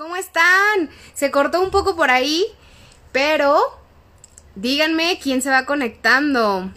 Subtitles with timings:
[0.00, 0.88] ¿Cómo están?
[1.12, 2.46] Se cortó un poco por ahí,
[3.12, 3.60] pero
[4.54, 6.72] díganme quién se va conectando.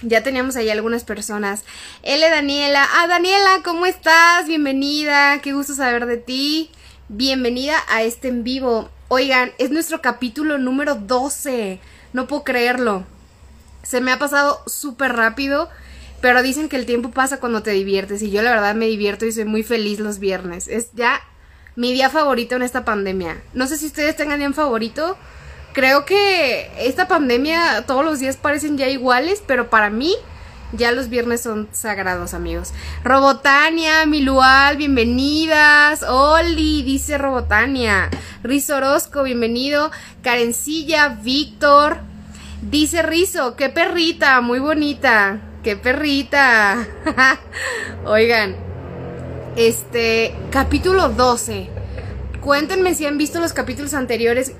[0.00, 1.64] Ya teníamos ahí algunas personas.
[2.02, 2.30] L.
[2.30, 2.88] Daniela.
[2.94, 4.46] Ah, Daniela, ¿cómo estás?
[4.46, 5.42] Bienvenida.
[5.42, 6.70] Qué gusto saber de ti.
[7.10, 8.88] Bienvenida a este en vivo.
[9.08, 11.78] Oigan, es nuestro capítulo número 12.
[12.14, 13.04] No puedo creerlo.
[13.82, 15.68] Se me ha pasado súper rápido.
[16.22, 18.22] Pero dicen que el tiempo pasa cuando te diviertes.
[18.22, 20.68] Y yo la verdad me divierto y soy muy feliz los viernes.
[20.68, 21.20] Es ya
[21.76, 23.42] mi día favorito en esta pandemia.
[23.52, 25.16] No sé si ustedes tengan día favorito.
[25.72, 30.14] Creo que esta pandemia todos los días parecen ya iguales, pero para mí
[30.72, 32.72] ya los viernes son sagrados, amigos.
[33.04, 36.02] Robotania, Milual, bienvenidas.
[36.02, 38.08] Oli, dice Robotania.
[38.42, 39.90] Rizo Orozco, bienvenido.
[40.22, 41.98] Karencilla, Víctor.
[42.62, 45.40] Dice Rizo, qué perrita, muy bonita.
[45.62, 46.86] Qué perrita.
[48.06, 48.56] Oigan,
[49.56, 51.68] este, capítulo 12.
[52.40, 54.52] Cuéntenme si han visto los capítulos anteriores.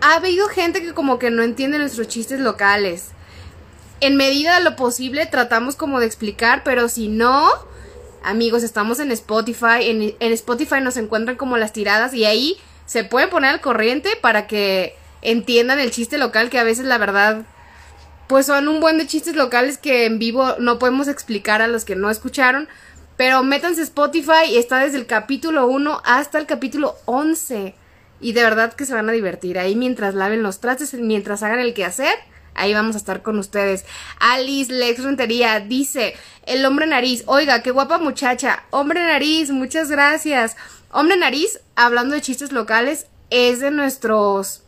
[0.00, 3.08] Ha habido gente que como que no entiende nuestros chistes locales.
[4.00, 7.48] En medida de lo posible tratamos como de explicar, pero si no,
[8.22, 10.14] amigos, estamos en Spotify.
[10.20, 14.46] En, Spotify nos encuentran como las tiradas y ahí se pueden poner al corriente para
[14.46, 17.42] que entiendan el chiste local que a veces la verdad
[18.26, 21.84] pues son un buen de chistes locales que en vivo no podemos explicar a los
[21.84, 22.68] que no escucharon.
[23.16, 27.74] Pero métanse Spotify y está desde el capítulo 1 hasta el capítulo 11.
[28.20, 31.60] Y de verdad que se van a divertir ahí mientras laven los trastes, mientras hagan
[31.60, 32.14] el quehacer.
[32.54, 33.84] Ahí vamos a estar con ustedes.
[34.18, 38.64] Alice Lex Rentería dice, el hombre nariz, oiga, qué guapa muchacha.
[38.70, 40.56] Hombre nariz, muchas gracias.
[40.90, 44.61] Hombre nariz, hablando de chistes locales, es de nuestros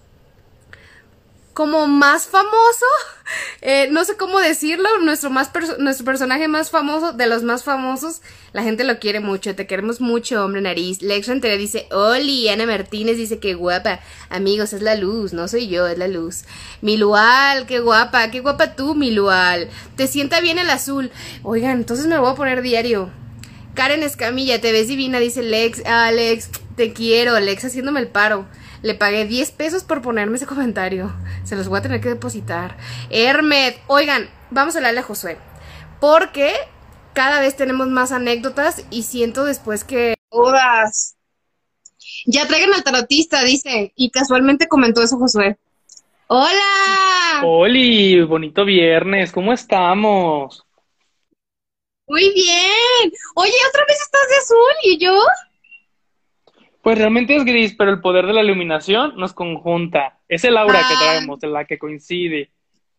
[1.55, 2.85] como más famoso,
[3.63, 8.21] eh, no sé cómo decirlo, nuestro, más nuestro personaje más famoso, de los más famosos,
[8.53, 11.01] la gente lo quiere mucho, te queremos mucho, hombre nariz.
[11.01, 15.69] Lex Rentería dice, Oli, Ana Martínez dice, qué guapa, amigos, es la luz, no soy
[15.69, 16.43] yo, es la luz.
[16.83, 21.11] Milual, qué guapa, qué guapa tú, Milual, te sienta bien el azul.
[21.45, 23.11] Oigan, entonces me lo voy a poner diario.
[23.75, 28.47] Karen Escamilla, te ves divina, dice Lex, Alex, te quiero, Lex haciéndome el paro.
[28.85, 31.11] Le pagué 10 pesos por ponerme ese comentario.
[31.43, 32.77] Se los voy a tener que depositar.
[33.09, 35.39] Hermet, oigan, vamos a hablarle a Josué.
[36.01, 36.53] Porque
[37.15, 40.17] cada vez tenemos más anécdotas y siento después que...
[40.29, 41.17] Todas.
[42.27, 43.95] Ya traigan al tarotista, dice.
[43.97, 45.57] Y casualmente comentó eso Josué.
[46.27, 47.41] ¡Hola!
[47.43, 50.63] Oli, bonito viernes, ¿cómo estamos?
[52.07, 53.13] Muy bien.
[53.35, 55.19] Oye, otra vez estás de azul y yo.
[56.85, 60.19] Pues realmente es gris, pero el poder de la iluminación nos conjunta.
[60.29, 60.99] Es el aura que ah.
[61.01, 62.51] traemos, en la que coincide.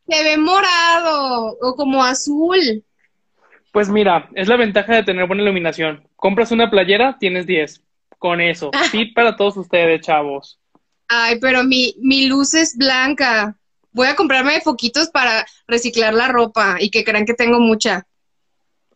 [0.09, 2.83] Se ve morado o como azul.
[3.71, 6.07] Pues mira, es la ventaja de tener buena iluminación.
[6.15, 7.83] Compras una playera, tienes 10.
[8.17, 8.71] Con eso.
[8.89, 10.59] Sí, para todos ustedes, chavos.
[11.07, 13.55] Ay, pero mi, mi luz es blanca.
[13.91, 18.07] Voy a comprarme foquitos para reciclar la ropa y que crean que tengo mucha.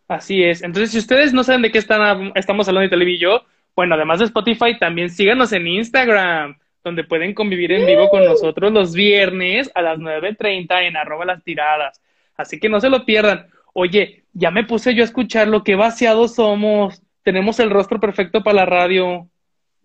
[0.07, 0.63] Así es.
[0.63, 3.43] Entonces, si ustedes no saben de qué están, estamos hablando de y yo,
[3.79, 8.73] bueno, además de Spotify, también síganos en Instagram, donde pueden convivir en vivo con nosotros
[8.73, 12.01] los viernes a las 9.30 en arroba las tiradas.
[12.35, 13.47] Así que no se lo pierdan.
[13.71, 17.01] Oye, ya me puse yo a escuchar lo que vaciados somos.
[17.23, 19.29] Tenemos el rostro perfecto para la radio.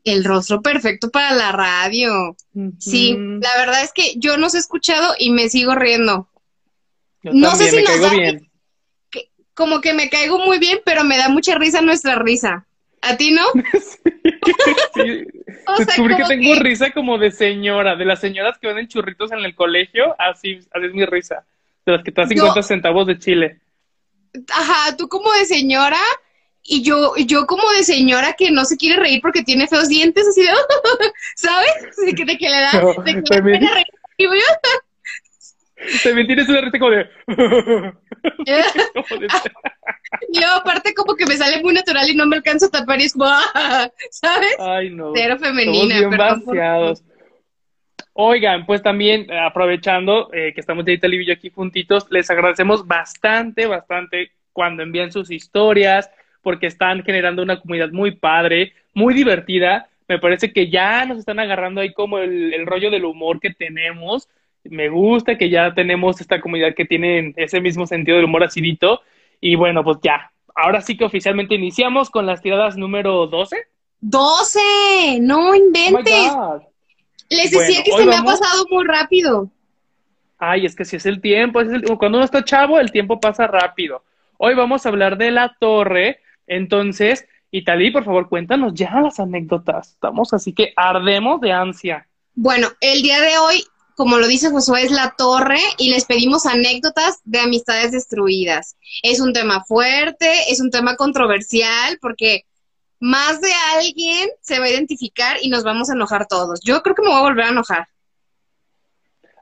[0.02, 2.34] El rostro perfecto para la radio.
[2.80, 6.28] Sí, la verdad es que yo no he escuchado y me sigo riendo.
[7.22, 8.50] no sé si me caigo bien.
[9.54, 12.66] como que me caigo muy bien, pero me da mucha risa nuestra risa.
[13.04, 13.42] ¿A ti no?
[14.94, 15.24] sí.
[15.78, 19.54] Descubrí que tengo risa como de señora, de las señoras que venden churritos en el
[19.54, 21.44] colegio, así, así es mi risa.
[21.86, 23.60] De las que te dan 50 centavos de chile.
[24.52, 25.98] Ajá, tú como de señora
[26.62, 30.26] y yo, yo como de señora que no se quiere reír porque tiene feos dientes,
[30.26, 30.48] así de,
[31.36, 31.72] ¿sabes?
[32.04, 32.70] De que, de que le da,
[33.04, 33.86] de que le da reír.
[36.02, 37.08] También tienes una risa como de...
[40.32, 43.04] Yo aparte como que me sale muy natural y no me alcanzo a tapar y
[43.04, 43.26] es como,
[44.10, 44.56] ¿sabes?
[44.58, 45.12] Ay, no.
[45.14, 45.96] Cero femenina.
[48.16, 52.86] Oigan, pues también eh, aprovechando eh, que estamos de y yo aquí juntitos, les agradecemos
[52.86, 56.08] bastante, bastante cuando envían sus historias,
[56.40, 59.88] porque están generando una comunidad muy padre, muy divertida.
[60.06, 63.50] Me parece que ya nos están agarrando ahí como el, el rollo del humor que
[63.50, 64.28] tenemos.
[64.64, 69.02] Me gusta que ya tenemos esta comunidad que tiene ese mismo sentido del humor acidito.
[69.40, 70.32] Y bueno, pues ya.
[70.54, 73.56] Ahora sí que oficialmente iniciamos con las tiradas número 12.
[74.00, 76.30] 12, no inventes.
[76.30, 76.62] Oh
[77.28, 79.50] Les decía que se me ha pasado muy rápido.
[80.38, 81.68] Ay, es que si es el tiempo, es
[81.98, 84.04] cuando uno está chavo, el tiempo pasa rápido.
[84.36, 89.20] Hoy vamos a hablar de la torre, entonces Y Talí, por favor, cuéntanos ya las
[89.20, 89.92] anécdotas.
[89.92, 92.08] Estamos así que ardemos de ansia.
[92.34, 93.64] Bueno, el día de hoy,
[93.96, 98.76] como lo dice Josué, es la torre y les pedimos anécdotas de amistades destruidas.
[99.02, 102.44] Es un tema fuerte, es un tema controversial porque
[103.00, 106.60] más de alguien se va a identificar y nos vamos a enojar todos.
[106.64, 107.88] Yo creo que me voy a volver a enojar.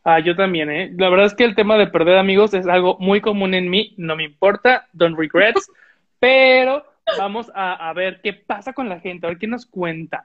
[0.05, 0.91] Ah, yo también, ¿eh?
[0.97, 3.95] La verdad es que el tema de perder amigos es algo muy común en mí,
[3.99, 5.71] no me importa, don't regrets,
[6.19, 6.85] pero
[7.19, 10.25] vamos a, a ver qué pasa con la gente, a ver qué nos cuenta.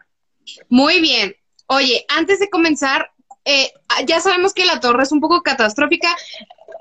[0.70, 1.36] Muy bien.
[1.68, 3.12] Oye, antes de comenzar,
[3.48, 3.72] eh,
[4.06, 6.10] ya sabemos que la torre es un poco catastrófica.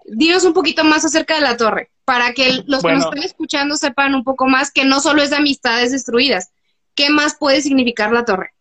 [0.04, 3.76] Dinos un poquito más acerca de la torre, para que los que nos están escuchando
[3.76, 6.52] sepan un poco más que no solo es de amistades destruidas.
[6.96, 8.52] ¿Qué más puede significar la torre?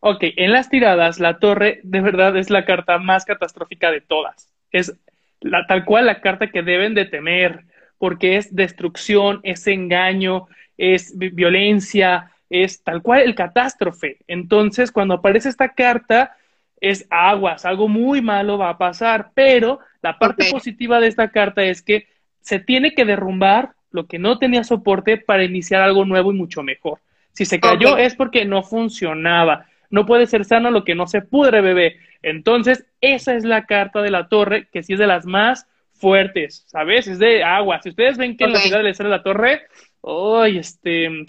[0.00, 4.52] Ok, en las tiradas, la torre de verdad es la carta más catastrófica de todas.
[4.70, 4.94] Es
[5.40, 7.64] la, tal cual la carta que deben de temer,
[7.96, 14.18] porque es destrucción, es engaño, es violencia, es tal cual el catástrofe.
[14.26, 16.36] Entonces, cuando aparece esta carta,
[16.82, 21.62] es aguas, algo muy malo va a pasar, pero la parte positiva de esta carta
[21.62, 22.08] es que
[22.42, 26.62] se tiene que derrumbar lo que no tenía soporte para iniciar algo nuevo y mucho
[26.62, 26.98] mejor.
[27.32, 31.20] Si se cayó es porque no funcionaba no puede ser sano lo que no se
[31.20, 31.98] pudre, bebé.
[32.22, 36.64] Entonces, esa es la carta de la torre, que sí es de las más fuertes,
[36.66, 37.06] ¿sabes?
[37.06, 37.80] Es de agua.
[37.82, 39.60] Si ustedes ven que en la ciudad sale la torre,
[40.02, 41.26] ¡ay, este!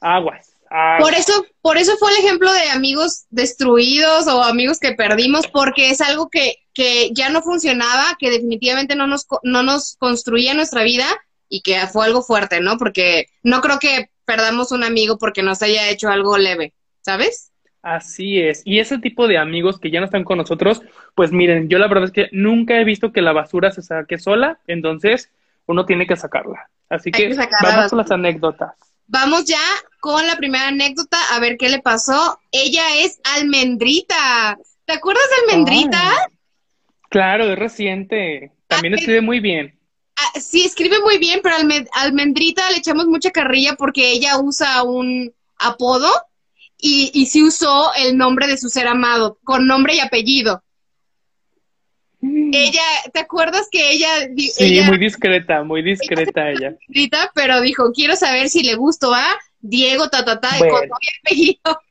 [0.00, 0.56] Aguas.
[0.98, 1.32] Por eso,
[1.62, 6.28] por eso fue el ejemplo de amigos destruidos o amigos que perdimos, porque es algo
[6.28, 11.06] que, que ya no funcionaba, que definitivamente no nos, no nos construía nuestra vida
[11.48, 12.76] y que fue algo fuerte, ¿no?
[12.76, 17.50] Porque no creo que perdamos un amigo porque nos haya hecho algo leve, ¿sabes?
[17.80, 18.62] Así es.
[18.64, 20.82] Y ese tipo de amigos que ya no están con nosotros,
[21.14, 24.18] pues miren, yo la verdad es que nunca he visto que la basura se saque
[24.18, 25.30] sola, entonces
[25.66, 26.68] uno tiene que sacarla.
[26.90, 28.74] Así que, vamos con las anécdotas.
[29.08, 29.60] Vamos ya
[30.00, 32.38] con la primera anécdota, a ver qué le pasó.
[32.52, 34.58] Ella es Almendrita.
[34.84, 36.28] ¿Te acuerdas de Almendrita?
[37.08, 38.52] claro, es reciente.
[38.66, 39.78] También escribe muy bien.
[40.16, 44.82] Ah, sí, escribe muy bien, pero a Almendrita le echamos mucha carrilla porque ella usa
[44.82, 46.10] un apodo
[46.76, 50.62] y, y sí usó el nombre de su ser amado, con nombre y apellido.
[52.52, 54.08] Ella, ¿te acuerdas que ella...
[54.36, 56.74] Sí, muy discreta, muy discreta ella.
[57.34, 59.26] Pero dijo, quiero saber si le gustó a
[59.60, 61.82] Diego, ta, ta, ta, y con nombre y apellido.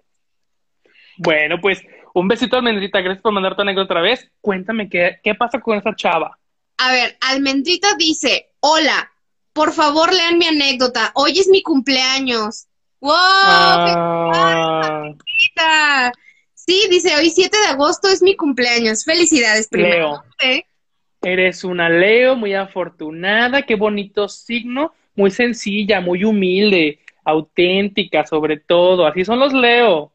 [1.18, 1.82] Bueno, pues
[2.14, 4.30] un besito Almendrita, gracias por mandar tu anécdota otra vez.
[4.42, 6.38] Cuéntame qué, qué pasa con esa chava.
[6.78, 9.12] A ver, Almendrita dice, hola,
[9.54, 12.68] por favor lean mi anécdota, hoy es mi cumpleaños.
[13.00, 13.14] ¡Wow!
[13.16, 15.12] Ah.
[15.26, 15.52] Sí,
[16.98, 19.04] dice, hoy 7 de agosto es mi cumpleaños.
[19.04, 20.24] Felicidades, primero.
[20.42, 20.64] Leo.
[21.22, 29.06] Eres una Leo muy afortunada, qué bonito signo, muy sencilla, muy humilde, auténtica sobre todo.
[29.06, 30.12] Así son los Leo.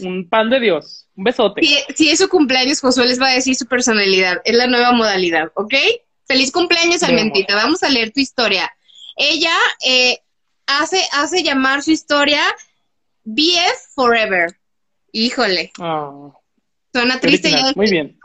[0.00, 1.06] Un pan de Dios.
[1.16, 1.62] Un besote.
[1.94, 4.40] Si, es su cumpleaños, Josué les va a decir su personalidad.
[4.44, 5.74] Es la nueva modalidad, ¿ok?
[6.26, 7.54] Feliz cumpleaños, Almentita.
[7.54, 8.70] Vamos a leer tu historia.
[9.16, 9.54] Ella
[9.86, 10.18] eh,
[10.66, 12.42] hace, hace llamar su historia
[13.24, 14.56] BF Forever.
[15.12, 15.72] Híjole.
[15.78, 16.34] Oh.
[16.92, 17.54] Suena triste.
[17.74, 18.18] Muy bien.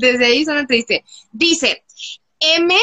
[0.00, 1.04] desde ahí suena triste.
[1.32, 1.84] Dice,
[2.40, 2.74] M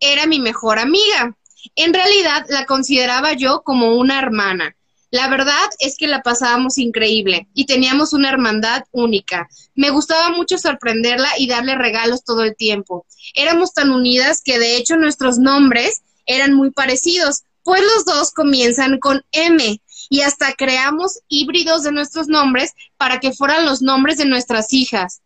[0.00, 1.36] era mi mejor amiga.
[1.74, 4.76] En realidad la consideraba yo como una hermana.
[5.10, 9.48] La verdad es que la pasábamos increíble y teníamos una hermandad única.
[9.74, 13.06] Me gustaba mucho sorprenderla y darle regalos todo el tiempo.
[13.34, 18.98] Éramos tan unidas que de hecho nuestros nombres eran muy parecidos, pues los dos comienzan
[18.98, 24.26] con M y hasta creamos híbridos de nuestros nombres para que fueran los nombres de
[24.26, 25.22] nuestras hijas.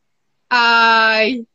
[0.49, 1.47] ¡Ay!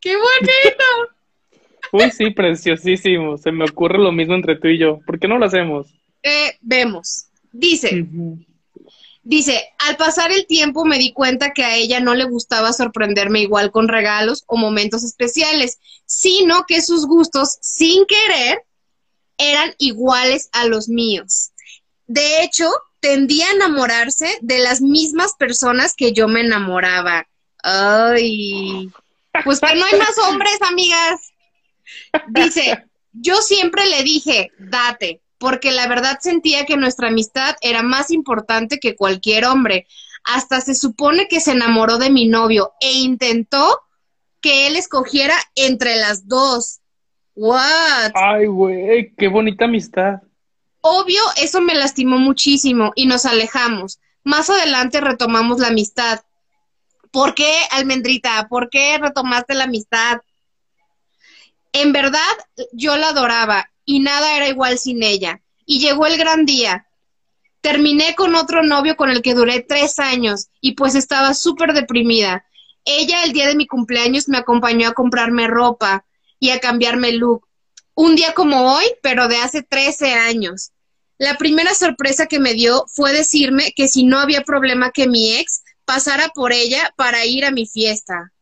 [0.00, 0.84] ¡Qué bonito!
[1.92, 3.36] Uy, sí, preciosísimo.
[3.36, 5.00] Se me ocurre lo mismo entre tú y yo.
[5.04, 5.88] ¿Por qué no lo hacemos?
[6.22, 7.26] Eh, vemos.
[7.52, 8.06] Dice,
[9.24, 13.40] dice, al pasar el tiempo me di cuenta que a ella no le gustaba sorprenderme
[13.40, 18.62] igual con regalos o momentos especiales, sino que sus gustos, sin querer,
[19.36, 21.49] eran iguales a los míos.
[22.10, 27.28] De hecho, tendía a enamorarse de las mismas personas que yo me enamoraba.
[27.62, 28.90] Ay,
[29.44, 31.32] pues pero no hay más hombres, amigas.
[32.30, 38.10] Dice, yo siempre le dije, date, porque la verdad sentía que nuestra amistad era más
[38.10, 39.86] importante que cualquier hombre.
[40.24, 43.82] Hasta se supone que se enamoró de mi novio e intentó
[44.40, 46.80] que él escogiera entre las dos.
[47.36, 48.10] What?
[48.14, 50.22] Ay, güey, qué bonita amistad.
[50.82, 54.00] Obvio, eso me lastimó muchísimo y nos alejamos.
[54.24, 56.20] Más adelante retomamos la amistad.
[57.10, 58.48] ¿Por qué, Almendrita?
[58.48, 60.20] ¿Por qué retomaste la amistad?
[61.72, 62.20] En verdad,
[62.72, 65.40] yo la adoraba y nada era igual sin ella.
[65.66, 66.86] Y llegó el gran día.
[67.60, 72.44] Terminé con otro novio con el que duré tres años y pues estaba súper deprimida.
[72.84, 76.06] Ella el día de mi cumpleaños me acompañó a comprarme ropa
[76.38, 77.46] y a cambiarme el look.
[78.02, 80.70] Un día como hoy, pero de hace 13 años.
[81.18, 85.36] La primera sorpresa que me dio fue decirme que si no había problema que mi
[85.36, 88.32] ex pasara por ella para ir a mi fiesta.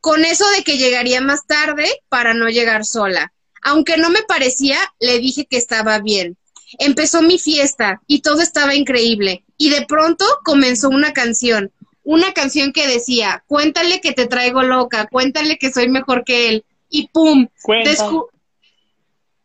[0.00, 3.32] Con eso de que llegaría más tarde para no llegar sola.
[3.62, 6.36] Aunque no me parecía, le dije que estaba bien.
[6.78, 9.44] Empezó mi fiesta y todo estaba increíble.
[9.58, 11.72] Y de pronto comenzó una canción.
[12.04, 16.64] Una canción que decía, cuéntale que te traigo loca, cuéntale que soy mejor que él.
[16.94, 17.48] Y pum,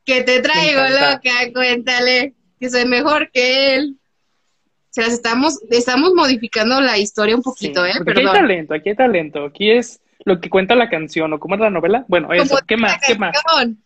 [0.06, 3.98] que te traigo loca, cuéntale que soy mejor que él.
[3.98, 7.94] O sea, estamos, estamos modificando la historia un poquito, ¿eh?
[8.00, 9.46] Aquí hay talento, aquí hay talento.
[9.46, 12.06] Aquí es lo que cuenta la canción, ¿o cómo es la novela?
[12.08, 13.02] Bueno, eso, ¿qué más?
[13.08, 13.36] ¿Qué más?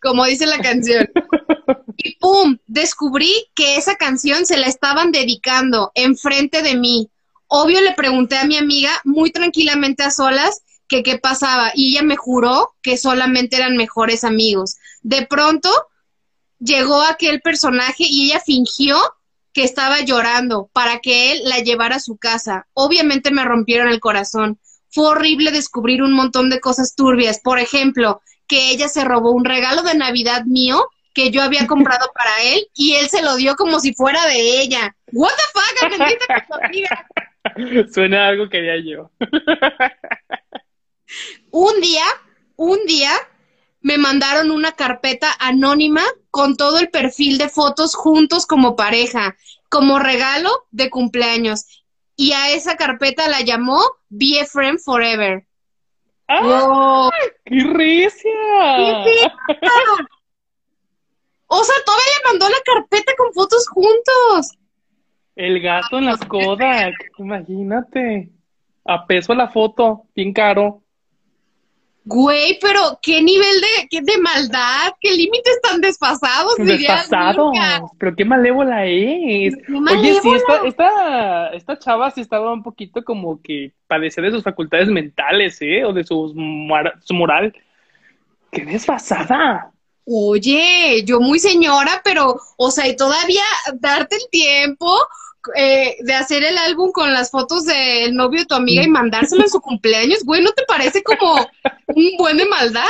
[0.02, 1.08] Como dice la canción.
[1.96, 7.08] y pum, descubrí que esa canción se la estaban dedicando enfrente de mí.
[7.46, 10.63] Obvio le pregunté a mi amiga muy tranquilamente a solas
[10.94, 14.76] que qué pasaba y ella me juró que solamente eran mejores amigos.
[15.02, 15.68] De pronto
[16.60, 18.96] llegó aquel personaje y ella fingió
[19.52, 22.68] que estaba llorando para que él la llevara a su casa.
[22.74, 24.60] Obviamente me rompieron el corazón.
[24.88, 27.40] Fue horrible descubrir un montón de cosas turbias.
[27.42, 32.10] Por ejemplo, que ella se robó un regalo de Navidad mío que yo había comprado
[32.14, 34.94] para él y él se lo dio como si fuera de ella.
[37.92, 39.10] Suena algo que haría yo.
[41.50, 42.04] Un día,
[42.56, 43.12] un día
[43.80, 49.36] me mandaron una carpeta anónima con todo el perfil de fotos juntos como pareja,
[49.68, 51.84] como regalo de cumpleaños.
[52.16, 55.46] Y a esa carpeta la llamó Be a Friend Forever.
[56.28, 57.10] ¡Ah!
[57.44, 58.28] ¡Qué risa!
[61.46, 64.52] O sea, todavía le mandó la carpeta con fotos juntos.
[65.36, 68.30] El gato en las Kodak, imagínate.
[68.84, 70.83] A peso la foto, bien caro.
[72.06, 76.54] Güey, pero qué nivel de, qué de maldad, qué límites tan desfasados.
[76.58, 77.56] Desfasados,
[77.98, 79.54] pero qué malévola es.
[79.90, 84.42] Oye, sí, esta, esta, esta chava sí estaba un poquito como que padecía de sus
[84.42, 85.84] facultades mentales, ¿eh?
[85.84, 86.34] O de su
[87.14, 87.54] moral.
[88.50, 89.70] Qué desfasada.
[90.04, 93.42] Oye, yo muy señora, pero, o sea, y todavía
[93.80, 94.94] darte el tiempo
[95.56, 99.42] eh, de hacer el álbum con las fotos del novio de tu amiga y mandárselo
[99.42, 101.34] en su cumpleaños, güey, ¿no te parece como
[101.88, 102.84] un buen de maldad?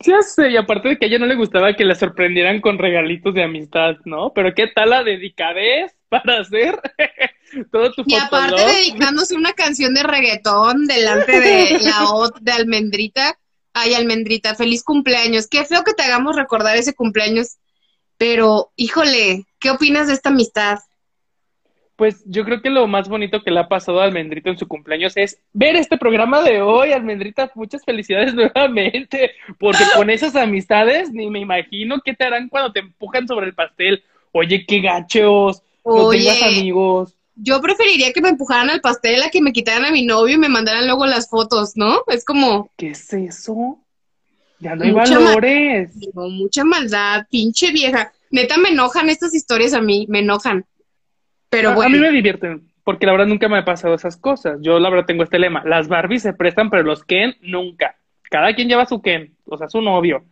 [0.00, 2.78] Ya sé, y aparte de que a ella no le gustaba que la sorprendieran con
[2.78, 4.32] regalitos de amistad, ¿no?
[4.34, 6.78] Pero qué tal la dedicadez para hacer
[7.72, 13.38] todo tu Y aparte dedicándose una canción de reggaetón delante de la O de Almendrita.
[13.72, 15.46] Ay, Almendrita, feliz cumpleaños.
[15.48, 17.56] Qué feo que te hagamos recordar ese cumpleaños.
[18.18, 20.78] Pero, híjole, ¿qué opinas de esta amistad?
[21.96, 24.68] Pues yo creo que lo más bonito que le ha pasado a Almendrita en su
[24.68, 26.92] cumpleaños es ver este programa de hoy.
[26.92, 32.72] Almendrita, muchas felicidades nuevamente, porque con esas amistades ni me imagino qué te harán cuando
[32.72, 34.04] te empujan sobre el pastel.
[34.32, 37.14] Oye, qué gachos, no tengas amigos.
[37.34, 40.38] Yo preferiría que me empujaran al pastel a que me quitaran a mi novio y
[40.38, 42.02] me mandaran luego las fotos, ¿no?
[42.08, 42.70] Es como...
[42.76, 43.78] ¿Qué es eso?
[44.58, 45.90] Ya no hay valores.
[46.14, 48.12] mucha maldad, pinche vieja.
[48.30, 50.64] Neta, me enojan estas historias a mí, me enojan.
[51.56, 51.88] Pero bueno.
[51.88, 54.58] A mí me divierten, porque la verdad nunca me ha pasado esas cosas.
[54.60, 57.96] Yo la verdad tengo este lema, las Barbies se prestan, pero los Ken nunca.
[58.30, 60.24] Cada quien lleva su Ken, o sea, su novio.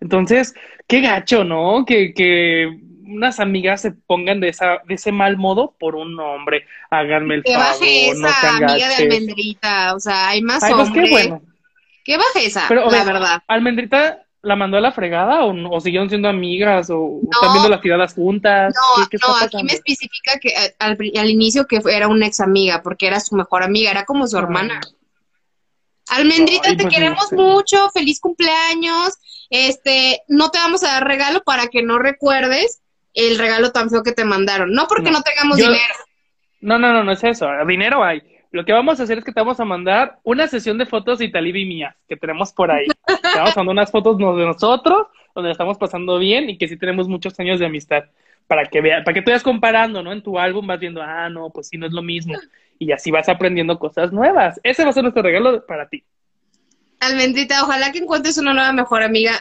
[0.00, 0.54] Entonces,
[0.86, 1.84] qué gacho, ¿no?
[1.84, 2.68] Que, que
[3.06, 6.66] unas amigas se pongan de esa de ese mal modo por un hombre.
[6.90, 10.90] Háganme el que favor, baje esa amiga de Almendrita, o sea, hay más Ay, pues
[10.90, 11.42] qué bueno.
[12.04, 13.42] ¿Qué baje esa, pero, la verdad?
[13.46, 18.14] Almendrita ¿La mandó a la fregada o, siguieron siendo amigas o están viendo las tiradas
[18.14, 18.74] juntas?
[18.74, 23.20] No, no, aquí me especifica que al, inicio que era una ex amiga, porque era
[23.20, 24.80] su mejor amiga, era como su hermana.
[26.10, 29.14] Almendrita, te pues queremos mucho, feliz cumpleaños.
[29.48, 32.82] Este, no te vamos a dar regalo para que no recuerdes
[33.14, 34.72] el regalo tan feo que te mandaron.
[34.72, 35.94] No porque no, tengamos dinero.
[36.60, 37.46] No, no, no, no es eso.
[37.66, 38.22] Dinero hay.
[38.54, 41.18] Lo que vamos a hacer es que te vamos a mandar una sesión de fotos
[41.18, 42.86] de Italib y mías que tenemos por ahí.
[43.04, 46.76] Te vamos a mandar unas fotos de nosotros, donde estamos pasando bien y que sí
[46.76, 48.04] tenemos muchos años de amistad.
[48.46, 50.12] Para que veas, para que tú vayas comparando, ¿no?
[50.12, 52.34] En tu álbum vas viendo, ah, no, pues sí, no es lo mismo.
[52.78, 54.60] Y así vas aprendiendo cosas nuevas.
[54.62, 56.04] Ese va a ser nuestro regalo para ti.
[57.00, 59.32] Almendrita, ojalá que encuentres una nueva mejor amiga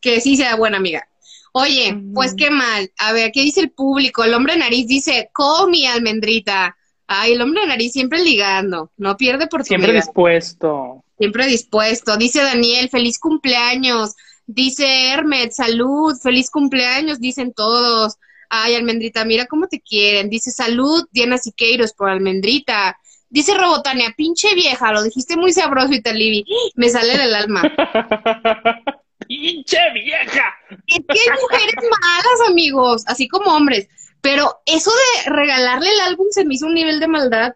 [0.00, 1.06] que sí sea buena amiga.
[1.52, 2.90] Oye, pues qué mal.
[2.96, 4.24] A ver, ¿qué dice el público?
[4.24, 6.74] El hombre nariz dice, comi, almendrita.
[7.06, 11.04] Ay, el hombre de nariz siempre ligando, no pierde por Siempre dispuesto.
[11.18, 12.16] Siempre dispuesto.
[12.16, 14.14] Dice Daniel, feliz cumpleaños.
[14.46, 18.16] Dice Hermet, salud, feliz cumpleaños, dicen todos.
[18.48, 20.30] Ay, Almendrita, mira cómo te quieren.
[20.30, 22.98] Dice salud, Diana Siqueiros por Almendrita.
[23.28, 26.44] Dice Robotania, pinche vieja, lo dijiste muy sabroso y talibi.
[26.74, 27.62] Me sale del alma.
[29.26, 30.54] ¡Pinche vieja!
[30.86, 33.88] Es que hay mujeres malas, amigos, así como hombres.
[34.24, 37.54] Pero eso de regalarle el álbum se me hizo un nivel de maldad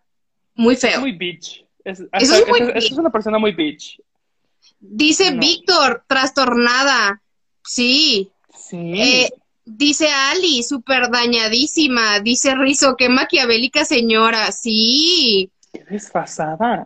[0.55, 1.01] muy feo.
[1.01, 1.65] Muy bitch.
[1.83, 3.99] Es, Eso es muy es- es una persona muy bitch.
[4.79, 5.41] Dice No.
[5.41, 7.23] Víctor, trastornada.
[7.65, 8.31] Sí.
[8.55, 8.93] Sí.
[9.01, 9.31] Eh,
[9.65, 12.21] dice Ali, súper dañadísima.
[12.21, 14.53] Dice Rizo, qué maquiavélica señora.
[14.53, 15.51] Sí.
[15.73, 16.85] Qué desfasada.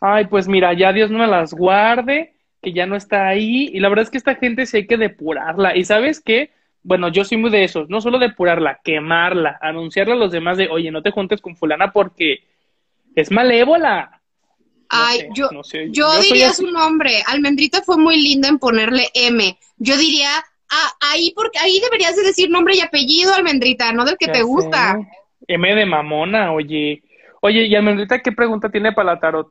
[0.00, 3.70] Ay, pues mira, ya Dios no me las guarde, que ya no está ahí.
[3.72, 5.74] Y la verdad es que esta gente sí hay que depurarla.
[5.74, 6.50] ¿Y sabes qué?
[6.86, 7.88] Bueno, yo soy muy de esos.
[7.88, 11.92] No solo depurarla, quemarla, anunciarle a los demás de, oye, no te juntes con fulana
[11.92, 12.44] porque
[13.16, 14.22] es malévola.
[14.62, 15.88] No Ay, sé, yo, no sé.
[15.90, 17.24] yo diría su nombre.
[17.26, 19.58] Almendrita fue muy linda en ponerle M.
[19.78, 20.30] Yo diría,
[20.70, 24.32] ah, ahí porque ahí deberías de decir nombre y apellido, Almendrita, no del que Ya
[24.34, 24.44] te sé.
[24.44, 24.96] gusta.
[25.48, 27.02] M de mamona, oye.
[27.40, 29.48] Oye, y Almendrita, ¿qué pregunta tiene para la tarot?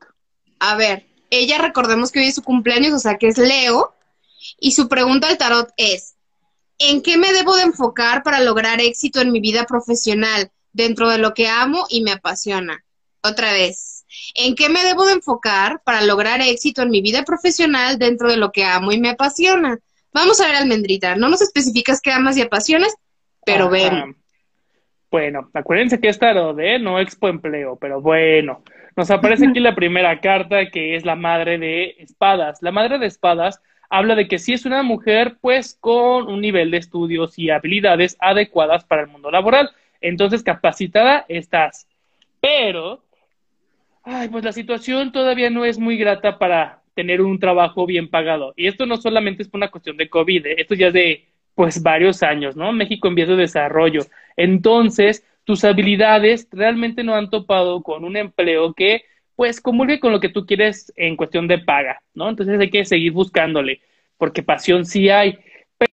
[0.58, 3.92] A ver, ella recordemos que hoy es su cumpleaños, o sea que es Leo,
[4.58, 6.15] y su pregunta al tarot es,
[6.78, 11.18] ¿en qué me debo de enfocar para lograr éxito en mi vida profesional dentro de
[11.18, 12.84] lo que amo y me apasiona?
[13.22, 14.04] Otra vez,
[14.34, 18.36] ¿en qué me debo de enfocar para lograr éxito en mi vida profesional dentro de
[18.36, 19.78] lo que amo y me apasiona?
[20.12, 22.94] Vamos a ver, Almendrita, no nos especificas qué amas y apasionas,
[23.44, 23.70] pero Ajá.
[23.70, 24.16] ven.
[25.10, 26.78] Bueno, acuérdense que es tarot, ¿eh?
[26.78, 28.62] No expo empleo, pero bueno.
[28.96, 32.58] Nos aparece aquí la primera carta, que es la madre de espadas.
[32.60, 36.70] La madre de espadas habla de que sí es una mujer, pues, con un nivel
[36.70, 39.70] de estudios y habilidades adecuadas para el mundo laboral.
[40.00, 41.86] Entonces, capacitada estás.
[42.40, 43.02] Pero,
[44.02, 48.54] ay, pues la situación todavía no es muy grata para tener un trabajo bien pagado.
[48.56, 50.54] Y esto no solamente es por una cuestión de COVID, ¿eh?
[50.58, 52.72] esto ya es de, pues, varios años, ¿no?
[52.72, 54.02] México en vías de desarrollo.
[54.36, 59.04] Entonces, tus habilidades realmente no han topado con un empleo que,
[59.36, 62.28] pues, comulgue con lo que tú quieres en cuestión de paga, ¿no?
[62.28, 63.82] Entonces hay que seguir buscándole,
[64.18, 65.38] porque pasión sí hay.
[65.78, 65.92] Pero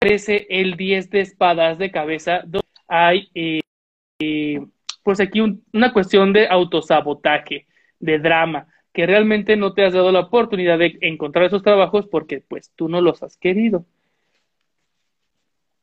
[0.00, 3.60] aparece el 10 de espadas de cabeza, donde hay, eh,
[5.02, 7.66] pues aquí un- una cuestión de autosabotaje,
[8.00, 12.40] de drama, que realmente no te has dado la oportunidad de encontrar esos trabajos porque,
[12.46, 13.86] pues, tú no los has querido.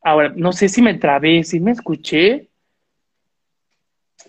[0.04, 2.50] Ahora, no sé si me trabé, si me escuché.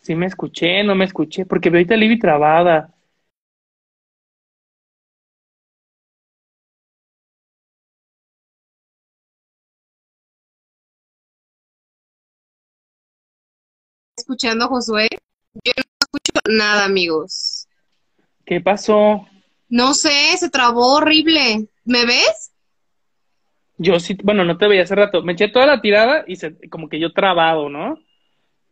[0.04, 2.94] Si me escuché, no me escuché, porque veo ahorita a Libby trabada.
[14.18, 15.08] Escuchando Josué,
[15.64, 17.66] yo no escucho nada, amigos.
[18.44, 19.26] ¿Qué pasó?
[19.70, 21.66] No sé, se trabó horrible.
[21.86, 22.52] ¿Me ves?
[23.78, 25.22] Yo sí, bueno, no te veía hace rato.
[25.22, 27.98] Me eché toda la tirada y se, como que yo trabado, ¿no?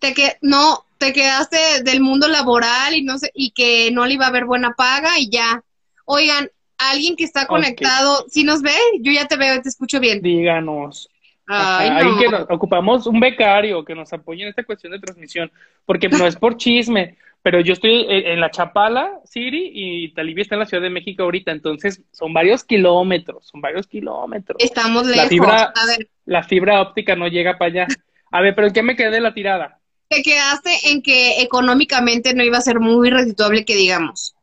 [0.03, 4.15] Te que no, te quedaste del mundo laboral y no sé, y que no le
[4.15, 5.63] iba a haber buena paga y ya.
[6.05, 10.01] Oigan, alguien que está conectado, si nos ve, yo ya te veo y te escucho
[10.01, 10.21] bien.
[10.21, 11.09] Díganos.
[11.47, 15.53] Ay, ahí que nos- ocupamos un becario que nos apoye en esta cuestión de transmisión,
[15.87, 20.43] porque no es por chisme, pero yo estoy en, en la Chapala, Siri, y Talibia
[20.43, 24.57] está en la Ciudad de México ahorita, entonces son varios kilómetros, son varios kilómetros.
[24.61, 25.29] Estamos La lejos.
[25.29, 27.87] fibra, A ver, la fibra óptica no llega para allá.
[28.33, 29.79] A ver, pero ¿en qué me quedé de la tirada?
[30.13, 34.35] Te quedaste en que económicamente no iba a ser muy redituable que digamos.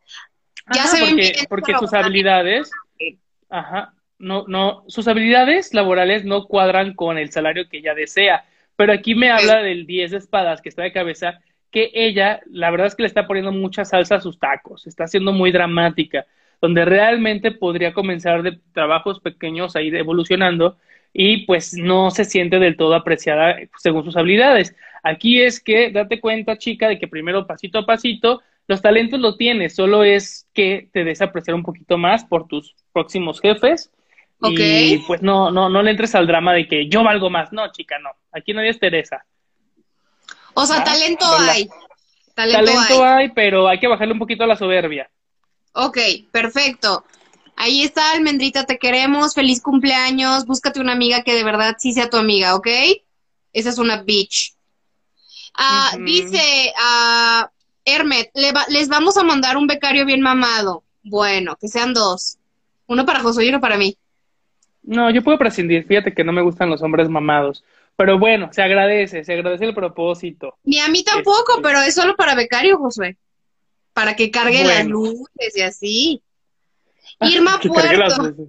[0.73, 2.71] Ya Ajá, se porque, bien, porque sus habilidades,
[3.49, 8.45] ajá, no, no, sus habilidades laborales no cuadran con el salario que ella desea.
[8.75, 11.39] Pero aquí me habla del 10 de espadas que está de cabeza,
[11.71, 15.07] que ella, la verdad es que le está poniendo mucha salsa a sus tacos, está
[15.07, 16.25] siendo muy dramática,
[16.61, 20.77] donde realmente podría comenzar de trabajos pequeños a ir evolucionando
[21.13, 24.75] y pues no se siente del todo apreciada según sus habilidades.
[25.03, 29.35] Aquí es que date cuenta, chica, de que primero pasito a pasito, los talentos lo
[29.35, 33.91] tienes, solo es que te des apreciar un poquito más por tus próximos jefes.
[34.41, 37.51] Y pues no, no, no le entres al drama de que yo valgo más.
[37.51, 38.09] No, chica, no.
[38.31, 39.25] Aquí nadie es Teresa.
[40.53, 41.69] O sea, Ah, talento hay.
[42.35, 43.23] Talento, Talento hay.
[43.23, 45.09] hay, pero hay que bajarle un poquito a la soberbia.
[45.73, 45.97] Ok,
[46.31, 47.03] perfecto.
[47.55, 49.33] Ahí está, Almendrita, te queremos.
[49.33, 50.45] Feliz cumpleaños.
[50.45, 52.67] Búscate una amiga que de verdad sí sea tu amiga, ¿ok?
[53.51, 54.53] Esa es una bitch.
[55.55, 56.03] Ah, Ujú.
[56.03, 57.49] Dice ah,
[57.85, 60.83] Hermet, le va- les vamos a mandar un becario bien mamado.
[61.03, 62.37] Bueno, que sean dos.
[62.87, 63.97] Uno para Josué y uno para mí.
[64.83, 65.85] No, yo puedo prescindir.
[65.85, 67.63] Fíjate que no me gustan los hombres mamados.
[67.95, 70.57] Pero bueno, se agradece, se agradece el propósito.
[70.63, 71.63] Ni a mí tampoco, Este.
[71.63, 73.17] pero es solo para becario, Josué.
[73.93, 76.23] Para que cargue las luces y así.
[77.19, 78.47] Irma cargue las Puerto.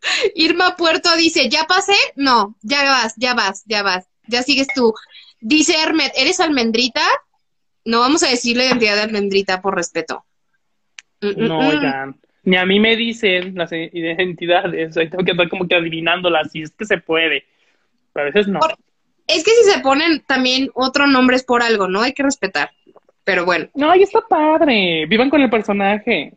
[0.34, 1.94] Irma Puerto dice, ¿ya pasé?
[2.16, 4.06] No, ya vas, ya vas, ya vas.
[4.26, 4.92] ya sigues tú.
[5.40, 7.02] Dice Hermet, ¿eres almendrita?
[7.84, 10.24] No vamos a decirle identidad de almendrita por respeto.
[11.20, 11.82] Mm, mm, no, mm.
[11.82, 12.14] ya.
[12.42, 14.94] Ni a mí me dicen las identidades.
[14.94, 17.44] tengo que estar como que adivinándolas, si es que se puede.
[18.12, 18.60] Pero a veces no.
[19.26, 22.02] es que si se ponen también otro nombre es por algo, ¿no?
[22.02, 22.70] Hay que respetar.
[23.24, 23.68] Pero bueno.
[23.74, 25.06] No, y está padre.
[25.06, 26.32] Vivan con el personaje.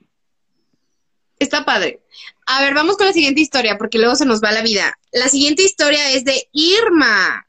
[1.39, 2.01] Está padre.
[2.45, 4.97] A ver, vamos con la siguiente historia, porque luego se nos va la vida.
[5.11, 7.45] La siguiente historia es de Irma.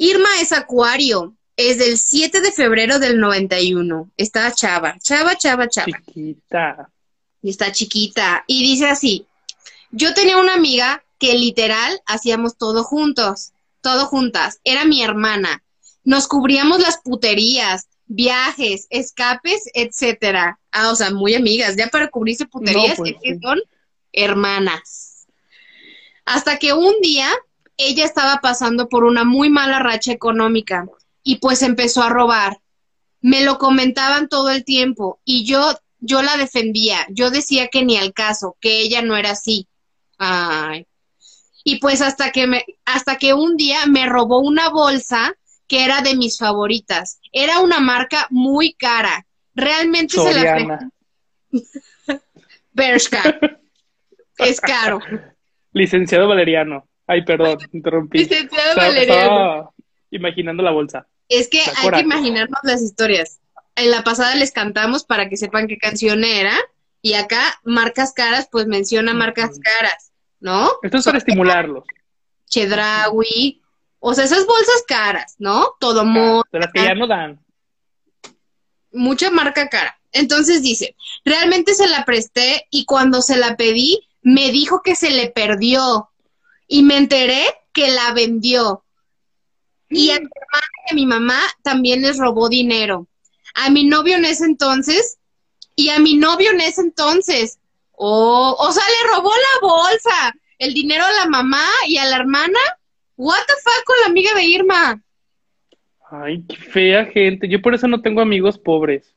[0.00, 1.34] Irma es acuario.
[1.56, 4.10] Es del 7 de febrero del 91.
[4.16, 5.92] Está chava, chava, chava, chava.
[6.06, 6.90] Chiquita.
[7.42, 8.42] Y está chiquita.
[8.46, 9.26] Y dice así,
[9.90, 14.58] yo tenía una amiga que literal hacíamos todo juntos, todo juntas.
[14.64, 15.62] Era mi hermana.
[16.02, 20.58] Nos cubríamos las puterías, viajes, escapes, etcétera.
[20.72, 21.76] Ah, o sea, muy amigas.
[21.76, 23.60] Ya para cubrirse puterías, pues que son
[24.14, 25.26] hermanas.
[26.24, 27.30] Hasta que un día
[27.88, 30.86] ella estaba pasando por una muy mala racha económica
[31.22, 32.58] y pues empezó a robar.
[33.20, 37.06] Me lo comentaban todo el tiempo y yo yo la defendía.
[37.10, 39.68] Yo decía que ni al caso, que ella no era así.
[40.18, 40.86] Ay.
[41.62, 45.34] Y pues hasta que me hasta que un día me robó una bolsa
[45.68, 47.20] que era de mis favoritas.
[47.32, 49.26] Era una marca muy cara.
[49.54, 50.90] Realmente se la
[52.72, 53.38] Bershka.
[54.38, 55.00] es caro.
[55.72, 56.89] Licenciado Valeriano.
[57.10, 58.18] Ay, perdón, interrumpí.
[58.18, 59.74] Licenciado Valeriano.
[60.12, 61.08] imaginando la bolsa.
[61.28, 63.40] Es que hay que imaginarnos las historias.
[63.74, 66.54] En la pasada les cantamos para que sepan qué canción era.
[67.02, 70.70] Y acá, marcas caras, pues menciona marcas caras, ¿no?
[70.82, 71.82] Esto es para estimularlos.
[72.46, 73.60] Chedraui.
[73.98, 75.70] O sea, esas bolsas caras, ¿no?
[75.80, 76.44] Todo modo.
[76.52, 77.40] De las que ya no dan.
[78.92, 79.98] Mucha marca cara.
[80.12, 80.94] Entonces dice,
[81.24, 86.06] realmente se la presté y cuando se la pedí, me dijo que se le perdió.
[86.72, 88.84] Y me enteré que la vendió.
[89.88, 93.08] Y a mi hermana y a mi mamá también les robó dinero.
[93.54, 95.18] A mi novio en ese entonces
[95.74, 97.58] y a mi novio en ese entonces.
[97.90, 102.18] Oh, o sea, le robó la bolsa, el dinero a la mamá y a la
[102.18, 102.60] hermana.
[103.16, 105.02] What the fuck con la amiga de Irma.
[106.08, 107.48] Ay, qué fea gente.
[107.48, 109.12] Yo por eso no tengo amigos pobres.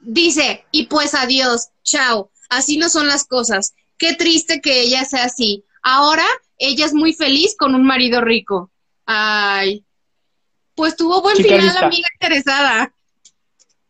[0.00, 2.32] Dice, y pues adiós, chao.
[2.48, 3.74] Así no son las cosas.
[3.96, 5.64] Qué triste que ella sea así.
[5.82, 6.26] Ahora
[6.60, 8.70] ella es muy feliz con un marido rico.
[9.06, 9.84] Ay,
[10.74, 12.92] pues tuvo buen final la amiga interesada.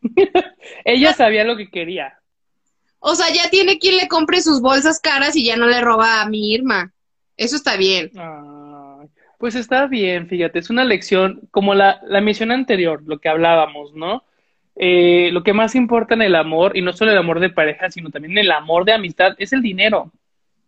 [0.85, 2.17] Ella sabía lo que quería.
[2.99, 6.21] O sea, ya tiene quien le compre sus bolsas caras y ya no le roba
[6.21, 6.93] a mi Irma.
[7.35, 8.11] Eso está bien.
[9.37, 13.93] pues está bien, fíjate, es una lección como la, la misión anterior, lo que hablábamos,
[13.93, 14.23] ¿no?
[14.75, 17.91] Eh, lo que más importa en el amor, y no solo el amor de pareja,
[17.91, 20.11] sino también el amor de amistad, es el dinero.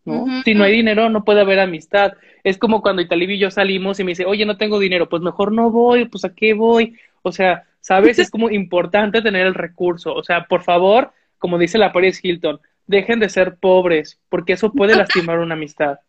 [0.05, 0.25] ¿No?
[0.43, 2.13] Si no hay dinero, no puede haber amistad.
[2.43, 5.21] Es como cuando Italib y yo salimos y me dice, oye, no tengo dinero, pues
[5.21, 6.97] mejor no voy, pues a qué voy.
[7.21, 8.19] O sea, ¿sabes?
[8.19, 10.13] es como importante tener el recurso.
[10.13, 14.71] O sea, por favor, como dice la Paris Hilton, dejen de ser pobres, porque eso
[14.71, 15.99] puede lastimar una amistad.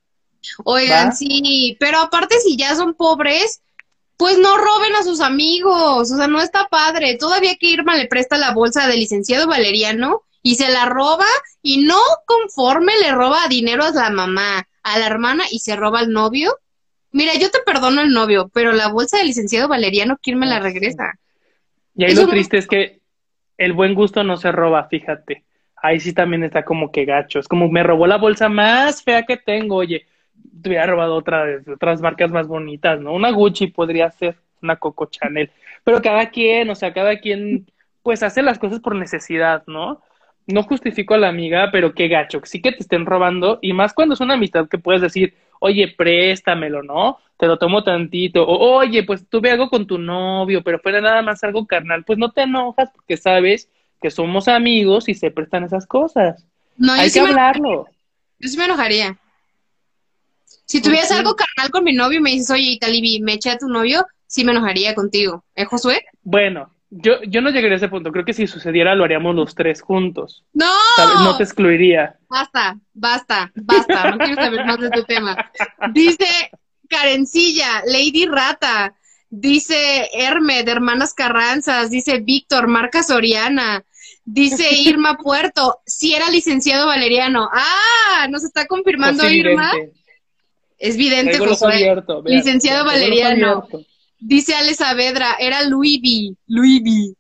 [0.64, 3.62] Oigan, sí, pero aparte si ya son pobres,
[4.16, 7.16] pues no roben a sus amigos, o sea, no está padre.
[7.16, 11.24] Todavía que Irma le presta la bolsa del licenciado Valeriano y se la roba
[11.62, 16.00] y no conforme le roba dinero a la mamá, a la hermana y se roba
[16.00, 16.52] al novio.
[17.12, 20.61] Mira, yo te perdono el novio, pero la bolsa del licenciado Valeriano, ¿quién me la
[20.61, 21.18] regresa?
[21.96, 23.00] Y ahí lo triste es que
[23.57, 25.44] el buen gusto no se roba, fíjate.
[25.76, 27.38] Ahí sí también está como que gacho.
[27.38, 30.07] Es como me robó la bolsa más fea que tengo, oye,
[30.62, 33.14] te hubiera robado otra de otras marcas más bonitas, ¿no?
[33.14, 35.50] Una Gucci podría ser, una Coco Chanel.
[35.85, 37.66] Pero cada quien, o sea, cada quien,
[38.02, 40.02] pues hace las cosas por necesidad, ¿no?
[40.46, 43.94] No justifico a la amiga, pero qué gacho, sí que te estén robando, y más
[43.94, 47.18] cuando es una amistad que puedes decir, oye, préstamelo, ¿no?
[47.38, 51.22] Te lo tomo tantito, o oye, pues tuve algo con tu novio, pero fuera nada
[51.22, 53.68] más algo carnal, pues no te enojas porque sabes
[54.00, 56.44] que somos amigos y se prestan esas cosas.
[56.76, 57.87] No, Hay que hablarlo.
[58.38, 59.18] Yo sí me enojaría.
[60.66, 63.59] Si tuvieras algo carnal con mi novio y me dices, oye, Italibi, me eché a
[63.59, 65.44] tu novio, sí me enojaría contigo.
[65.54, 66.04] ¿Eh, Josué?
[66.22, 68.12] Bueno, yo, yo no llegaría a ese punto.
[68.12, 70.44] Creo que si sucediera lo haríamos los tres juntos.
[70.52, 70.72] ¡No!
[71.24, 72.16] No te excluiría.
[72.28, 74.11] Basta, basta, basta.
[74.12, 75.50] No quiero saber más de tu tema.
[75.92, 76.26] Dice
[76.88, 78.94] Karencilla, Lady Rata.
[79.28, 81.90] Dice Hermed, Hermanas Carranzas.
[81.90, 83.85] Dice Víctor, Marca Soriana.
[84.24, 87.48] Dice Irma Puerto, si era licenciado Valeriano.
[87.52, 89.72] Ah, nos está confirmando Irma.
[90.78, 91.96] Es vidente, Josué.
[92.24, 93.66] Licenciado Valeriano.
[94.26, 97.14] Dice Ale Saavedra, era Louis V.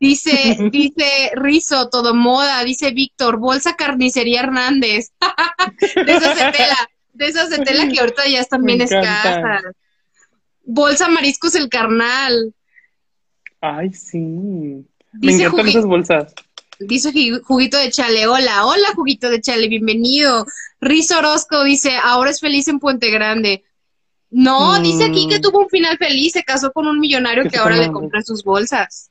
[0.00, 5.12] Dice, dice Rizo, todo moda, dice Víctor, bolsa carnicería Hernández.
[5.94, 9.62] de esas de tela, de esas de tela que ahorita ya están bien escasas.
[10.64, 12.52] Bolsa mariscos el carnal.
[13.60, 14.18] Ay, sí.
[14.18, 16.34] Me encantan esas bolsas.
[16.80, 17.12] Dice
[17.44, 20.44] Juguito de Chale, hola, hola Juguito de Chale, bienvenido.
[20.80, 23.62] Riz Orozco dice, ahora es feliz en Puente Grande.
[24.30, 25.42] No, dice aquí que mm.
[25.42, 29.10] tuvo un final feliz, se casó con un millonario que ahora le compra sus bolsas.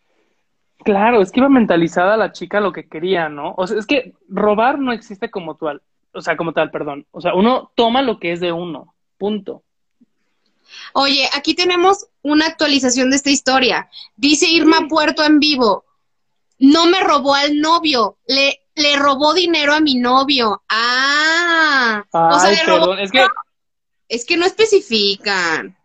[0.84, 3.54] Claro, es que iba mentalizada la chica lo que quería, ¿no?
[3.58, 5.82] O sea, es que robar no existe como tal,
[6.14, 7.06] o sea, como tal, perdón.
[7.12, 9.64] O sea, uno toma lo que es de uno, punto.
[10.94, 13.90] Oye, aquí tenemos una actualización de esta historia.
[14.16, 15.86] Dice Irma Puerto en vivo,
[16.60, 20.62] no me robó al novio, le, le robó dinero a mi novio.
[20.70, 22.94] Ah, o sea, le robó...
[22.94, 23.26] es que...
[24.08, 25.78] Es que no especifican.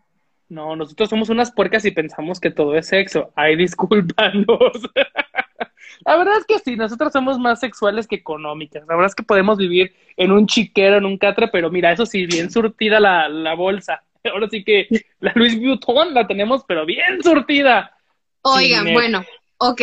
[0.48, 3.32] No, nosotros somos unas puercas y pensamos que todo es sexo.
[3.34, 4.46] Ay, discúlpanos.
[6.04, 8.82] La verdad es que sí, nosotros somos más sexuales que económicas.
[8.88, 12.06] La verdad es que podemos vivir en un chiquero, en un catre, pero mira, eso
[12.06, 14.02] sí, bien surtida la, la bolsa.
[14.32, 14.88] Ahora sí que
[15.20, 17.96] la Louis Vuitton la tenemos, pero bien surtida.
[18.42, 19.24] Oigan, bueno,
[19.58, 19.80] ok,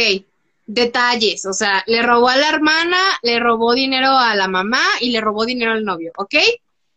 [0.65, 5.12] detalles, o sea, le robó a la hermana, le robó dinero a la mamá y
[5.12, 6.36] le robó dinero al novio, ¿ok?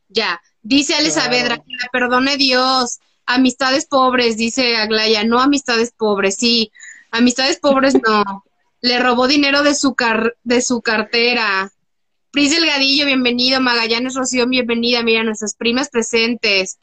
[0.08, 6.36] Ya, dice Ale Saavedra, que la perdone Dios, amistades pobres, dice Aglaya, no amistades pobres,
[6.36, 6.72] sí,
[7.10, 8.44] amistades pobres no,
[8.80, 11.70] le robó dinero de su, car de su cartera.
[12.30, 16.78] Pris Delgadillo, bienvenido, Magallanes Rocío, bienvenida, mira, nuestras primas presentes.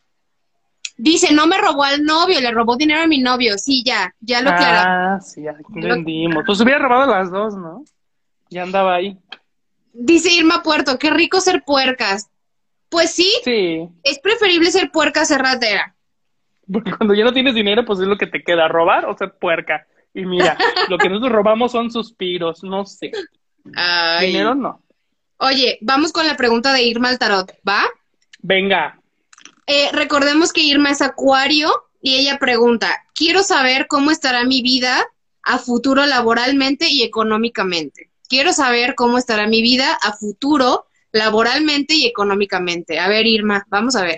[0.96, 3.58] Dice, no me robó al novio, le robó dinero a mi novio.
[3.58, 4.86] Sí, ya, ya lo aclaramos.
[4.86, 6.44] Ah, sí, ya entendimos.
[6.46, 7.84] Pues hubiera robado las dos, ¿no?
[8.50, 9.18] Ya andaba ahí.
[9.94, 12.30] Dice Irma Puerto, qué rico ser puercas.
[12.90, 13.88] Pues sí, sí.
[14.04, 15.96] es preferible ser puerca ser ratera.
[16.72, 19.34] Porque cuando ya no tienes dinero, pues es lo que te queda, robar o ser
[19.40, 19.88] puerca.
[20.14, 20.58] Y mira,
[20.90, 23.12] lo que nosotros robamos son suspiros, no sé.
[24.20, 24.84] Dinero no.
[25.38, 27.84] Oye, vamos con la pregunta de Irma al tarot, ¿va?
[28.42, 29.00] Venga.
[29.68, 31.72] Eh, recordemos que Irma es acuario
[32.02, 35.06] y ella pregunta, quiero saber cómo estará mi vida
[35.44, 38.10] a futuro laboralmente y económicamente.
[38.28, 43.00] Quiero saber cómo estará mi vida a futuro laboralmente y económicamente.
[43.00, 44.18] A ver, Irma, vamos a ver.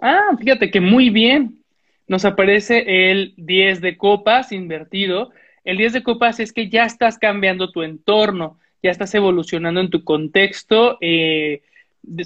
[0.00, 1.58] Ah, fíjate que muy bien.
[2.06, 5.30] Nos aparece el 10 de copas invertido.
[5.64, 9.90] El 10 de copas es que ya estás cambiando tu entorno, ya estás evolucionando en
[9.90, 11.62] tu contexto eh,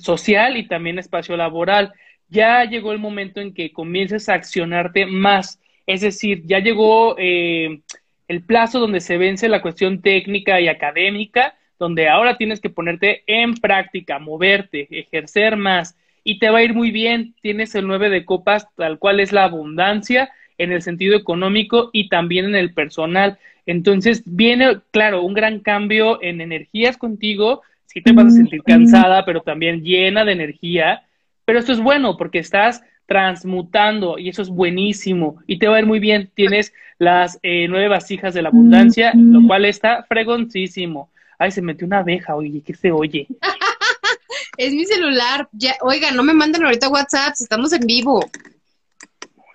[0.00, 1.92] social y también espacio laboral
[2.32, 5.60] ya llegó el momento en que comiences a accionarte más.
[5.86, 7.82] Es decir, ya llegó eh,
[8.26, 13.22] el plazo donde se vence la cuestión técnica y académica, donde ahora tienes que ponerte
[13.26, 17.34] en práctica, moverte, ejercer más y te va a ir muy bien.
[17.42, 22.08] Tienes el 9 de copas, tal cual es la abundancia en el sentido económico y
[22.08, 23.38] también en el personal.
[23.66, 27.62] Entonces viene, claro, un gran cambio en energías contigo.
[27.86, 31.02] Sí te vas a sentir cansada, pero también llena de energía
[31.44, 35.80] pero esto es bueno porque estás transmutando y eso es buenísimo y te va a
[35.80, 36.30] ir muy bien.
[36.34, 41.10] Tienes las eh, nueve vasijas de la abundancia, lo cual está fregoncísimo.
[41.38, 43.26] Ay, se metió una abeja, oye, ¿qué se oye?
[44.56, 45.48] es mi celular.
[45.52, 48.24] Ya, oigan, no me manden ahorita WhatsApp, estamos en vivo.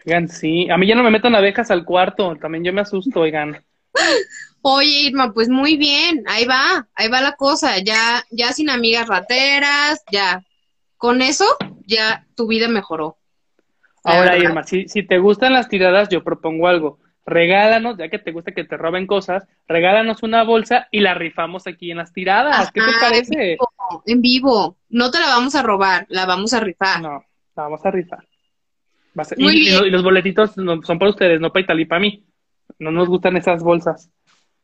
[0.06, 0.70] Oigan, sí.
[0.70, 3.64] A mí ya no me metan abejas al cuarto, también yo me asusto, oigan.
[4.62, 9.08] Oye, Irma, pues muy bien, ahí va, ahí va la cosa, ya, ya sin amigas
[9.08, 10.44] rateras, ya.
[10.98, 11.46] Con eso,
[11.86, 13.18] ya tu vida mejoró.
[14.04, 17.00] Ahora, Irma, si, si te gustan las tiradas, yo propongo algo.
[17.28, 21.68] Regálanos, ya que te gusta que te roben cosas, regálanos una bolsa y la rifamos
[21.68, 22.72] aquí en las tiradas.
[22.72, 23.58] ¿Qué te parece?
[24.06, 27.02] En vivo, No te la vamos a robar, la vamos a rifar.
[27.02, 28.26] No, la vamos a rifar.
[29.36, 32.26] y, y, los boletitos son para ustedes, no para Italia y para mí.
[32.80, 34.10] No nos gustan esas bolsas.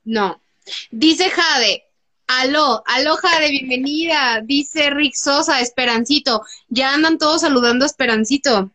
[0.06, 0.42] No.
[0.90, 1.84] Dice Jade,
[2.28, 6.44] Aló, aloja de bienvenida, dice Rick Sosa, Esperancito.
[6.70, 8.72] Ya andan todos saludando a Esperancito.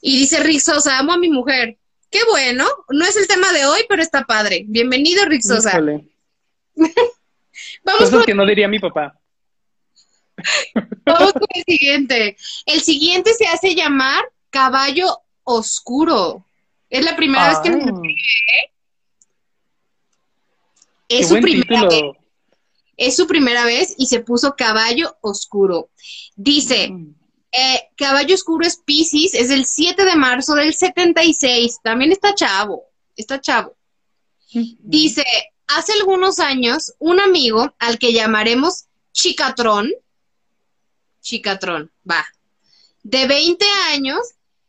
[0.00, 1.76] Y dice Rick Sosa, amo a mi mujer.
[2.10, 4.64] Qué bueno, no es el tema de hoy, pero está padre.
[4.66, 5.78] Bienvenido, Rick Sosa.
[7.84, 8.24] Vamos con...
[8.24, 9.18] que no diría mi papá.
[11.04, 12.36] Vamos con el siguiente.
[12.64, 16.46] El siguiente se hace llamar Caballo Oscuro.
[16.88, 18.02] Es la primera vez que nos ah.
[18.04, 18.70] ¿eh?
[21.08, 22.02] Es su primera vez.
[22.96, 25.90] Es su primera vez y se puso caballo oscuro.
[26.34, 27.14] Dice, mm.
[27.52, 31.80] Eh, caballo oscuro es Pisces, es el 7 de marzo del 76.
[31.82, 32.84] También está chavo,
[33.16, 33.76] está chavo.
[34.52, 35.24] Dice,
[35.66, 39.90] hace algunos años, un amigo al que llamaremos Chicatrón,
[41.20, 42.24] Chicatrón, va,
[43.02, 44.18] de 20 años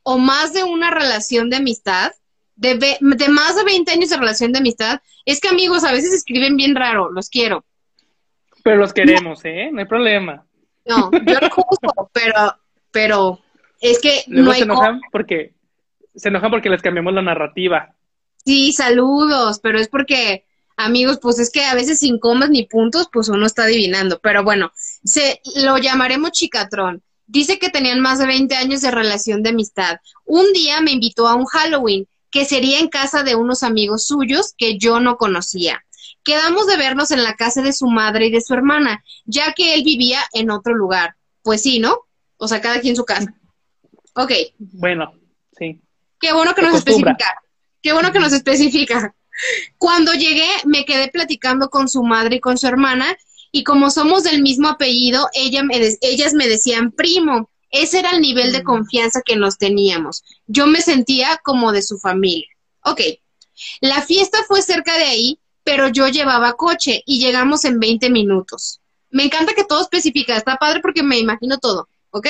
[0.04, 2.12] o más de una relación de amistad,
[2.56, 6.14] de, de, más de 20 años de relación de amistad, es que amigos a veces
[6.14, 7.66] escriben bien raro, los quiero.
[8.64, 9.70] Pero los queremos, ¿eh?
[9.72, 10.46] No hay problema.
[10.86, 12.58] No, yo lo juzgo, pero,
[12.98, 13.40] pero
[13.80, 15.54] es que no hay se enojan porque
[16.16, 17.94] se enojan porque les cambiamos la narrativa.
[18.44, 20.46] Sí, saludos, pero es porque,
[20.78, 24.20] amigos, pues es que a veces sin comas ni puntos, pues uno está adivinando.
[24.20, 24.72] Pero bueno,
[25.04, 27.04] se lo llamaremos chicatrón.
[27.28, 30.00] Dice que tenían más de 20 años de relación de amistad.
[30.26, 34.56] Un día me invitó a un Halloween, que sería en casa de unos amigos suyos
[34.58, 35.86] que yo no conocía.
[36.24, 39.76] Quedamos de vernos en la casa de su madre y de su hermana, ya que
[39.76, 41.16] él vivía en otro lugar.
[41.44, 42.07] Pues sí, ¿no?
[42.38, 43.34] O sea, cada quien su casa.
[44.16, 44.32] Ok.
[44.58, 45.14] Bueno,
[45.58, 45.82] sí.
[46.20, 47.42] Qué bueno que nos especifica.
[47.82, 49.16] Qué bueno que nos especifica.
[49.78, 53.16] Cuando llegué, me quedé platicando con su madre y con su hermana,
[53.52, 57.50] y como somos del mismo apellido, ella me ellas me decían primo.
[57.70, 58.66] Ese era el nivel de mm.
[58.66, 60.24] confianza que nos teníamos.
[60.48, 62.48] Yo me sentía como de su familia.
[62.84, 63.02] Ok.
[63.82, 68.80] La fiesta fue cerca de ahí, pero yo llevaba coche y llegamos en 20 minutos.
[69.10, 72.28] Me encanta que todo especifica, está padre porque me imagino todo, ¿ok?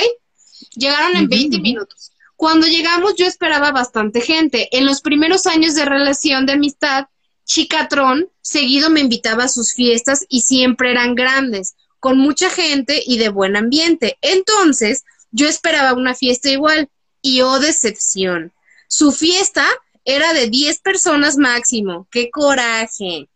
[0.75, 2.11] Llegaron en 20 minutos.
[2.35, 4.69] Cuando llegamos yo esperaba bastante gente.
[4.77, 7.07] En los primeros años de relación de amistad,
[7.45, 13.17] Chicatrón seguido me invitaba a sus fiestas y siempre eran grandes, con mucha gente y
[13.17, 14.17] de buen ambiente.
[14.21, 16.89] Entonces, yo esperaba una fiesta igual
[17.21, 18.53] y oh decepción.
[18.87, 19.65] Su fiesta
[20.05, 22.07] era de 10 personas máximo.
[22.11, 23.27] ¡Qué coraje!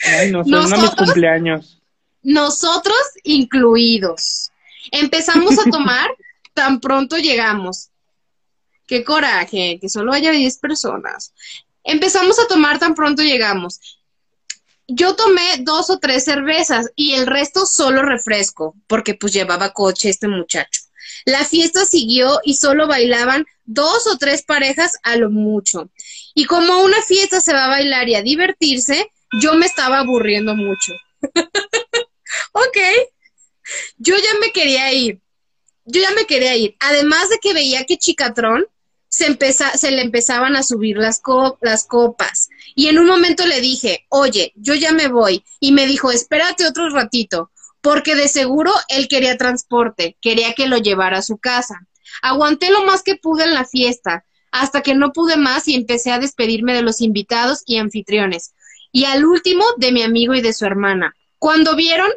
[0.00, 1.80] Ay, no, son mis cumpleaños.
[2.22, 4.50] Nosotros incluidos.
[4.90, 6.10] Empezamos a tomar
[6.54, 7.90] tan pronto llegamos.
[8.86, 11.34] Qué coraje, que solo haya 10 personas.
[11.84, 13.80] Empezamos a tomar tan pronto llegamos.
[14.86, 20.08] Yo tomé dos o tres cervezas y el resto solo refresco, porque pues llevaba coche
[20.08, 20.80] este muchacho.
[21.26, 25.90] La fiesta siguió y solo bailaban dos o tres parejas a lo mucho.
[26.34, 30.54] Y como una fiesta se va a bailar y a divertirse, yo me estaba aburriendo
[30.54, 30.94] mucho.
[32.52, 32.78] ok.
[33.96, 35.20] Yo ya me quería ir.
[35.84, 36.76] Yo ya me quería ir.
[36.80, 38.66] Además de que veía que Chicatrón
[39.08, 39.36] se,
[39.76, 41.22] se le empezaban a subir las,
[41.60, 42.50] las copas.
[42.74, 45.44] Y en un momento le dije, oye, yo ya me voy.
[45.60, 47.50] Y me dijo, espérate otro ratito,
[47.80, 51.86] porque de seguro él quería transporte, quería que lo llevara a su casa.
[52.22, 56.10] Aguanté lo más que pude en la fiesta, hasta que no pude más y empecé
[56.10, 58.54] a despedirme de los invitados y anfitriones.
[58.92, 61.14] Y al último, de mi amigo y de su hermana.
[61.38, 62.10] Cuando vieron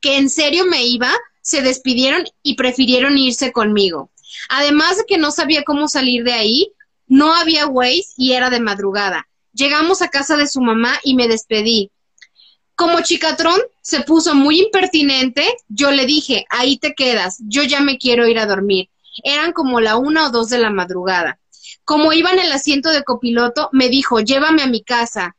[0.00, 4.10] que en serio me iba, se despidieron y prefirieron irse conmigo.
[4.48, 6.72] Además de que no sabía cómo salir de ahí,
[7.06, 9.28] no había Waze y era de madrugada.
[9.52, 11.90] Llegamos a casa de su mamá y me despedí.
[12.76, 17.98] Como Chicatrón se puso muy impertinente, yo le dije, ahí te quedas, yo ya me
[17.98, 18.88] quiero ir a dormir.
[19.22, 21.40] Eran como la una o dos de la madrugada.
[21.84, 25.36] Como iba en el asiento de copiloto, me dijo, llévame a mi casa.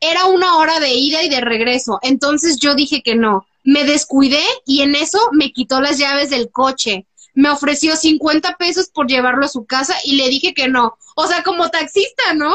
[0.00, 3.46] Era una hora de ida y de regreso, entonces yo dije que no.
[3.62, 8.88] Me descuidé y en eso me quitó las llaves del coche me ofreció 50 pesos
[8.88, 10.96] por llevarlo a su casa y le dije que no.
[11.16, 12.52] O sea, como taxista, ¿no?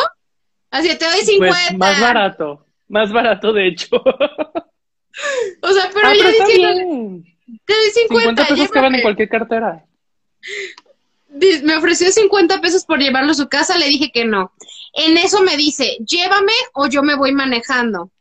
[0.71, 1.37] Así te doy 50.
[1.47, 3.87] Pues más barato, más barato de hecho.
[3.95, 7.23] o sea, pero ah, yo diciendo,
[7.65, 8.45] te doy 50.
[8.45, 9.85] 50 pesos que van en cualquier cartera.
[11.63, 14.53] Me ofreció 50 pesos por llevarlo a su casa, le dije que no.
[14.95, 18.11] En eso me dice, llévame o yo me voy manejando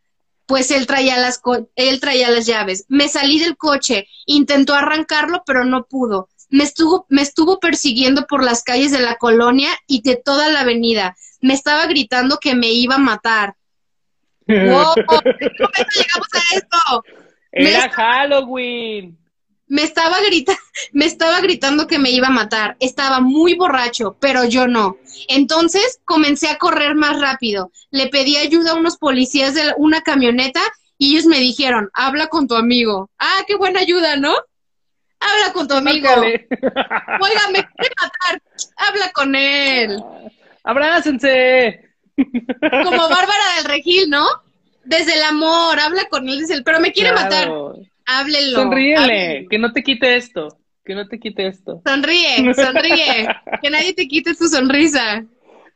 [0.46, 1.40] pues él traía las
[1.74, 2.84] él traía las llaves.
[2.88, 8.44] Me salí del coche, intentó arrancarlo, pero no pudo me estuvo, me estuvo persiguiendo por
[8.44, 11.16] las calles de la colonia y de toda la avenida.
[11.40, 13.56] Me estaba gritando que me iba a matar.
[14.46, 14.94] ¡Wow!
[14.96, 15.18] ¿En qué
[15.58, 17.04] momento llegamos a esto?
[17.50, 19.18] Era Halloween.
[19.74, 20.56] Me estaba, grita
[20.92, 22.76] me estaba gritando que me iba a matar.
[22.78, 24.98] Estaba muy borracho, pero yo no.
[25.26, 27.72] Entonces comencé a correr más rápido.
[27.90, 30.60] Le pedí ayuda a unos policías de una camioneta
[30.96, 33.10] y ellos me dijeron, habla con tu amigo.
[33.18, 34.32] Ah, qué buena ayuda, ¿no?
[35.18, 36.08] Habla con tu amigo.
[36.08, 36.38] Oiga,
[37.52, 38.42] me quiere matar.
[38.76, 40.00] Habla con él.
[40.62, 41.96] Abrácense.
[42.14, 44.24] Como Bárbara del Regil, ¿no?
[44.84, 47.50] Desde el amor, habla con él, dice pero me quiere matar.
[48.06, 48.62] Háblelo.
[48.62, 50.58] Sonríele, que no te quite esto.
[50.84, 51.82] Que no te quite esto.
[51.86, 53.26] Sonríe, sonríe.
[53.62, 55.24] que nadie te quite tu sonrisa.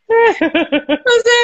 [0.09, 1.43] O sea,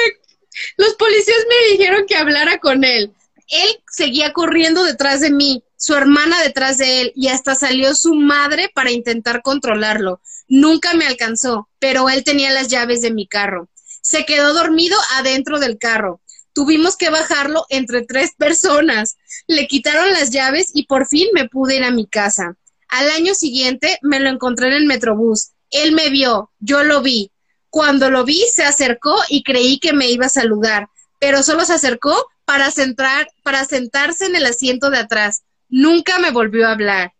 [0.77, 3.11] los policías me dijeron que hablara con él.
[3.47, 8.15] Él seguía corriendo detrás de mí su hermana detrás de él y hasta salió su
[8.15, 10.19] madre para intentar controlarlo.
[10.47, 13.69] Nunca me alcanzó, pero él tenía las llaves de mi carro.
[14.01, 16.21] Se quedó dormido adentro del carro.
[16.55, 19.17] Tuvimos que bajarlo entre tres personas.
[19.45, 22.55] Le quitaron las llaves y por fin me pude ir a mi casa.
[22.87, 25.51] Al año siguiente me lo encontré en el Metrobús.
[25.69, 27.29] Él me vio, yo lo vi.
[27.69, 30.87] Cuando lo vi, se acercó y creí que me iba a saludar,
[31.19, 35.43] pero solo se acercó para, centrar, para sentarse en el asiento de atrás.
[35.67, 37.11] Nunca me volvió a hablar.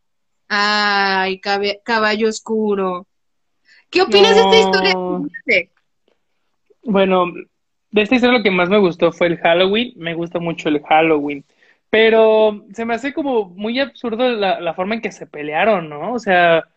[0.48, 1.42] Ay,
[1.84, 3.06] caballo oscuro.
[3.90, 4.94] ¿Qué opinas de esta historia?
[6.84, 7.26] Bueno,
[7.96, 9.94] de esta historia lo que más me gustó fue el Halloween.
[9.96, 11.46] Me gusta mucho el Halloween.
[11.90, 16.12] Pero se me hace como muy absurdo la, la forma en que se pelearon, ¿no?
[16.12, 16.68] O sea,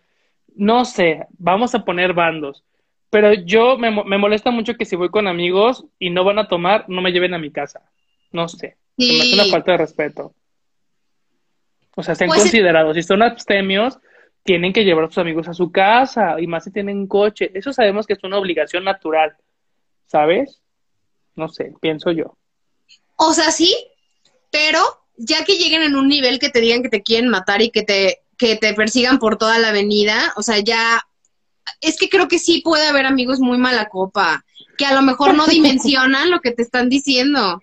[0.55, 2.63] no sé, vamos a poner bandos.
[3.11, 6.47] Pero yo me, me, molesta mucho que si voy con amigos y no van a
[6.47, 7.83] tomar, no me lleven a mi casa.
[8.31, 8.77] No sé.
[8.97, 9.13] Sí.
[9.13, 10.33] me hace una falta de respeto.
[11.97, 12.95] O sea, sean pues considerados.
[12.95, 13.99] Si son abstemios,
[14.45, 16.41] tienen que llevar a sus amigos a su casa.
[16.41, 17.51] Y más si tienen coche.
[17.55, 19.35] Eso sabemos que es una obligación natural.
[20.07, 20.63] ¿Sabes?
[21.39, 22.37] No sé, pienso yo.
[23.17, 23.75] O sea, sí,
[24.51, 24.81] pero
[25.17, 27.85] ya que lleguen en un nivel que te digan que te quieren matar y que
[27.85, 31.01] te, que te persigan por toda la avenida, o sea, ya
[31.81, 34.45] es que creo que sí puede haber amigos muy mala copa,
[34.77, 37.63] que a lo mejor no dimensionan lo que te están diciendo.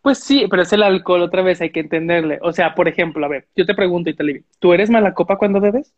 [0.00, 2.38] Pues sí, pero es el alcohol, otra vez hay que entenderle.
[2.40, 5.60] O sea, por ejemplo, a ver, yo te pregunto, Itali, ¿tú eres mala copa cuando
[5.60, 5.92] bebes?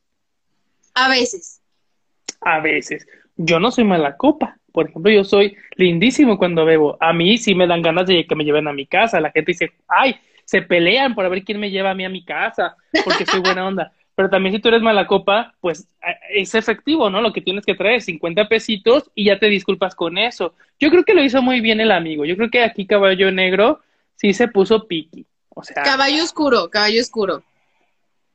[0.93, 1.61] A veces.
[2.41, 3.07] A veces.
[3.37, 4.59] Yo no soy mala copa.
[4.75, 6.97] Por ejemplo, yo soy lindísimo cuando bebo.
[6.99, 9.21] A mí sí me dan ganas de que me lleven a mi casa.
[9.21, 12.25] La gente dice, ay, se pelean por ver quién me lleva a mí a mi
[12.25, 13.93] casa, porque soy buena onda.
[14.17, 15.87] Pero también si tú eres mala copa, pues
[16.29, 17.21] es efectivo, ¿no?
[17.21, 20.55] Lo que tienes que traer, 50 pesitos y ya te disculpas con eso.
[20.81, 22.25] Yo creo que lo hizo muy bien el amigo.
[22.25, 23.81] Yo creo que aquí Caballo Negro
[24.17, 25.25] sí se puso piqui.
[25.51, 27.45] O sea, caballo oscuro, caballo oscuro.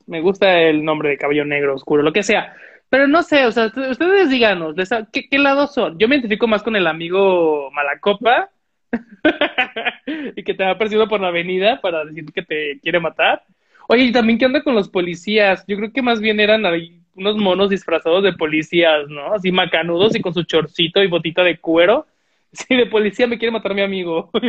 [0.08, 2.56] Me gusta el nombre de caballo negro oscuro, lo que sea.
[2.90, 4.76] Pero no sé, o sea, ustedes díganos,
[5.12, 5.98] ¿qué, qué lados son?
[6.00, 8.50] Yo me identifico más con el amigo Malacopa
[10.36, 13.44] y que te ha perseguido por la avenida para decir que te quiere matar.
[13.88, 15.64] Oye, y también qué onda con los policías.
[15.68, 19.34] Yo creo que más bien eran ahí unos monos disfrazados de policías, ¿no?
[19.34, 22.06] Así macanudos y con su chorcito y botita de cuero.
[22.52, 24.32] Sí, de policía me quiere matar mi amigo.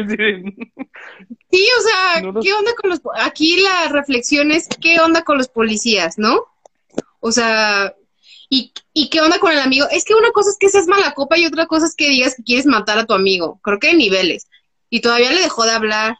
[1.50, 3.00] Sí, o sea, ¿qué onda con los...
[3.14, 6.44] Aquí la reflexión es, ¿qué onda con los policías, no?
[7.20, 7.94] O sea,
[8.50, 9.86] ¿y, ¿y qué onda con el amigo?
[9.90, 12.34] Es que una cosa es que seas mala copa y otra cosa es que digas
[12.34, 13.58] que quieres matar a tu amigo.
[13.62, 14.46] Creo que hay niveles.
[14.90, 16.16] Y todavía le dejó de hablar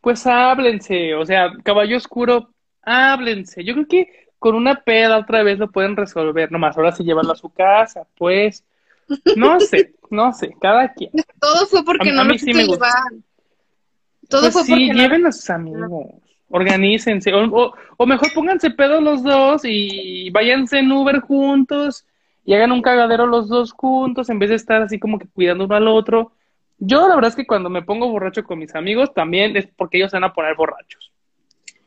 [0.00, 2.50] pues háblense, o sea, caballo oscuro,
[2.82, 3.64] háblense.
[3.64, 7.32] Yo creo que con una peda otra vez lo pueden resolver, nomás ahora sí llevarlo
[7.32, 8.64] a su casa, pues,
[9.36, 11.10] no sé, no sé, cada quien.
[11.40, 12.88] Todo fue porque no a mí sí me gusta.
[14.28, 15.90] Todo pues fue sí, porque lleven a sus amigos,
[16.50, 22.06] organícense, o, o, mejor pónganse pedos los dos y váyanse en Uber juntos
[22.44, 25.64] y hagan un cagadero los dos juntos en vez de estar así como que cuidando
[25.64, 26.32] uno al otro.
[26.78, 29.98] Yo la verdad es que cuando me pongo borracho con mis amigos también es porque
[29.98, 31.12] ellos van a poner borrachos.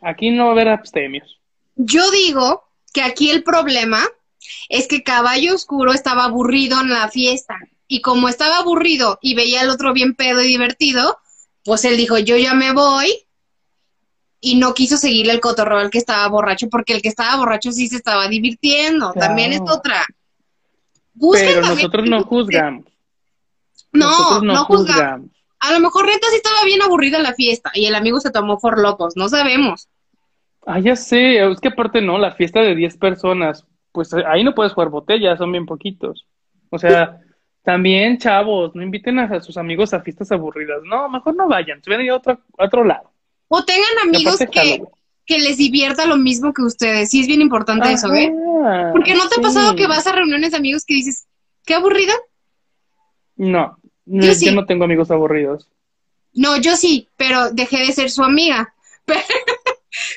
[0.01, 1.39] Aquí no va a haber abstemios.
[1.76, 3.99] Yo digo que aquí el problema
[4.70, 7.57] es que Caballo Oscuro estaba aburrido en la fiesta
[7.88, 11.18] y como estaba aburrido y veía al otro bien pedo y divertido,
[11.64, 13.26] pues él dijo, yo ya me voy
[14.43, 17.71] y no quiso seguirle el cotorreo al que estaba borracho porque el que estaba borracho
[17.71, 19.13] sí se estaba divirtiendo.
[19.13, 20.03] También es otra.
[21.31, 22.85] Pero nosotros no juzgamos.
[23.93, 25.29] No, no, juzgamos.
[25.59, 28.57] A lo mejor neta sí estaba bien aburrida la fiesta y el amigo se tomó
[28.57, 29.89] por locos, no sabemos.
[30.65, 34.43] Ah, ya sé, es que aparte no, la fiesta de 10 personas, pues eh, ahí
[34.43, 36.25] no puedes jugar botellas, son bien poquitos.
[36.71, 37.19] O sea,
[37.63, 40.81] también, chavos, no inviten a sus amigos a fiestas aburridas.
[40.83, 43.11] No, mejor no vayan, se van a ir a otro, otro lado.
[43.53, 44.81] O tengan amigos que,
[45.25, 47.09] que les divierta lo mismo que ustedes.
[47.09, 48.33] Sí, es bien importante eso, ¿eh?
[48.93, 51.27] Porque no te ha pasado que vas a reuniones de amigos que dices,
[51.65, 52.13] qué aburrida.
[53.35, 54.55] No, yo, sí.
[54.55, 55.67] no tengo amigos aburridos.
[56.33, 58.73] No, yo sí, pero dejé de ser su amiga.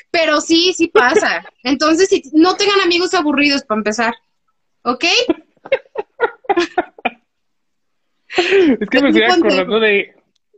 [0.09, 1.43] Pero sí, sí pasa.
[1.61, 4.15] Entonces, si no tengan amigos aburridos para empezar.
[4.83, 5.03] ¿Ok?
[8.29, 10.15] es que me estoy acordando de,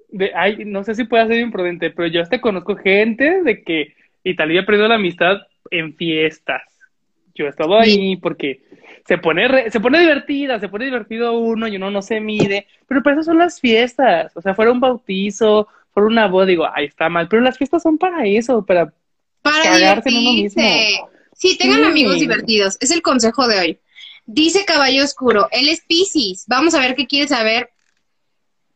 [0.09, 3.95] de, ay, no sé si puede ser imprudente, pero yo hasta conozco gente de que
[4.23, 5.37] Italia ha perdido la amistad
[5.71, 6.61] en fiestas.
[7.35, 8.61] Yo he estado ahí porque
[9.05, 13.03] se pone, se pone divertida, se pone divertido uno y uno no se mide, pero
[13.03, 16.85] para eso son las fiestas, o sea, fuera un bautizo, fuera una boda, digo, ahí
[16.85, 18.91] está mal, pero las fiestas son para eso, para,
[19.41, 20.61] para cagarse en uno mismo.
[21.33, 23.79] Sí, tengan amigos divertidos, es el consejo de hoy.
[24.25, 27.69] Dice Caballo Oscuro, él es Pisces, vamos a ver qué quiere saber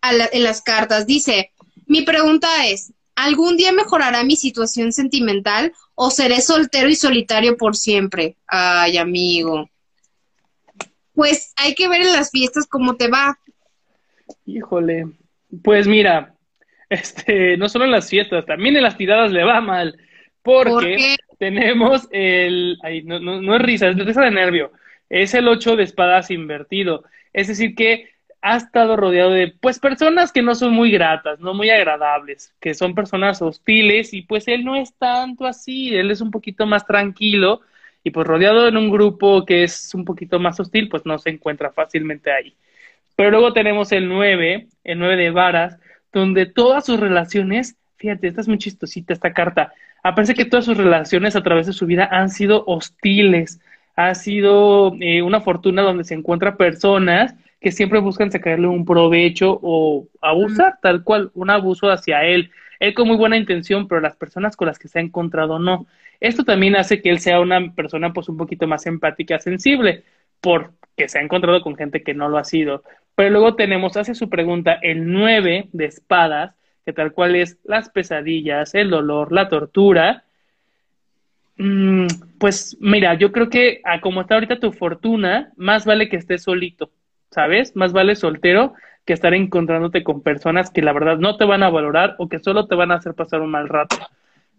[0.02, 1.06] en las cartas.
[1.06, 1.52] Dice,
[1.86, 7.76] mi pregunta es, ¿algún día mejorará mi situación sentimental o seré soltero y solitario por
[7.76, 8.36] siempre?
[8.48, 9.70] Ay, amigo
[11.14, 13.38] pues hay que ver en las fiestas cómo te va.
[14.46, 15.08] Híjole,
[15.64, 16.34] pues mira,
[16.90, 19.98] este, no solo en las fiestas, también en las tiradas le va mal,
[20.42, 24.72] porque tenemos el, ay, no, no, no es risa, es risa de nervio,
[25.10, 28.10] es el 8 de espadas invertido, es decir que
[28.42, 32.74] ha estado rodeado de, pues, personas que no son muy gratas, no muy agradables, que
[32.74, 36.86] son personas hostiles y pues él no es tanto así, él es un poquito más
[36.86, 37.62] tranquilo
[38.04, 41.30] y pues rodeado en un grupo que es un poquito más hostil, pues no se
[41.30, 42.56] encuentra fácilmente ahí.
[43.16, 45.78] Pero luego tenemos el 9, el 9 de varas,
[46.12, 50.78] donde todas sus relaciones, fíjate, esta es muy chistosita esta carta, aparece que todas sus
[50.78, 53.62] relaciones a través de su vida han sido hostiles,
[53.96, 59.60] ha sido eh, una fortuna donde se encuentra personas que siempre buscan sacarle un provecho
[59.62, 62.52] o abusar, tal cual, un abuso hacia él.
[62.80, 65.86] Él con muy buena intención, pero las personas con las que se ha encontrado no.
[66.20, 70.04] Esto también hace que él sea una persona pues un poquito más empática, sensible,
[70.42, 72.84] porque se ha encontrado con gente que no lo ha sido.
[73.14, 77.90] Pero luego tenemos, hace su pregunta, el 9 de espadas, que tal cual es las
[77.90, 80.24] pesadillas, el dolor, la tortura.
[81.58, 82.08] Mm,
[82.40, 86.42] pues mira, yo creo que a como está ahorita tu fortuna, más vale que estés
[86.42, 86.90] solito,
[87.32, 87.76] ¿sabes?
[87.76, 88.74] Más vale soltero
[89.06, 92.40] que estar encontrándote con personas que la verdad no te van a valorar o que
[92.40, 93.98] solo te van a hacer pasar un mal rato.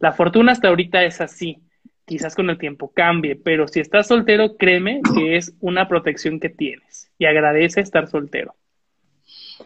[0.01, 1.59] La fortuna hasta ahorita es así.
[2.05, 6.49] Quizás con el tiempo cambie, pero si estás soltero, créeme que es una protección que
[6.49, 8.57] tienes y agradece estar soltero.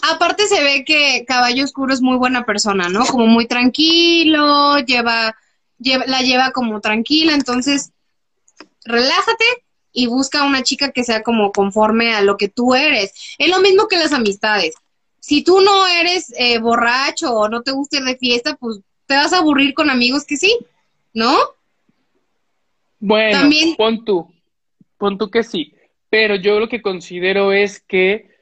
[0.02, 3.06] Aparte se ve que Caballo Oscuro es muy buena persona, ¿no?
[3.06, 5.34] Como muy tranquilo, lleva,
[5.78, 7.92] lleva la lleva como tranquila, entonces
[8.84, 9.44] relájate
[9.96, 13.14] y busca una chica que sea como conforme a lo que tú eres.
[13.38, 14.74] Es lo mismo que las amistades.
[15.20, 19.14] Si tú no eres eh, borracho o no te gusta ir de fiesta, pues te
[19.14, 20.54] vas a aburrir con amigos que sí,
[21.14, 21.34] ¿no?
[23.00, 24.30] Bueno, pon tú,
[24.98, 25.72] pon tú que sí,
[26.10, 28.36] pero yo lo que considero es que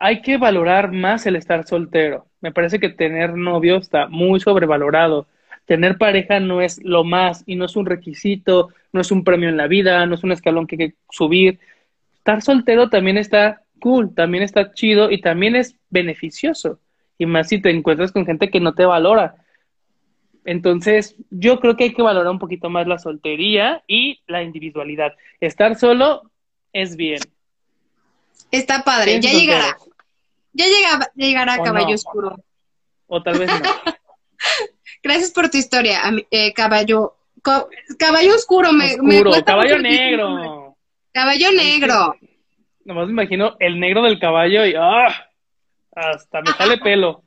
[0.00, 2.26] hay que valorar más el estar soltero.
[2.40, 5.28] Me parece que tener novio está muy sobrevalorado.
[5.68, 9.50] Tener pareja no es lo más y no es un requisito, no es un premio
[9.50, 11.60] en la vida, no es un escalón que hay que subir.
[12.16, 16.80] Estar soltero también está cool, también está chido y también es beneficioso.
[17.18, 19.44] Y más si te encuentras con gente que no te valora.
[20.46, 25.12] Entonces, yo creo que hay que valorar un poquito más la soltería y la individualidad.
[25.38, 26.30] Estar solo
[26.72, 27.20] es bien.
[28.50, 29.76] Está padre, ya llegará.
[30.54, 32.42] Ya, llega, llegará Caballo Oscuro.
[33.06, 33.68] O tal vez no.
[35.08, 37.16] Gracias por tu historia, eh, Caballo.
[37.98, 40.76] caballo Oscuro, me, oscuro, Caballo Negro.
[41.12, 42.14] Caballo Negro.
[42.84, 45.08] nomás me imagino el negro del caballo y ¡ah!
[45.92, 47.22] Hasta me sale pelo.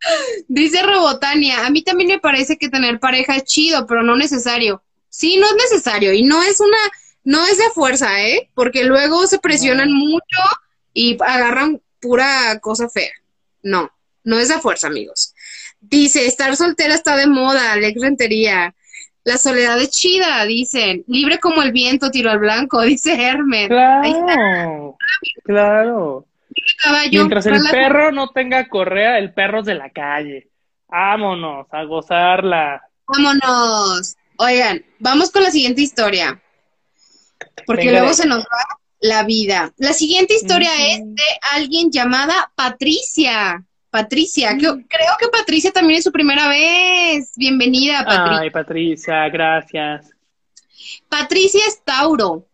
[0.48, 4.84] Dice Robotania, a mí también me parece que tener pareja es chido, pero no necesario.
[5.08, 6.78] Sí, no es necesario y no es una,
[7.24, 8.48] no es de fuerza, ¿eh?
[8.54, 10.38] Porque luego se presionan mucho
[10.92, 13.10] y agarran pura cosa fea.
[13.60, 13.90] No,
[14.22, 15.33] no es de fuerza, amigos.
[15.88, 18.74] Dice, estar soltera está de moda, Alex Rentería.
[19.24, 21.04] La soledad es chida, dicen.
[21.06, 23.68] Libre como el viento, tiro al blanco, dice Hermes.
[23.68, 24.96] Claro,
[25.44, 26.26] claro.
[27.10, 30.48] Mientras el perro no tenga correa, el perro es de la calle.
[30.88, 32.82] Vámonos a gozarla.
[33.06, 34.16] Vámonos.
[34.36, 36.40] Oigan, vamos con la siguiente historia.
[37.66, 39.72] Porque luego se nos va la vida.
[39.76, 41.22] La siguiente historia es de
[41.52, 43.64] alguien llamada Patricia.
[43.94, 44.82] Patricia, creo,
[45.20, 47.30] que Patricia también es su primera vez.
[47.36, 48.40] Bienvenida, Patricia.
[48.40, 50.10] Ay, Patricia, gracias.
[51.08, 52.44] Patricia es Tauro,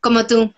[0.00, 0.50] como tú.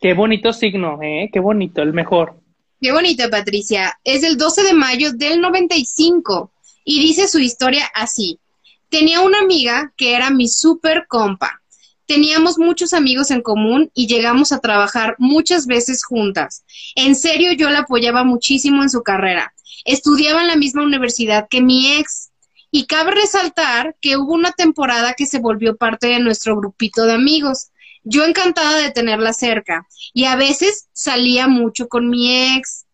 [0.00, 1.30] Qué bonito signo, ¿eh?
[1.32, 2.34] Qué bonito, el mejor.
[2.80, 3.96] Qué bonito, Patricia.
[4.02, 6.50] Es el 12 de mayo del 95
[6.84, 8.40] y dice su historia así.
[8.88, 11.61] Tenía una amiga que era mi super compa.
[12.06, 16.64] Teníamos muchos amigos en común y llegamos a trabajar muchas veces juntas.
[16.94, 19.54] En serio, yo la apoyaba muchísimo en su carrera.
[19.84, 22.30] Estudiaba en la misma universidad que mi ex.
[22.70, 27.12] Y cabe resaltar que hubo una temporada que se volvió parte de nuestro grupito de
[27.12, 27.68] amigos.
[28.02, 32.86] Yo encantada de tenerla cerca y a veces salía mucho con mi ex.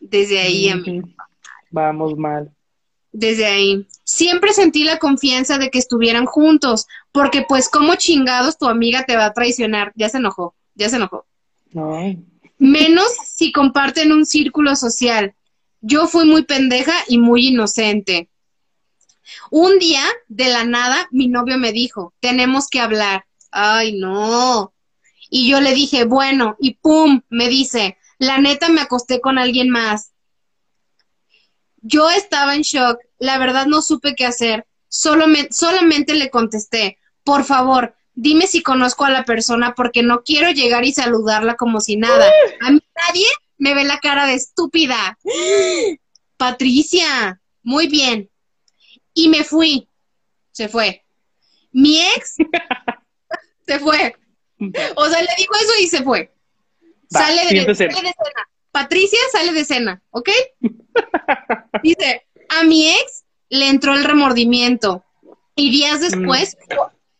[0.00, 0.72] Desde ahí,
[1.70, 2.54] Vamos mal.
[3.16, 3.86] Desde ahí.
[4.02, 9.16] Siempre sentí la confianza de que estuvieran juntos, porque pues como chingados tu amiga te
[9.16, 9.92] va a traicionar.
[9.94, 11.24] Ya se enojó, ya se enojó.
[12.58, 15.34] Menos si comparten un círculo social.
[15.80, 18.28] Yo fui muy pendeja y muy inocente.
[19.50, 24.74] Un día, de la nada, mi novio me dijo, tenemos que hablar ay, no.
[25.30, 29.70] Y yo le dije, bueno, y pum, me dice, la neta me acosté con alguien
[29.70, 30.12] más.
[31.86, 37.42] Yo estaba en shock, la verdad no supe qué hacer, Solo solamente le contesté, por
[37.42, 41.96] favor, dime si conozco a la persona porque no quiero llegar y saludarla como si
[41.96, 42.30] nada.
[42.60, 42.78] A mí
[43.08, 43.26] nadie
[43.58, 45.18] me ve la cara de estúpida.
[46.36, 48.30] Patricia, muy bien.
[49.14, 49.88] Y me fui.
[50.52, 51.04] Se fue.
[51.72, 52.36] Mi ex
[53.66, 54.14] se fue.
[54.94, 56.32] O sea, le dijo eso y se fue.
[57.10, 57.96] sale, de, escena.
[58.74, 60.30] Patricia sale de escena, ¿ok?
[61.84, 65.04] Dice, a mi ex le entró el remordimiento
[65.54, 66.56] y días después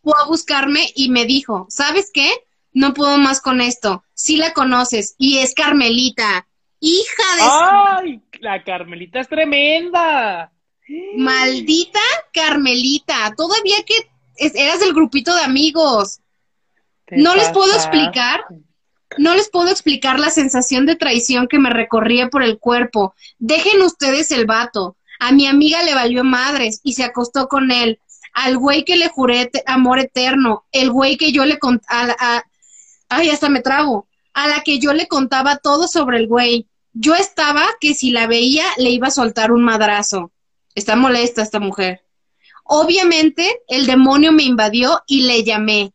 [0.03, 2.29] fue a buscarme y me dijo, ¿sabes qué?
[2.73, 4.03] No puedo más con esto.
[4.13, 6.45] Sí la conoces y es Carmelita.
[6.81, 7.43] Hija de...
[7.43, 8.21] ¡Ay!
[8.41, 10.51] La Carmelita es tremenda.
[11.15, 12.01] Maldita
[12.33, 13.33] Carmelita.
[13.37, 13.95] Todavía que
[14.35, 16.19] eras del grupito de amigos.
[17.11, 18.43] No les puedo explicar.
[19.17, 23.13] No les puedo explicar la sensación de traición que me recorría por el cuerpo.
[23.39, 24.97] Dejen ustedes el vato.
[25.19, 27.99] A mi amiga le valió madres y se acostó con él.
[28.33, 30.65] Al güey que le juré amor eterno.
[30.71, 32.15] El güey que yo le contaba.
[33.09, 34.07] Ay, hasta me trago.
[34.33, 36.67] A la que yo le contaba todo sobre el güey.
[36.91, 40.31] Yo estaba que si la veía le iba a soltar un madrazo.
[40.75, 42.05] Está molesta esta mujer.
[42.65, 45.93] Obviamente, el demonio me invadió y le llamé.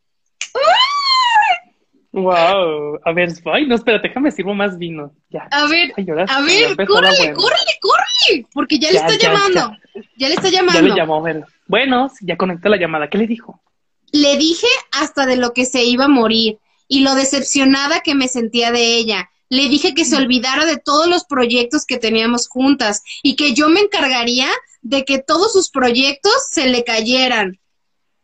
[2.13, 5.13] Wow, a ver, ay, no, espérate, déjame sirvo más vino.
[5.29, 5.47] Ya.
[5.53, 5.93] A ver,
[6.29, 9.77] a ver, córrele, córrele, córrele, porque ya, le está llamando.
[10.17, 10.29] Ya.
[10.29, 10.81] le está llamando.
[10.81, 11.45] Ya le llamó, a ver.
[11.69, 13.09] Bueno, ya conectó la llamada.
[13.09, 13.63] ¿Qué le dijo?
[14.11, 16.59] Le dije hasta de lo que se iba a morir
[16.89, 19.31] y lo decepcionada que me sentía de ella.
[19.49, 23.69] Le dije que se olvidara de todos los proyectos que teníamos juntas y que yo
[23.69, 24.49] me encargaría
[24.83, 27.61] de que todos sus proyectos se le cayeran.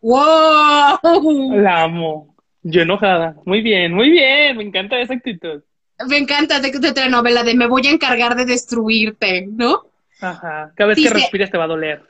[0.01, 1.53] ¡Wow!
[1.53, 2.36] La amo.
[2.68, 3.36] Yo enojada.
[3.44, 4.56] Muy bien, muy bien.
[4.56, 5.62] Me encanta esa actitud.
[6.08, 9.86] Me encanta de, de telenovela de me voy a encargar de destruirte, ¿no?
[10.20, 10.72] Ajá.
[10.74, 12.02] Cada vez que respires te va a doler.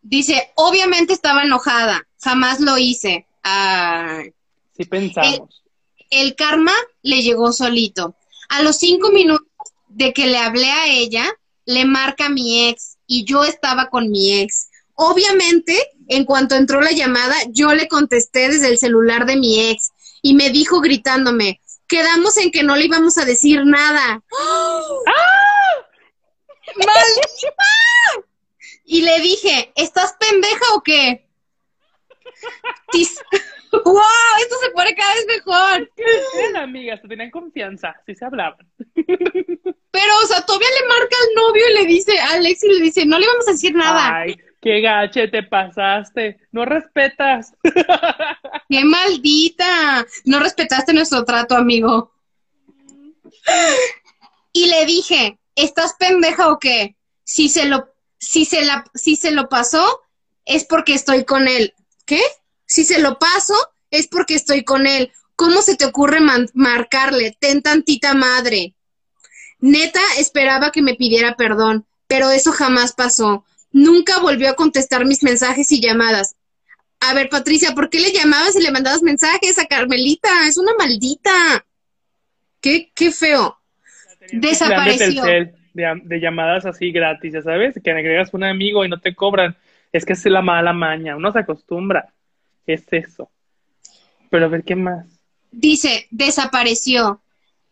[0.00, 2.02] Dice, obviamente estaba enojada.
[2.18, 3.26] Jamás lo hice.
[3.42, 4.32] Ay.
[4.74, 5.62] Sí pensamos.
[6.10, 6.72] El, el karma
[7.02, 8.16] le llegó solito.
[8.48, 9.46] A los cinco minutos
[9.88, 11.26] de que le hablé a ella,
[11.66, 14.70] le marca mi ex y yo estaba con mi ex.
[14.94, 15.76] Obviamente,
[16.08, 19.90] en cuanto entró la llamada, yo le contesté desde el celular de mi ex
[20.22, 24.22] y me dijo gritándome, quedamos en que no le íbamos a decir nada.
[25.06, 25.24] ¡Ah!
[26.76, 28.28] ¡Maldita!
[28.84, 31.26] Y le dije, ¿estás pendeja o qué?
[33.72, 34.02] ¡Wow!
[34.40, 35.90] Esto se pone cada vez mejor.
[36.38, 38.66] Eran amigas, se tenían confianza, sí se hablaban.
[38.94, 42.80] Pero, o sea, todavía le marca al novio y le dice, a Alex y le
[42.80, 44.16] dice, no le vamos a decir nada.
[44.16, 46.38] Ay, qué gache te pasaste.
[46.50, 47.52] No respetas.
[48.68, 50.06] Qué maldita.
[50.24, 52.12] No respetaste nuestro trato, amigo.
[54.52, 56.96] Y le dije, ¿estás pendeja o qué?
[57.24, 60.00] Si se lo, si se la, si se lo pasó,
[60.46, 61.74] es porque estoy con él.
[62.06, 62.22] ¿Qué?
[62.64, 63.54] Si se lo paso,
[63.90, 65.12] es porque estoy con él.
[65.36, 66.20] ¿Cómo se te ocurre
[66.54, 67.36] marcarle?
[67.38, 68.74] Ten tantita madre.
[69.58, 73.44] Neta esperaba que me pidiera perdón, pero eso jamás pasó.
[73.74, 76.36] Nunca volvió a contestar mis mensajes y llamadas.
[77.00, 80.28] A ver, Patricia, ¿por qué le llamabas y le mandabas mensajes a Carmelita?
[80.46, 81.66] Es una maldita.
[82.60, 83.58] Qué, qué feo.
[84.30, 85.24] Desapareció.
[85.24, 89.56] De, de, llamadas así gratis, ya sabes, que agregas un amigo y no te cobran.
[89.92, 92.14] Es que es la mala maña, uno se acostumbra.
[92.68, 93.28] Es eso.
[94.30, 95.04] Pero a ver qué más.
[95.50, 97.20] Dice, desapareció.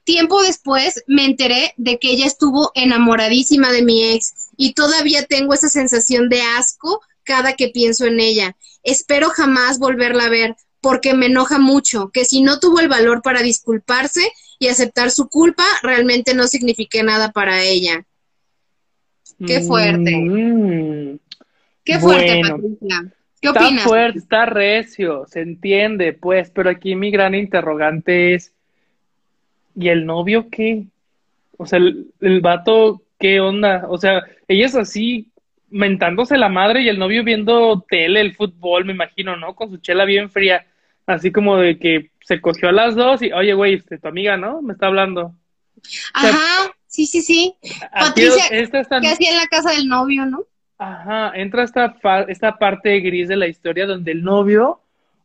[0.03, 5.55] Tiempo después me enteré de que ella estuvo enamoradísima de mi ex y todavía tengo
[5.55, 8.57] esa sensación de asco cada que pienso en ella.
[8.85, 13.23] Espero jamás volverla a ver porque me enoja mucho que si no tuvo el valor
[13.23, 18.07] para disculparse y aceptar su culpa, realmente no signifique nada para ella.
[19.45, 20.17] Qué fuerte.
[20.17, 21.19] Mm.
[21.85, 23.13] Qué fuerte, Patricia.
[23.41, 23.73] ¿Qué opinas?
[23.73, 28.53] Está fuerte, está recio, se entiende, pues, pero aquí mi gran interrogante es,
[29.75, 30.85] ¿y el novio qué?
[31.57, 33.87] O sea, el, el vato, ¿qué onda?
[33.89, 35.31] O sea, ella es así,
[35.71, 39.55] mentándose la madre y el novio viendo tele, el fútbol, me imagino, ¿no?
[39.55, 40.67] Con su chela bien fría,
[41.07, 44.37] así como de que se cogió a las dos y, oye, güey, este, tu amiga,
[44.37, 44.61] ¿no?
[44.61, 45.37] Me está hablando.
[46.13, 47.55] Ajá, sí, sí, sí.
[47.93, 50.43] Patricia, ¿qué hacía en la casa del novio, no?
[50.79, 51.95] Ajá, entra esta,
[52.27, 54.81] esta parte gris de la historia donde el novio,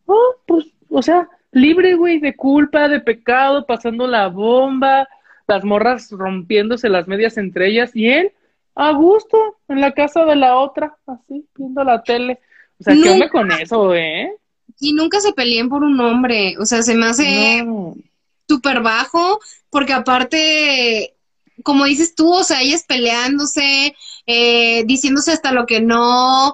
[0.06, 5.08] oh, pues, o sea, libre, güey, de culpa, de pecado, pasando la bomba,
[5.48, 8.32] las morras rompiéndose las medias entre ellas y él
[8.78, 12.40] a gusto en la casa de la otra, así, viendo la tele.
[12.80, 14.32] O sea, ¿qué onda con eso, eh?
[14.80, 17.66] Y nunca se peleen por un hombre, o sea, se me hace
[18.48, 19.40] súper bajo,
[19.72, 21.16] porque aparte,
[21.64, 23.96] como dices tú, o sea, ellas peleándose,
[24.28, 26.54] eh, diciéndose hasta lo que no.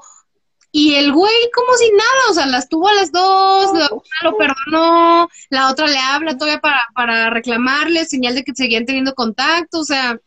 [0.75, 4.03] Y el güey como si nada, o sea, las tuvo a las dos, la una
[4.23, 9.13] lo perdonó, la otra le habla todavía para, para reclamarle, señal de que seguían teniendo
[9.13, 10.19] contacto, o sea.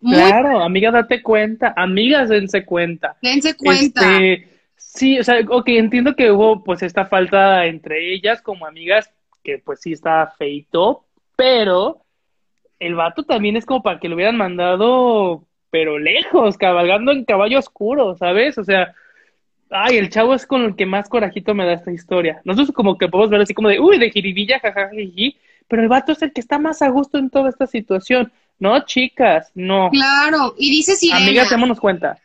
[0.00, 3.18] Claro, amiga, date cuenta, amigas, dense cuenta.
[3.20, 4.00] Dense cuenta.
[4.00, 9.10] Este, sí, o sea, ok, entiendo que hubo pues esta falta entre ellas como amigas,
[9.44, 11.04] que pues sí está feito,
[11.36, 12.00] pero
[12.78, 17.58] el vato también es como para que lo hubieran mandado pero lejos, cabalgando en caballo
[17.58, 18.56] oscuro, ¿sabes?
[18.56, 18.94] O sea,
[19.72, 22.40] Ay, el chavo es con el que más corajito me da esta historia.
[22.44, 24.90] Nosotros como que podemos ver así como de, uy, de jiribilla, jajaja,
[25.68, 28.30] pero el vato es el que está más a gusto en toda esta situación.
[28.58, 29.88] No, chicas, no.
[29.90, 31.18] Claro, y dice Sirena.
[31.24, 32.18] Amigas, démonos cuenta.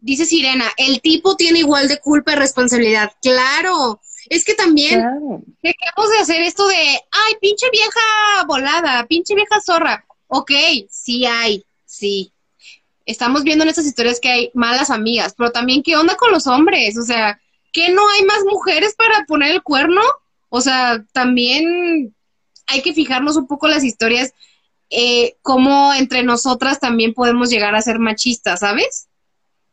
[0.00, 3.12] Dice Sirena, el tipo tiene igual de culpa y responsabilidad.
[3.22, 5.42] Claro, es que también claro.
[5.62, 10.04] dejemos de hacer esto de, ay, pinche vieja volada, pinche vieja zorra.
[10.26, 10.50] Ok,
[10.90, 12.32] sí hay, sí,
[13.08, 16.46] estamos viendo en estas historias que hay malas amigas, pero también qué onda con los
[16.46, 17.40] hombres, o sea,
[17.72, 20.02] que no hay más mujeres para poner el cuerno,
[20.50, 22.14] o sea, también
[22.66, 24.34] hay que fijarnos un poco las historias,
[24.90, 29.08] eh, cómo entre nosotras también podemos llegar a ser machistas, ¿sabes?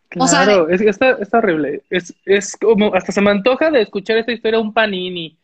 [0.08, 1.82] Claro, es, está, está horrible.
[1.90, 5.38] Es, es como, hasta se me antoja de escuchar esta historia un panini.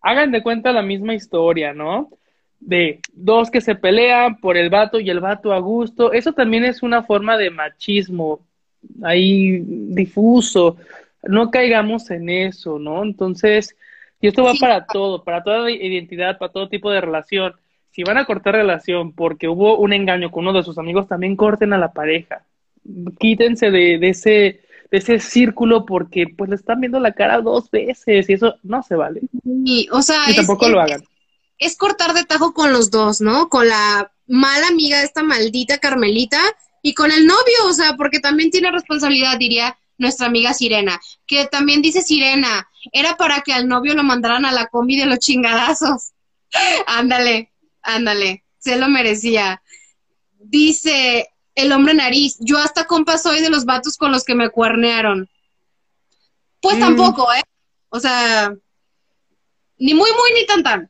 [0.00, 2.08] Hagan de cuenta la misma historia, ¿no?
[2.60, 6.12] De dos que se pelean por el vato y el vato a gusto.
[6.12, 8.40] Eso también es una forma de machismo
[9.02, 10.76] ahí difuso.
[11.22, 13.02] No caigamos en eso, ¿no?
[13.02, 13.76] Entonces,
[14.20, 17.54] y esto va para todo, para toda identidad, para todo tipo de relación.
[17.90, 21.36] Si van a cortar relación porque hubo un engaño con uno de sus amigos, también
[21.36, 22.42] corten a la pareja.
[23.18, 27.68] Quítense de, de ese de ese círculo porque pues le están viendo la cara dos
[27.70, 29.22] veces y eso no se vale.
[29.42, 31.02] Y, o sea, y tampoco lo hagan
[31.58, 33.48] es cortar de tajo con los dos, ¿no?
[33.48, 36.40] Con la mala amiga de esta maldita Carmelita
[36.82, 41.46] y con el novio, o sea, porque también tiene responsabilidad, diría nuestra amiga Sirena, que
[41.46, 45.18] también dice Sirena, era para que al novio lo mandaran a la combi de los
[45.18, 46.12] chingadazos.
[46.86, 47.52] ándale,
[47.82, 49.62] ándale, se lo merecía.
[50.38, 54.50] Dice el hombre nariz, yo hasta compa soy de los vatos con los que me
[54.50, 55.28] cuernearon.
[56.60, 56.80] Pues mm.
[56.80, 57.42] tampoco, ¿eh?
[57.90, 58.52] O sea,
[59.78, 60.88] ni muy, muy, ni tan, tan.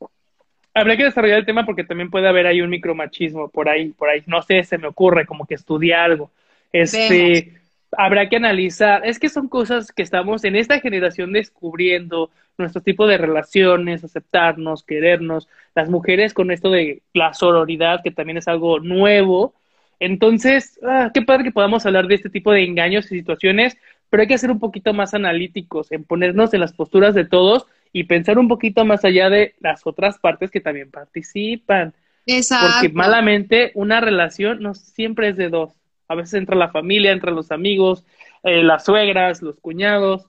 [0.74, 4.08] Habría que desarrollar el tema porque también puede haber ahí un micromachismo por ahí, por
[4.08, 4.22] ahí.
[4.26, 6.32] No sé, se me ocurre como que estudia algo.
[6.72, 7.52] Este,
[7.96, 9.06] habrá que analizar.
[9.06, 14.82] Es que son cosas que estamos en esta generación descubriendo, nuestro tipo de relaciones, aceptarnos,
[14.82, 19.54] querernos, las mujeres con esto de la sororidad, que también es algo nuevo.
[20.00, 23.76] Entonces, ah, qué padre que podamos hablar de este tipo de engaños y situaciones,
[24.10, 27.66] pero hay que ser un poquito más analíticos, en ponernos en las posturas de todos
[27.94, 31.94] y pensar un poquito más allá de las otras partes que también participan.
[32.26, 32.66] Exacto.
[32.72, 35.74] Porque malamente una relación no siempre es de dos.
[36.08, 38.04] A veces entra la familia, entre los amigos,
[38.42, 40.26] eh, las suegras, los cuñados.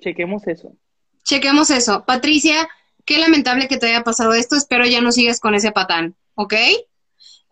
[0.00, 0.74] Chequemos eso.
[1.22, 2.04] Chequemos eso.
[2.04, 2.68] Patricia,
[3.04, 4.56] qué lamentable que te haya pasado esto.
[4.56, 6.54] Espero ya no sigas con ese patán, ¿ok?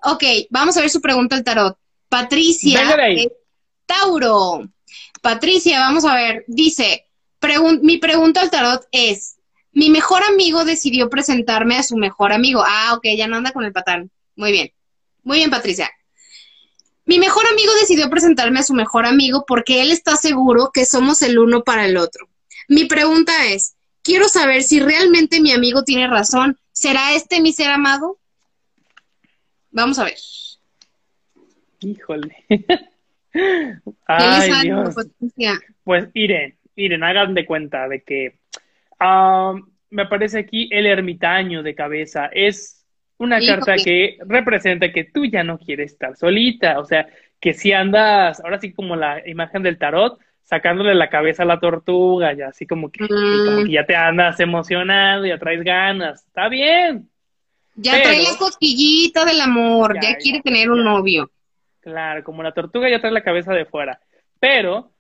[0.03, 1.79] Ok, vamos a ver su pregunta al tarot.
[2.09, 2.81] Patricia,
[3.87, 4.69] Tauro.
[5.23, 7.07] Patricia, vamos a ver, dice,
[7.83, 9.37] mi pregunta al tarot es,
[9.73, 12.63] mi mejor amigo decidió presentarme a su mejor amigo.
[12.67, 14.11] Ah, ok, ya no anda con el patán.
[14.37, 14.73] Muy bien.
[15.23, 15.91] Muy bien, Patricia.
[17.05, 21.23] Mi mejor amigo decidió presentarme a su mejor amigo porque él está seguro que somos
[21.23, 22.29] el uno para el otro.
[22.69, 26.59] Mi pregunta es, quiero saber si realmente mi amigo tiene razón.
[26.73, 28.19] ¿Será este mi ser amado?
[29.71, 30.19] Vamos a ver.
[31.81, 32.45] Híjole.
[34.07, 34.95] Ay, Dios.
[35.85, 38.39] Pues Irene, miren, hagan de cuenta de que
[39.91, 42.31] me aparece aquí el ermitaño de cabeza.
[42.33, 42.87] Es
[43.19, 47.07] una carta que representa que tú ya no quieres estar solita, o sea,
[47.39, 51.61] que si andas, ahora sí como la imagen del tarot, sacándole la cabeza a la
[51.61, 53.67] tortuga, ya así como que, como mm.
[53.67, 57.09] que ya te andas emocionado, ya traes ganas, está bien.
[57.77, 61.31] Ya trae la cosquillita del amor, ya, quiere tener un novio.
[61.81, 64.01] Claro, como la tortuga ya trae la cabeza de fuera,
[64.39, 64.93] pero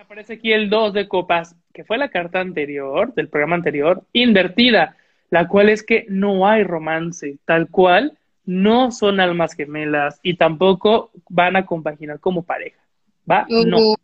[0.00, 4.96] aparece aquí el 2 de copas, que fue la carta anterior, del programa anterior, invertida,
[5.28, 11.10] la cual es que no hay romance, tal cual, no son almas gemelas y tampoco
[11.28, 12.80] van a compaginar como pareja.
[13.30, 13.46] ¿Va?
[13.48, 13.94] No.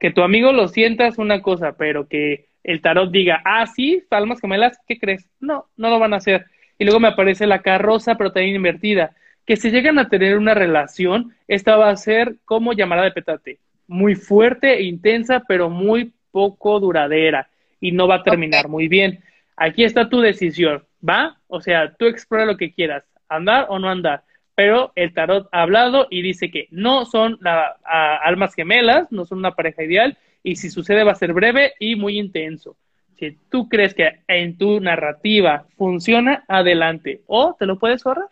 [0.00, 4.02] Que tu amigo lo sienta es una cosa, pero que el tarot diga, ah, sí,
[4.10, 5.28] almas gemelas, ¿qué crees?
[5.38, 6.46] No, no lo van a hacer.
[6.78, 9.14] Y luego me aparece la carroza, pero también invertida.
[9.44, 13.58] Que si llegan a tener una relación, esta va a ser como llamada de petate
[13.86, 17.48] muy fuerte e intensa, pero muy poco duradera
[17.80, 19.22] y no va a terminar muy bien.
[19.56, 21.38] Aquí está tu decisión, ¿va?
[21.48, 24.24] O sea, tú explora lo que quieras, andar o no andar.
[24.54, 27.76] Pero el tarot ha hablado y dice que no son la,
[28.22, 31.96] almas gemelas, no son una pareja ideal y si sucede va a ser breve y
[31.96, 32.76] muy intenso.
[33.18, 37.22] Si tú crees que en tu narrativa funciona, adelante.
[37.26, 38.28] O te lo puedes ahorrar.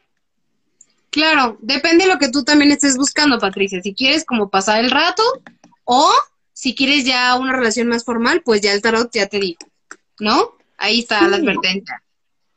[1.12, 3.82] Claro, depende de lo que tú también estés buscando, Patricia.
[3.82, 5.22] Si quieres como pasar el rato
[5.84, 6.10] o
[6.54, 9.58] si quieres ya una relación más formal, pues ya el tarot ya te dijo,
[10.18, 10.52] ¿no?
[10.78, 12.02] Ahí está la advertencia.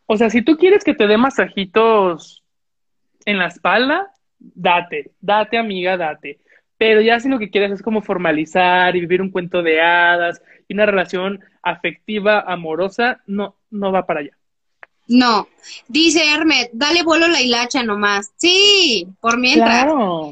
[0.06, 2.44] O sea, si tú quieres que te dé masajitos
[3.26, 6.40] en la espalda, date, date amiga, date.
[6.78, 10.42] pero ya si lo que quieres es como formalizar y vivir un cuento de hadas
[10.70, 14.38] y una relación afectiva, amorosa, no, no va para allá.
[15.08, 15.48] No,
[15.88, 18.32] dice Hermet, dale vuelo la hilacha nomás.
[18.38, 19.88] Sí, por mientras.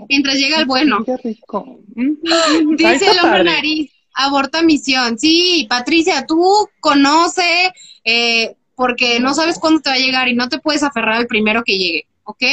[0.09, 1.05] Mientras llega el bueno.
[1.95, 5.19] dice el hombre nariz, aborta misión.
[5.19, 7.71] Sí, Patricia, tú conoce,
[8.03, 11.27] eh, porque no sabes cuándo te va a llegar y no te puedes aferrar al
[11.27, 12.43] primero que llegue, ¿ok?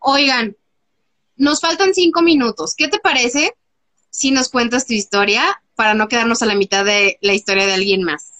[0.00, 0.56] Oigan,
[1.36, 2.74] nos faltan cinco minutos.
[2.76, 3.54] ¿Qué te parece
[4.10, 7.74] si nos cuentas tu historia para no quedarnos a la mitad de la historia de
[7.74, 8.31] alguien más?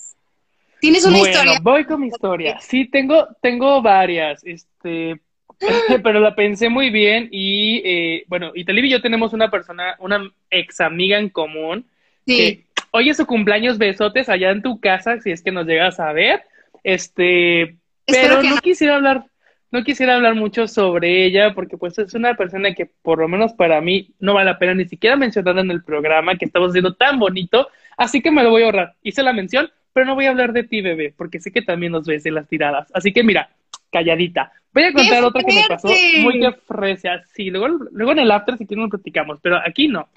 [0.82, 1.58] ¿Tienes una bueno, historia?
[1.62, 2.58] Voy con mi historia.
[2.58, 5.20] Sí, tengo, tengo varias, este,
[6.02, 10.28] pero la pensé muy bien y, eh, bueno, y y yo tenemos una persona, una
[10.50, 11.86] ex amiga en común.
[12.26, 12.36] Sí.
[12.36, 16.00] Que, hoy es su cumpleaños, besotes allá en tu casa, si es que nos llegas
[16.00, 16.42] a ver.
[16.82, 19.26] Este, pero no quisiera hablar,
[19.70, 23.52] no quisiera hablar mucho sobre ella porque pues es una persona que por lo menos
[23.52, 26.94] para mí no vale la pena ni siquiera mencionarla en el programa que estamos haciendo
[26.94, 28.94] tan bonito, así que me lo voy a ahorrar.
[29.04, 31.92] Hice la mención, pero no voy a hablar de ti, bebé, porque sé que también
[31.92, 32.88] nos ves en las tiradas.
[32.94, 33.50] Así que mira,
[33.90, 34.52] calladita.
[34.72, 35.88] Voy a contar otra que me pasó
[36.22, 37.22] muy de fresia.
[37.34, 40.08] Sí, luego, luego en el after si quieren lo platicamos, pero aquí no.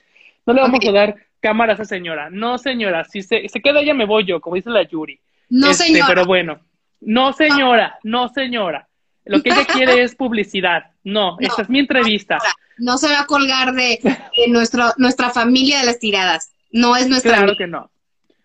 [0.46, 2.30] No le vamos a dar cámara a esa señora.
[2.30, 5.20] No, señora, si se, se queda ella me voy yo, como dice la Yuri.
[5.50, 6.08] No, este, señora.
[6.08, 6.60] Pero bueno,
[7.02, 8.88] no, señora, no, señora.
[9.26, 10.92] Lo que ella quiere es publicidad.
[11.04, 12.40] No, esta es mi entrevista.
[12.78, 14.00] No se va a colgar de,
[14.48, 16.54] nuestro, nuestra familia de las tiradas.
[16.72, 17.38] No es nuestra.
[17.38, 17.90] Claro que no.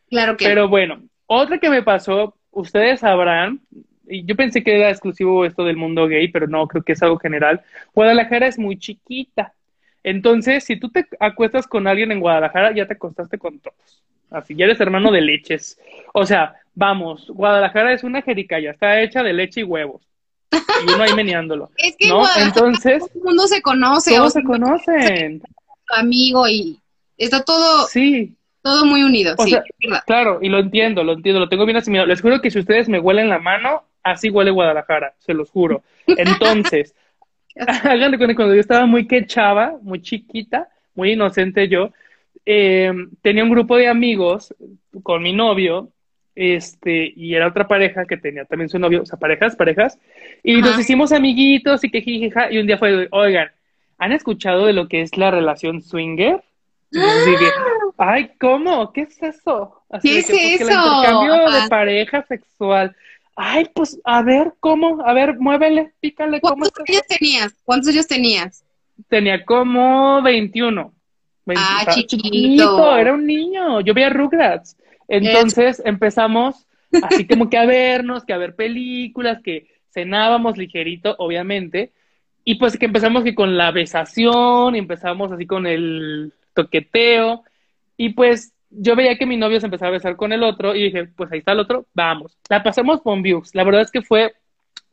[0.09, 1.03] Claro que Pero bueno,
[1.33, 3.61] otra que me pasó, ustedes sabrán,
[4.09, 7.03] y yo pensé que era exclusivo esto del mundo gay, pero no, creo que es
[7.05, 7.63] algo general.
[7.95, 9.55] Guadalajara es muy chiquita.
[10.03, 14.03] Entonces, si tú te acuestas con alguien en Guadalajara, ya te acostaste con todos.
[14.29, 15.79] Así, ya eres hermano de leches.
[16.15, 20.03] O sea, vamos, Guadalajara es una jericaya, está hecha de leche y huevos.
[20.51, 21.71] Y uno ahí meneándolo.
[21.77, 22.25] es que ¿no?
[22.39, 24.17] Entonces, todo el mundo se conoce.
[24.17, 25.43] Todos se conocen.
[25.97, 26.81] Amigo y
[27.17, 27.87] está todo.
[27.87, 28.35] Sí.
[28.63, 29.57] Todo muy unido, sí,
[30.07, 32.07] Claro, y lo entiendo, lo entiendo, lo tengo bien asimilado.
[32.09, 35.83] Les juro que si ustedes me huelen la mano, así huele Guadalajara, se los juro.
[36.07, 36.95] Entonces,
[37.57, 41.91] háganle cuenta, cuando yo estaba muy quechaba, muy chiquita, muy inocente yo,
[42.45, 42.93] eh,
[43.23, 44.55] tenía un grupo de amigos
[45.03, 45.91] con mi novio,
[46.35, 49.99] este, y era otra pareja que tenía también su novio, o sea, parejas, parejas,
[50.43, 53.51] y nos hicimos amiguitos y que jijija, y un día fue, oigan,
[53.99, 56.43] ¿han escuchado de lo que es la relación swinger?
[58.01, 58.93] Ay, ¿cómo?
[58.93, 59.83] ¿Qué es eso?
[59.91, 60.39] Así ¿Qué es eso?
[60.39, 62.97] El intercambio de pareja sexual.
[63.37, 65.03] Ay, pues, a ver, ¿cómo?
[65.05, 66.41] A ver, muévele, pícale.
[66.41, 67.55] ¿Cuántos años tenías?
[67.65, 68.65] ¿Cuántos años tenías?
[69.09, 70.93] Tenía como 21.
[71.57, 72.97] ah, chiquito.
[72.97, 73.81] Era un niño.
[73.83, 74.77] Yo veía Rugrats.
[75.07, 76.67] Entonces empezamos
[77.03, 81.93] así como que a vernos, que a ver películas, que cenábamos ligerito, obviamente.
[82.45, 87.45] Y pues que empezamos que con la besación, y empezamos así con el toqueteo.
[88.03, 90.85] Y pues yo veía que mi novio se empezaba a besar con el otro y
[90.85, 92.39] dije, pues ahí está el otro, vamos.
[92.49, 93.55] La pasamos con views.
[93.55, 94.33] La verdad es que fue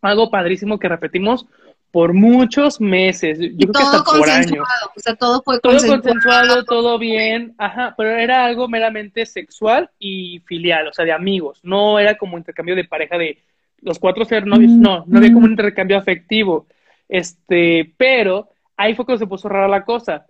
[0.01, 1.45] algo padrísimo que repetimos
[1.89, 4.68] por muchos meses, yo creo que hasta por años.
[4.93, 6.66] O sea, todo fue todo consensuado.
[6.66, 11.97] todo bien, ajá, pero era algo meramente sexual y filial, o sea, de amigos, no
[11.97, 13.38] era como intercambio de pareja de
[13.80, 16.68] los cuatro ser novios, no, no había como un intercambio afectivo,
[17.08, 20.26] este, pero ahí fue cuando se puso rara la cosa.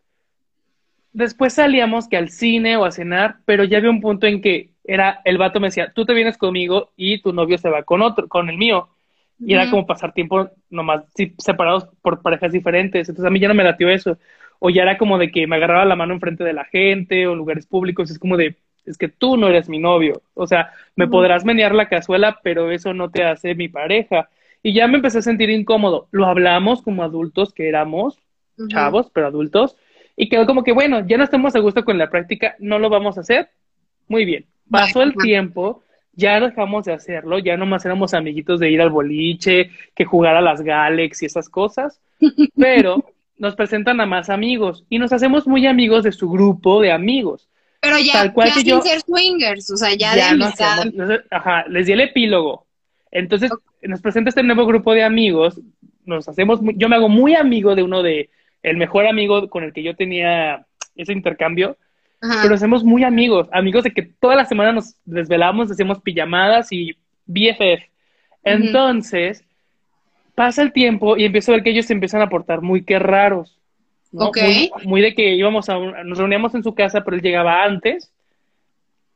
[1.17, 4.69] Después salíamos que al cine o a cenar, pero ya había un punto en que
[4.83, 8.03] era, el vato me decía, tú te vienes conmigo y tu novio se va con
[8.03, 8.89] otro, con el mío
[9.43, 11.05] y era como pasar tiempo nomás
[11.39, 13.09] separados por parejas diferentes.
[13.09, 14.19] Entonces a mí ya no me latió eso.
[14.59, 17.31] O ya era como de que me agarraba la mano enfrente de la gente o
[17.31, 18.11] en lugares públicos.
[18.11, 18.55] Es como de,
[18.85, 20.21] es que tú no eres mi novio.
[20.35, 24.29] O sea, me podrás menear la cazuela, pero eso no te hace mi pareja.
[24.61, 26.09] Y ya me empecé a sentir incómodo.
[26.11, 28.19] Lo hablamos como adultos que éramos,
[28.67, 29.77] chavos, pero adultos.
[30.17, 32.89] Y quedó como que, bueno, ya no estamos a gusto con la práctica, no lo
[32.89, 33.49] vamos a hacer.
[34.09, 34.45] Muy bien.
[34.69, 35.83] Pasó el tiempo
[36.17, 40.41] ya dejamos de hacerlo, ya nomás éramos amiguitos de ir al boliche, que jugar a
[40.41, 42.01] las Galex y esas cosas,
[42.57, 43.05] pero
[43.37, 47.47] nos presentan a más amigos y nos hacemos muy amigos de su grupo de amigos.
[47.81, 50.87] Pero ya, Tal cual sin ser swingers, o sea, ya, de amistad.
[51.29, 52.65] ajá, les di el epílogo.
[53.11, 53.51] Entonces,
[53.83, 55.61] nos presenta este nuevo grupo de amigos,
[56.03, 58.31] nos hacemos, yo me hago muy amigo de uno de,
[58.69, 60.65] el mejor amigo con el que yo tenía
[60.95, 61.77] ese intercambio,
[62.19, 66.97] pero hacemos muy amigos, amigos de que toda la semana nos desvelamos, hacemos pijamadas y
[67.25, 67.83] BFF.
[68.43, 69.43] Entonces,
[70.33, 72.99] pasa el tiempo y empiezo a ver que ellos se empiezan a portar muy que
[72.99, 73.59] raros.
[74.85, 78.11] Muy, de que íbamos a, nos reuníamos en su casa, pero él llegaba antes.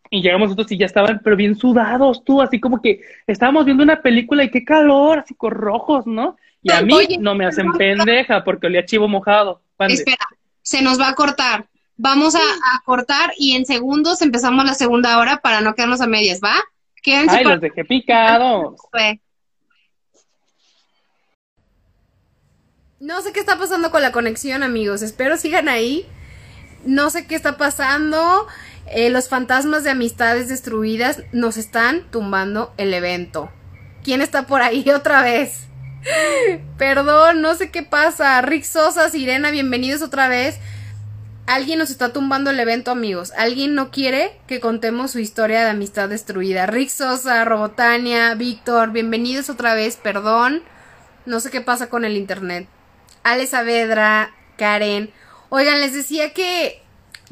[0.10, 3.84] Y llegamos nosotros y ya estaban, pero bien sudados, tú, así como que estábamos viendo
[3.84, 6.36] una película y qué calor, así con rojos, ¿no?
[6.64, 9.62] Y a mí no me hacen pendeja porque olía chivo mojado.
[9.80, 10.26] Espera,
[10.62, 11.68] se nos va a cortar.
[11.98, 16.08] Vamos a, a cortar y en segundos empezamos la segunda hora para no quedarnos a
[16.08, 16.54] medias, ¿va?
[17.04, 18.76] Quédense Ay, para- los dejé picados.
[23.00, 25.02] No sé qué está pasando con la conexión, amigos.
[25.02, 26.06] Espero sigan ahí.
[26.86, 28.48] No sé qué está pasando.
[28.88, 33.50] Eh, los fantasmas de amistades destruidas nos están tumbando el evento.
[34.04, 35.68] ¿Quién está por ahí otra vez?
[36.78, 38.42] Perdón, no sé qué pasa.
[38.42, 40.58] Rick Sosa, Sirena, bienvenidos otra vez.
[41.48, 43.34] Alguien nos está tumbando el evento, amigos.
[43.38, 46.66] Alguien no quiere que contemos su historia de amistad destruida.
[46.66, 49.98] Rick Sosa, Robotania, Víctor, bienvenidos otra vez.
[49.98, 50.64] Perdón.
[51.26, 52.68] No sé qué pasa con el internet.
[53.24, 55.12] Ale Saavedra, Karen.
[55.50, 56.82] Oigan, les decía que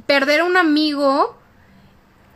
[0.05, 1.37] perder a un amigo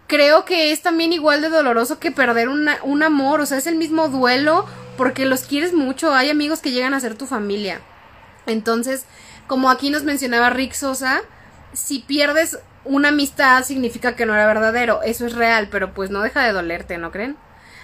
[0.08, 3.42] creo que es también igual de doloroso que perder un amor.
[3.42, 4.66] O sea, es el mismo duelo
[4.98, 6.14] porque los quieres mucho.
[6.14, 7.82] Hay amigos que llegan a ser tu familia.
[8.46, 9.06] Entonces,
[9.48, 11.22] como aquí nos mencionaba Rick Sosa,
[11.74, 15.02] si pierdes una amistad significa que no era verdadero.
[15.04, 17.38] Eso es real, pero pues no deja de dolerte, ¿no creen?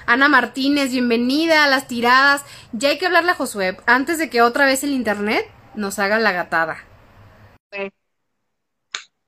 [0.06, 2.44] Ana Martínez, bienvenida a las tiradas.
[2.72, 5.46] Ya hay que hablarle a Josué antes de que otra vez el internet
[5.76, 6.84] nos haga la gatada.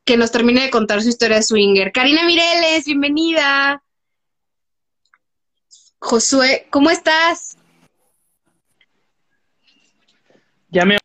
[0.03, 1.91] Que nos termine de contar su historia de swinger.
[1.91, 3.81] Karina Mireles, bienvenida.
[5.99, 7.57] Josué, ¿cómo estás?
[10.71, 10.97] Ya me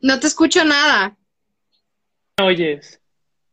[0.00, 1.16] No te escucho nada.
[2.42, 3.00] oyes.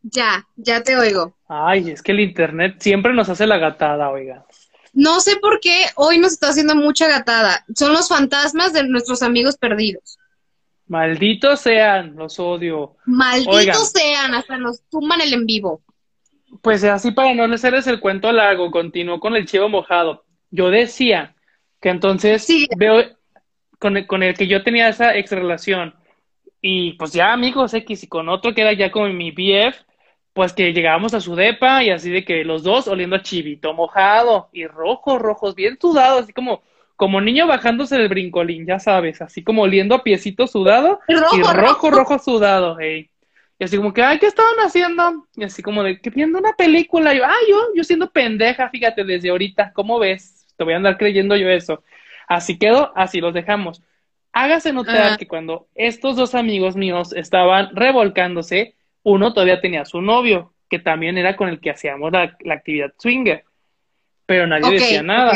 [0.04, 1.38] Ya, ya te oigo.
[1.48, 4.46] Ay, es que el internet siempre nos hace la gatada, oiga.
[4.94, 7.64] No sé por qué hoy nos está haciendo mucha gatada.
[7.76, 10.18] Son los fantasmas de nuestros amigos perdidos.
[10.88, 12.98] Malditos sean, los odio.
[13.06, 13.86] Malditos Oigan.
[13.86, 15.82] sean, hasta nos tumban el en vivo.
[16.62, 20.26] Pues así para no hacerles el cuento largo, continuó con el chivo mojado.
[20.50, 21.36] Yo decía
[21.80, 22.68] que entonces Sí.
[22.76, 23.06] veo
[23.82, 25.96] con el, con el que yo tenía esa ex relación
[26.62, 29.76] y pues ya amigos X y con otro que era ya como mi BF,
[30.34, 33.74] pues que llegábamos a su depa y así de que los dos oliendo a chivito
[33.74, 36.62] mojado y rojos, rojos, bien sudados, así como
[36.96, 41.42] como niño bajándose del brincolín, ya sabes, así como oliendo a piecito sudado Rojo, y
[41.42, 41.90] rojo, rojo.
[41.90, 43.10] rojo sudado, ey.
[43.58, 45.28] Y así como que, ay, ¿qué estaban haciendo?
[45.36, 47.14] Y así como de que viendo una película.
[47.14, 50.48] Y yo, ay, yo, yo siendo pendeja, fíjate, desde ahorita, ¿cómo ves?
[50.56, 51.84] Te voy a andar creyendo yo eso.
[52.32, 53.82] Así quedó, así los dejamos.
[54.32, 60.54] Hágase notar que cuando estos dos amigos míos estaban revolcándose, uno todavía tenía su novio,
[60.70, 63.44] que también era con el que hacíamos la, la actividad swinger.
[64.26, 65.34] Pero nadie decía nada.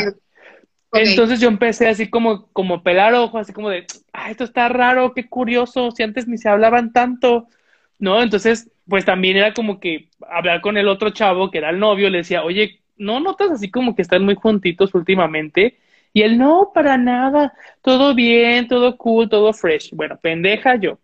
[0.90, 3.84] Entonces yo empecé así como, como pelar ojo, así como de,
[4.14, 7.48] ah, esto está raro, qué curioso, si antes ni se hablaban tanto,
[7.98, 8.22] ¿no?
[8.22, 12.08] Entonces, pues también era como que hablar con el otro chavo, que era el novio,
[12.08, 15.76] le decía, oye, ¿no notas así como que están muy juntitos últimamente?
[16.16, 17.52] Y él, no, para nada,
[17.82, 19.90] todo bien, todo cool, todo fresh.
[19.92, 20.98] Bueno, pendeja yo.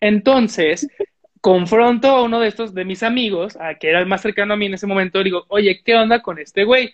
[0.00, 0.88] Entonces,
[1.40, 4.56] confronto a uno de estos, de mis amigos, a que era el más cercano a
[4.56, 6.92] mí en ese momento, digo, oye, ¿qué onda con este güey?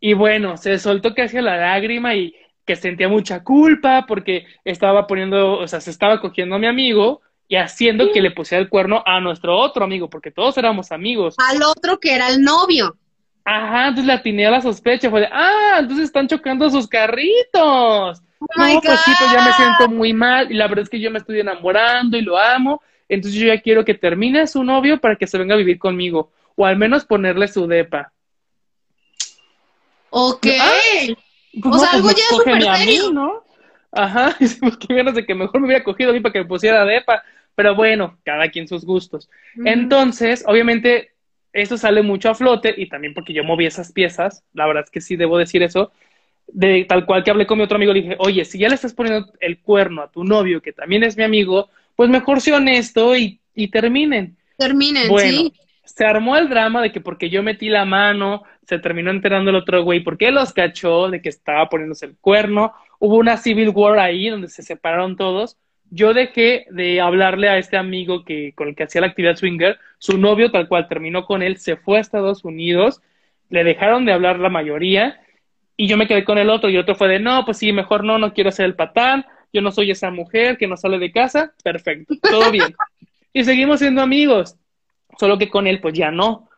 [0.00, 2.34] Y bueno, se soltó casi la lágrima y
[2.64, 7.20] que sentía mucha culpa porque estaba poniendo, o sea, se estaba cogiendo a mi amigo
[7.48, 11.34] y haciendo que le pusiera el cuerno a nuestro otro amigo, porque todos éramos amigos.
[11.36, 12.96] Al otro que era el novio.
[13.44, 18.22] Ajá, entonces le atiné a la sospecha, fue de, ah, entonces están chocando sus carritos.
[18.38, 20.88] Oh my No, pues sí, pues ya me siento muy mal y la verdad es
[20.88, 24.64] que yo me estoy enamorando y lo amo, entonces yo ya quiero que termine su
[24.64, 28.12] novio para que se venga a vivir conmigo, o al menos ponerle su depa.
[30.08, 30.46] Ok.
[30.60, 30.72] Ah.
[31.62, 33.12] Pues O sea, algo pues ya súper a mí, serio.
[33.12, 33.44] ¿no?
[33.92, 36.40] Ajá, y pues qué ganas de que mejor me hubiera cogido a mí para que
[36.40, 37.22] me pusiera depa,
[37.54, 39.28] pero bueno, cada quien sus gustos.
[39.64, 41.13] Entonces, obviamente,
[41.54, 44.90] eso sale mucho a flote y también porque yo moví esas piezas, la verdad es
[44.92, 45.92] que sí debo decir eso,
[46.48, 48.76] de tal cual que hablé con mi otro amigo, le dije, oye, si ya le
[48.76, 52.56] estás poniendo el cuerno a tu novio, que también es mi amigo, pues mejor sea
[52.58, 54.38] honesto y, y terminen.
[54.56, 55.52] Terminen, Bueno, sí.
[55.84, 59.56] se armó el drama de que porque yo metí la mano, se terminó enterando el
[59.56, 63.70] otro güey, porque él los cachó de que estaba poniéndose el cuerno, hubo una civil
[63.70, 65.58] war ahí donde se separaron todos.
[65.90, 69.78] Yo dejé de hablarle a este amigo que con el que hacía la actividad swinger,
[69.98, 73.00] su novio tal cual terminó con él, se fue a Estados Unidos,
[73.50, 75.20] le dejaron de hablar la mayoría
[75.76, 77.72] y yo me quedé con el otro y el otro fue de, no, pues sí,
[77.72, 80.98] mejor no, no quiero ser el patán, yo no soy esa mujer que no sale
[80.98, 82.74] de casa, perfecto, todo bien.
[83.32, 84.56] y seguimos siendo amigos,
[85.18, 86.48] solo que con él pues ya no.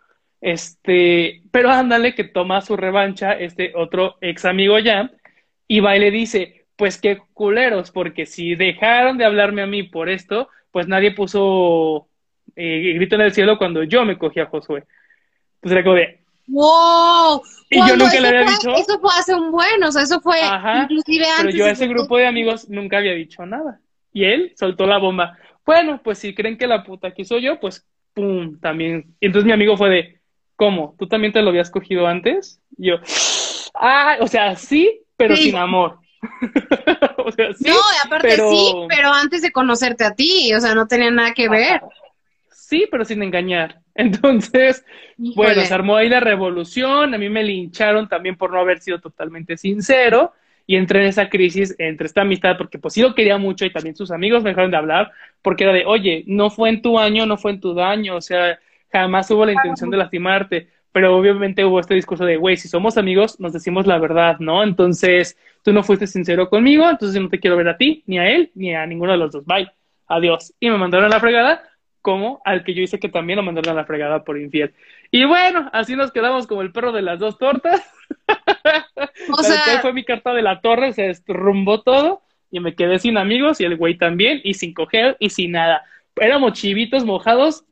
[0.41, 5.11] Este, pero ándale que toma su revancha este otro ex amigo ya
[5.67, 9.83] y va y le dice, pues qué culeros, porque si dejaron de hablarme a mí
[9.83, 12.07] por esto, pues nadie puso
[12.55, 14.85] eh, grito en el cielo cuando yo me cogí a Josué.
[15.57, 17.43] Entonces era como de, ¡Wow!
[17.71, 18.75] Y yo nunca le había fue- dicho.
[18.77, 21.57] Eso fue hace un buen, o sea, eso fue Ajá, inclusive pero antes.
[21.59, 23.81] yo a ese grupo de amigos nunca había dicho nada.
[24.13, 25.37] Y él soltó la bomba.
[25.65, 29.17] bueno, pues si creen que la puta aquí soy yo, pues pum, también.
[29.21, 30.21] Y entonces mi amigo fue de,
[30.55, 30.95] ¿cómo?
[30.99, 32.61] ¿Tú también te lo habías cogido antes?
[32.79, 32.97] Y yo,
[33.75, 35.99] ah, o sea, sí, pero sin amor.
[37.19, 40.87] o sea, sí, no, aparte sí, pero antes de conocerte a ti, o sea, no
[40.87, 41.81] tenía nada que ver.
[42.51, 43.81] Sí, pero sin engañar.
[43.95, 44.85] Entonces,
[45.17, 49.01] bueno, se armó ahí la revolución, a mí me lincharon también por no haber sido
[49.01, 50.33] totalmente sincero
[50.67, 53.73] y entré en esa crisis entre esta amistad, porque pues sí lo quería mucho y
[53.73, 56.99] también sus amigos me dejaron de hablar, porque era de, oye, no fue en tu
[56.99, 58.59] año, no fue en tu daño, o sea,
[58.91, 62.99] jamás hubo la intención de lastimarte, pero obviamente hubo este discurso de, güey, si somos
[62.99, 64.65] amigos, nos decimos la verdad, ¿no?
[64.65, 68.31] Entonces, tú no fuiste sincero conmigo, entonces no te quiero ver a ti, ni a
[68.31, 69.69] él, ni a ninguno de los dos, bye,
[70.07, 70.55] adiós.
[70.61, 71.61] Y me mandaron a la fregada,
[72.03, 74.75] como al que yo hice que también lo mandaron a la fregada por infiel.
[75.11, 77.83] Y bueno, así nos quedamos como el perro de las dos tortas.
[79.37, 83.19] O sea, fue mi carta de la torre, se destrumbó todo y me quedé sin
[83.19, 85.85] amigos y el güey también y sin coger y sin nada.
[86.15, 87.65] Éramos chivitos mojados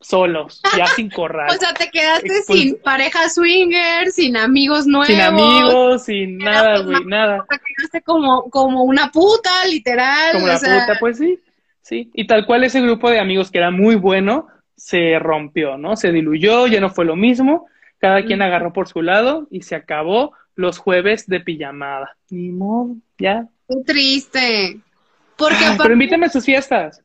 [0.00, 1.50] solos, ya sin corral.
[1.50, 5.06] o sea, te quedaste sin pareja swinger, sin amigos nuevos.
[5.06, 7.44] Sin amigos, sin nada, güey, nada.
[7.48, 10.32] Te quedaste como, como una puta, literal.
[10.32, 11.38] Como una puta, pues sí.
[11.82, 14.46] Sí, y tal cual ese grupo de amigos que era muy bueno
[14.76, 15.96] se rompió, ¿no?
[15.96, 17.66] Se diluyó, ya no fue lo mismo,
[17.98, 22.16] cada quien agarró por su lado y se acabó los jueves de pijamada.
[22.28, 23.48] Ni modo, ya.
[23.68, 24.80] Qué triste.
[25.36, 27.02] Porque pero invítame a sus fiestas.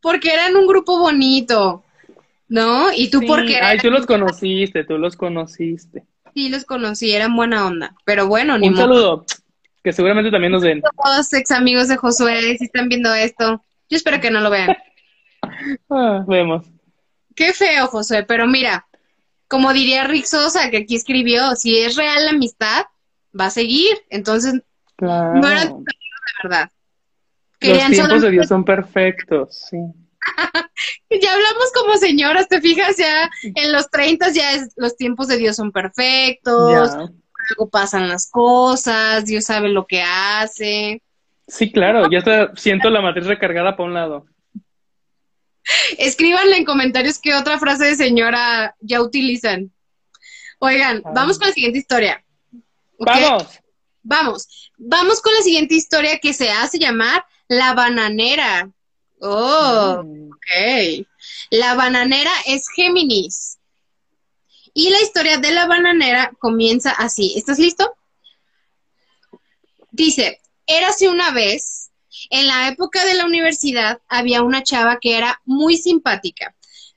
[0.00, 1.84] Porque eran un grupo bonito,
[2.52, 2.92] ¿no?
[2.92, 6.04] Y tú porque Ay, tú los conociste, tú los conociste.
[6.34, 7.94] Sí, los conocí, eran buena onda.
[8.04, 9.24] Pero bueno, ni Un saludo,
[9.82, 10.82] que seguramente también nos ven.
[11.02, 13.64] Todos ex amigos de Josué, si están viendo esto.
[13.88, 14.76] Yo espero que no lo vean.
[15.90, 16.66] Ah, vemos.
[17.34, 18.86] Qué feo, José, pero mira,
[19.48, 22.84] como diría Rick Sosa, que aquí escribió, si es real la amistad,
[23.38, 23.96] va a seguir.
[24.08, 24.62] Entonces,
[25.00, 25.92] no eran de
[26.44, 26.70] verdad.
[27.60, 29.78] Los tiempos de Dios son perfectos, sí.
[31.10, 35.38] Ya hablamos como señoras, te fijas, ya en los 30 ya es, los tiempos de
[35.38, 36.90] Dios son perfectos,
[37.50, 41.02] algo pasan las cosas, Dios sabe lo que hace.
[41.48, 44.26] Sí, claro, ya está, siento la matriz recargada para un lado.
[45.98, 49.70] Escríbanle en comentarios qué otra frase de señora ya utilizan.
[50.58, 51.10] Oigan, ah.
[51.14, 52.24] vamos con la siguiente historia.
[52.98, 53.60] Vamos.
[54.02, 54.70] Vamos.
[54.76, 58.70] Vamos con la siguiente historia que se hace llamar La Bananera.
[59.22, 60.30] Oh, mm.
[60.30, 61.06] ok.
[61.50, 63.58] La Bananera es Géminis.
[64.74, 67.34] Y la historia de la bananera comienza así.
[67.36, 67.94] ¿Estás listo?
[69.90, 71.90] Dice, Érase una vez,
[72.30, 76.54] en la época de la universidad, había una chava que era muy simpática,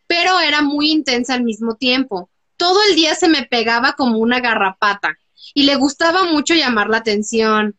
[0.07, 2.29] pero era muy intensa al mismo tiempo.
[2.57, 5.17] Todo el día se me pegaba como una garrapata
[5.53, 7.77] y le gustaba mucho llamar la atención.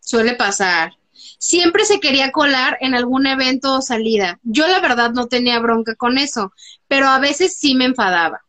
[0.00, 0.92] Suele pasar.
[1.38, 4.38] Siempre se quería colar en algún evento o salida.
[4.42, 6.52] Yo la verdad no tenía bronca con eso,
[6.88, 8.42] pero a veces sí me enfadaba.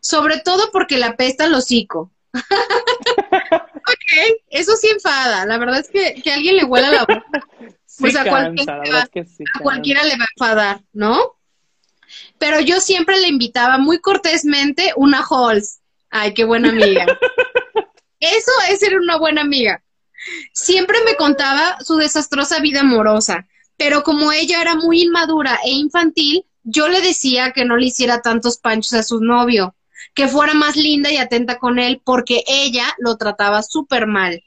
[0.00, 2.12] Sobre todo porque la pesta el hocico.
[2.34, 2.42] ok,
[4.48, 5.46] eso sí enfada.
[5.46, 7.24] La verdad es que, que alguien le huela la boca.
[7.98, 9.08] pues a, cualquiera,
[9.54, 11.36] a cualquiera le va a enfadar, ¿no?
[12.38, 15.80] Pero yo siempre le invitaba muy cortésmente una Halls.
[16.10, 17.06] Ay, qué buena amiga.
[18.20, 19.82] Eso es ser una buena amiga.
[20.52, 23.46] Siempre me contaba su desastrosa vida amorosa,
[23.76, 28.20] pero como ella era muy inmadura e infantil, yo le decía que no le hiciera
[28.20, 29.74] tantos panchos a su novio,
[30.14, 34.42] que fuera más linda y atenta con él porque ella lo trataba súper mal.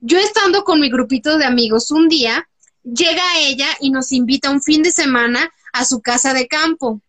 [0.00, 2.48] Yo estando con mi grupito de amigos un día,
[2.82, 7.02] llega ella y nos invita un fin de semana a su casa de campo.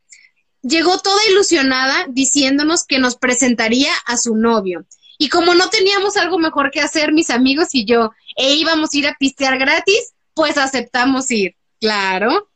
[0.62, 4.86] Llegó toda ilusionada diciéndonos que nos presentaría a su novio.
[5.22, 8.98] Y como no teníamos algo mejor que hacer, mis amigos y yo, e íbamos a
[8.98, 11.56] ir a pistear gratis, pues aceptamos ir.
[11.80, 12.49] Claro,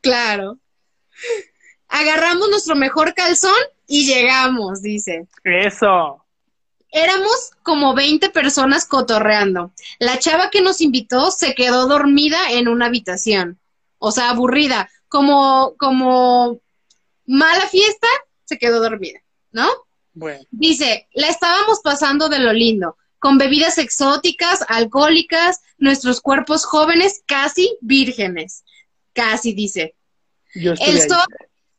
[0.00, 0.60] claro.
[1.88, 3.58] Agarramos nuestro mejor calzón
[3.88, 5.26] y llegamos, dice.
[5.42, 6.24] Eso.
[6.92, 9.72] Éramos como 20 personas cotorreando.
[9.98, 13.58] La chava que nos invitó se quedó dormida en una habitación.
[13.98, 14.88] O sea, aburrida.
[15.08, 16.60] Como, como
[17.26, 18.06] mala fiesta,
[18.44, 19.18] se quedó dormida,
[19.50, 19.66] ¿no?
[20.14, 20.44] Bueno.
[20.50, 27.76] Dice, la estábamos pasando de lo lindo, con bebidas exóticas, alcohólicas, nuestros cuerpos jóvenes casi
[27.80, 28.64] vírgenes.
[29.12, 29.94] Casi, dice.
[30.54, 31.18] Yo estoy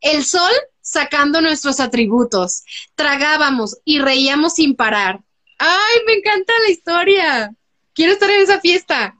[0.01, 0.51] el sol
[0.81, 2.63] sacando nuestros atributos.
[2.93, 5.21] Tragábamos y reíamos sin parar.
[5.57, 7.55] ¡Ay, me encanta la historia!
[7.93, 9.15] Quiero estar en esa fiesta.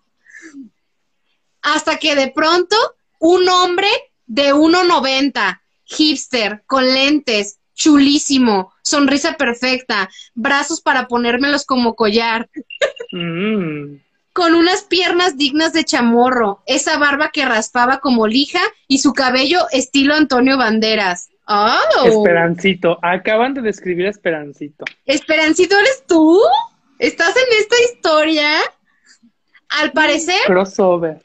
[1.61, 2.75] Hasta que de pronto
[3.19, 3.87] un hombre
[4.27, 12.49] de 1,90, hipster, con lentes, chulísimo, sonrisa perfecta, brazos para ponérmelos como collar.
[13.11, 13.97] Mm.
[14.33, 19.59] con unas piernas dignas de chamorro, esa barba que raspaba como lija y su cabello
[19.71, 21.29] estilo Antonio Banderas.
[21.47, 22.05] ¡Oh!
[22.05, 24.83] Esperancito, acaban de describir a Esperancito.
[25.05, 26.41] ¿Esperancito eres tú?
[26.99, 28.49] ¿Estás en esta historia?
[29.69, 31.23] Al parecer, Crossover.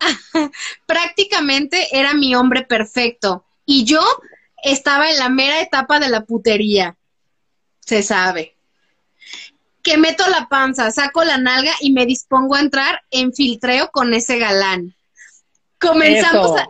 [0.86, 4.00] prácticamente era mi hombre perfecto y yo
[4.62, 6.96] estaba en la mera etapa de la putería.
[7.80, 8.56] Se sabe.
[9.82, 14.14] Que meto la panza, saco la nalga y me dispongo a entrar en filtreo con
[14.14, 14.94] ese galán.
[15.80, 16.58] Comenzamos Eso.
[16.58, 16.68] a,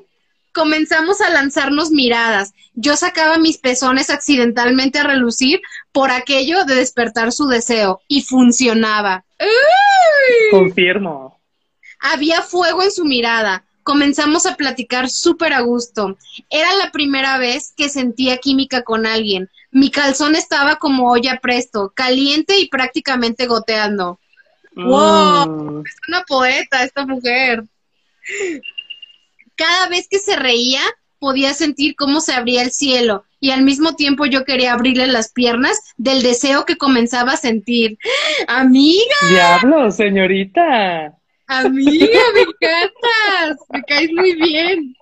[0.53, 2.55] comenzamos a lanzarnos miradas.
[2.75, 5.61] Yo sacaba mis pezones accidentalmente a relucir
[5.93, 9.25] por aquello de despertar su deseo y funcionaba.
[9.39, 10.51] ¡Uy!
[10.51, 11.39] Confirmo.
[12.01, 13.65] Había fuego en su mirada.
[13.83, 16.17] Comenzamos a platicar súper a gusto.
[16.51, 19.49] Era la primera vez que sentía química con alguien.
[19.71, 24.19] Mi calzón estaba como olla presto, caliente y prácticamente goteando.
[24.75, 25.47] ¡Wow!
[25.47, 27.65] Mm, Es una poeta esta mujer.
[29.57, 30.81] Cada vez que se reía,
[31.19, 35.33] podía sentir cómo se abría el cielo y al mismo tiempo yo quería abrirle las
[35.33, 37.99] piernas del deseo que comenzaba a sentir.
[38.49, 41.17] Amiga, Diablo, señorita.
[41.47, 44.97] Amiga, me encantas, me caes muy bien.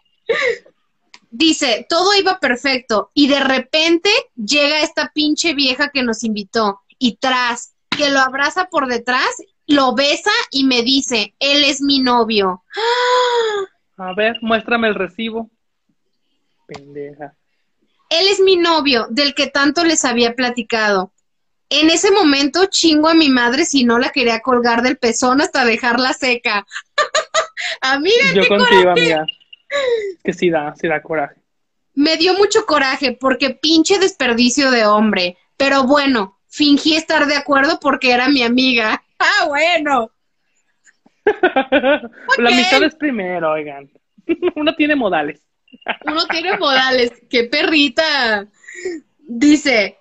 [1.31, 7.17] Dice, todo iba perfecto y de repente llega esta pinche vieja que nos invitó y
[7.17, 9.29] tras que lo abraza por detrás,
[9.67, 12.65] lo besa y me dice, él es mi novio.
[13.97, 15.51] A ver, muéstrame el recibo.
[16.67, 17.35] Pendeja.
[18.09, 21.13] Él es mi novio, del que tanto les había platicado.
[21.71, 25.65] En ese momento chingo a mi madre si no la quería colgar del pezón hasta
[25.65, 26.67] dejarla seca.
[27.81, 29.01] Amiga, Yo qué contigo, coraje.
[29.01, 29.27] amiga.
[30.25, 31.37] Que sí da, sí da coraje.
[31.95, 35.37] Me dio mucho coraje porque pinche desperdicio de hombre.
[35.57, 39.03] Pero bueno, fingí estar de acuerdo porque era mi amiga.
[39.23, 40.11] Ah, bueno.
[42.39, 43.91] La mitad es primero, oigan.
[44.55, 45.43] Uno tiene modales.
[46.07, 47.13] Uno tiene modales.
[47.29, 48.47] ¡Qué perrita!
[49.19, 49.99] Dice,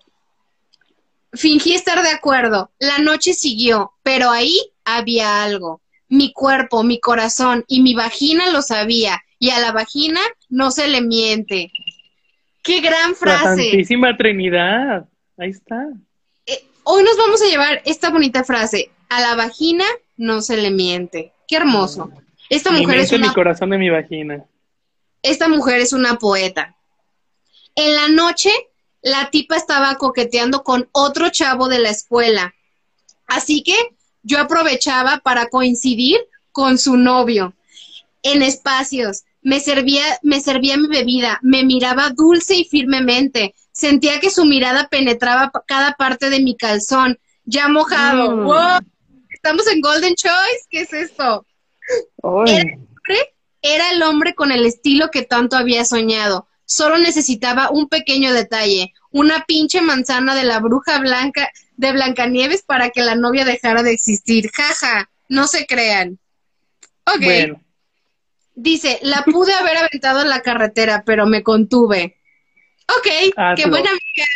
[1.34, 2.72] fingí estar de acuerdo.
[2.80, 5.82] La noche siguió, pero ahí había algo.
[6.08, 9.22] Mi cuerpo, mi corazón y mi vagina lo sabía.
[9.38, 10.20] Y a la vagina
[10.50, 11.72] no se le miente.
[12.64, 13.70] ¡Qué gran La frase!
[13.70, 15.08] Santísima Trinidad.
[15.38, 15.88] Ahí está.
[16.46, 18.92] Eh, hoy nos vamos a llevar esta bonita frase.
[19.10, 19.86] A la vagina
[20.18, 21.32] no se le miente.
[21.48, 22.12] ¡Qué hermoso!
[22.50, 24.44] Esta mujer es mente, mi una corazón de mi vagina.
[25.22, 26.76] esta mujer es una poeta.
[27.76, 28.52] En la noche,
[29.02, 32.54] la tipa estaba coqueteando con otro chavo de la escuela.
[33.28, 33.76] Así que
[34.24, 36.18] yo aprovechaba para coincidir
[36.52, 37.54] con su novio.
[38.24, 43.56] En espacios, me servía, me servía mi bebida, me miraba dulce y firmemente.
[43.72, 48.36] Sentía que su mirada penetraba cada parte de mi calzón, ya mojado.
[48.36, 48.44] Mm.
[48.46, 48.80] ¡Wow!
[49.30, 50.66] Estamos en Golden Choice.
[50.70, 51.46] ¿Qué es esto?
[52.22, 52.78] Hombre
[53.62, 56.48] era el hombre con el estilo que tanto había soñado.
[56.72, 62.92] Solo necesitaba un pequeño detalle, una pinche manzana de la bruja blanca de Blancanieves para
[62.92, 64.52] que la novia dejara de existir.
[64.54, 66.20] Jaja, no se crean.
[67.06, 67.60] Ok, Bueno,
[68.54, 72.20] dice, la pude haber aventado en la carretera, pero me contuve.
[72.98, 73.70] Ok, qué Hazlo.
[73.72, 74.28] buena amiga.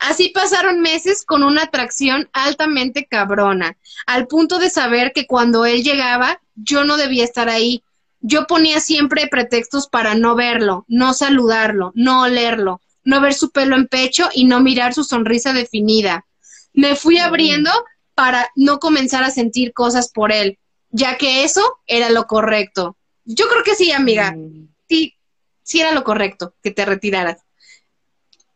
[0.00, 3.76] Así pasaron meses con una atracción altamente cabrona,
[4.06, 7.84] al punto de saber que cuando él llegaba, yo no debía estar ahí.
[8.20, 13.76] Yo ponía siempre pretextos para no verlo, no saludarlo, no olerlo, no ver su pelo
[13.76, 16.26] en pecho y no mirar su sonrisa definida.
[16.72, 17.70] Me fui abriendo
[18.14, 20.58] para no comenzar a sentir cosas por él,
[20.90, 22.96] ya que eso era lo correcto.
[23.24, 25.14] Yo creo que sí, amiga mm, sí,
[25.62, 27.42] sí era lo correcto que te retiraras.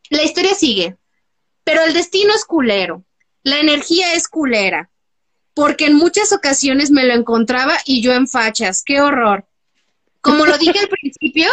[0.09, 0.97] La historia sigue,
[1.63, 3.05] pero el destino es culero,
[3.43, 4.89] la energía es culera,
[5.53, 9.45] porque en muchas ocasiones me lo encontraba y yo en fachas, qué horror.
[10.21, 11.47] Como lo dije al principio,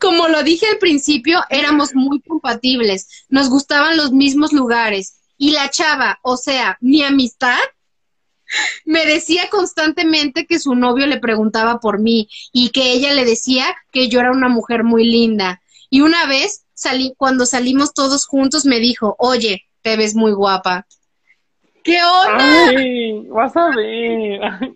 [0.00, 5.70] como lo dije al principio, éramos muy compatibles, nos gustaban los mismos lugares y la
[5.70, 7.58] chava, o sea, mi amistad,
[8.84, 13.66] me decía constantemente que su novio le preguntaba por mí y que ella le decía
[13.92, 15.60] que yo era una mujer muy linda.
[15.90, 20.86] Y una vez salí, cuando salimos todos juntos, me dijo, oye, te ves muy guapa.
[21.84, 22.68] ¿Qué onda?
[22.68, 24.74] Ay, vas a ver.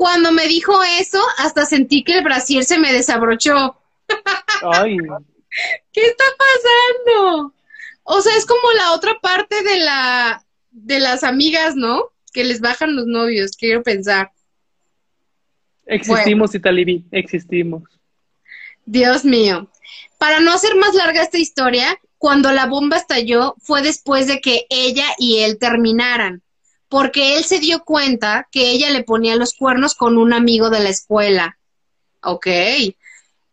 [0.00, 3.76] Cuando me dijo eso, hasta sentí que el brasier se me desabrochó.
[4.62, 4.96] Ay,
[5.92, 7.52] ¿Qué está pasando?
[8.04, 12.12] O sea, es como la otra parte de la de las amigas, ¿no?
[12.32, 14.32] Que les bajan los novios, quiero pensar.
[15.84, 17.82] existimos, Italibi, existimos.
[18.86, 19.70] Dios mío.
[20.16, 24.64] Para no hacer más larga esta historia, cuando la bomba estalló fue después de que
[24.70, 26.42] ella y él terminaran.
[26.90, 30.80] Porque él se dio cuenta que ella le ponía los cuernos con un amigo de
[30.80, 31.56] la escuela.
[32.20, 32.48] Ok.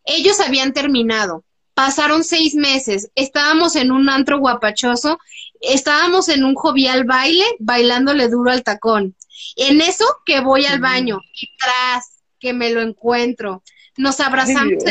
[0.03, 1.45] Ellos habían terminado.
[1.75, 3.11] Pasaron seis meses.
[3.13, 5.19] Estábamos en un antro guapachoso.
[5.61, 9.15] Estábamos en un jovial baile, bailándole duro al tacón.
[9.55, 13.61] En eso que voy al baño y tras que me lo encuentro.
[13.97, 14.83] Nos abrazamos,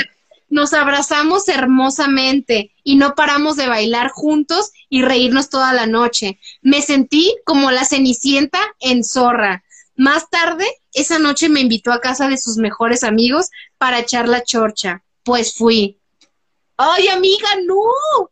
[0.49, 6.39] nos abrazamos hermosamente y no paramos de bailar juntos y reírnos toda la noche.
[6.63, 9.65] Me sentí como la cenicienta en zorra.
[9.97, 14.43] Más tarde, esa noche me invitó a casa de sus mejores amigos para echar la
[14.43, 15.03] chorcha.
[15.23, 15.99] Pues fui.
[16.77, 18.31] ¡Ay, amiga, no!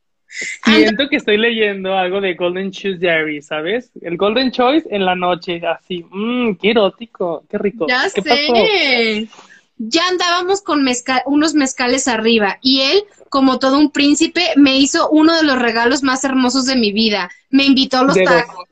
[0.65, 3.93] Siento que estoy leyendo algo de Golden Choice Diary, ¿sabes?
[4.03, 6.05] El Golden Choice en la noche, así.
[6.11, 7.87] Mmm, qué erótico, qué rico.
[7.89, 9.29] Ya ¿Qué sé.
[9.77, 10.87] Ya andábamos con
[11.27, 16.03] unos mezcales arriba y él, como todo un príncipe, me hizo uno de los regalos
[16.03, 17.31] más hermosos de mi vida.
[17.51, 18.69] Me invitó a los tacos.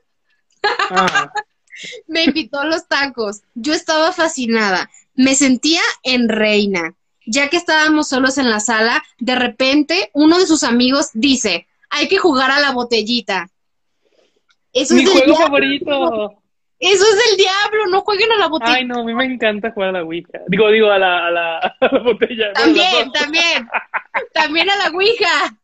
[0.90, 1.32] Ah.
[2.06, 3.42] me invitó a los tacos.
[3.54, 4.90] Yo estaba fascinada.
[5.14, 6.94] Me sentía en reina.
[7.26, 12.08] Ya que estábamos solos en la sala, de repente uno de sus amigos dice, hay
[12.08, 13.50] que jugar a la botellita.
[14.72, 16.41] Eso Mi juego favorito.
[16.82, 18.74] Eso es del diablo, no jueguen a la botella.
[18.74, 20.40] Ay, no, a mí me encanta jugar a la Ouija.
[20.48, 22.52] Digo, digo, a la, a la, a la botella.
[22.54, 23.68] También, también.
[24.34, 25.56] también a la Ouija.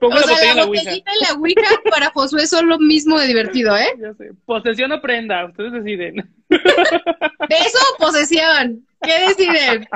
[0.00, 0.82] Pongo o la sea, botella la en la Ouija.
[0.84, 3.92] botellita y la Ouija para Josué son lo mismo de divertido, ¿eh?
[4.00, 4.30] Ya sé.
[4.46, 6.34] Posesión o prenda, ustedes deciden.
[6.48, 8.86] ¿Beso o posesión?
[9.02, 9.86] ¿Qué deciden?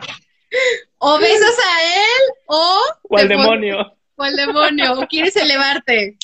[0.98, 2.80] ¿O besas a él o...
[3.08, 3.96] O al demonio.
[4.16, 6.18] O al demonio, o quieres elevarte.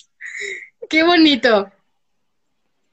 [0.90, 1.72] Qué bonito.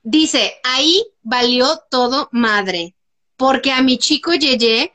[0.09, 2.95] Dice, ahí valió todo madre,
[3.35, 4.93] porque a mi chico Yeye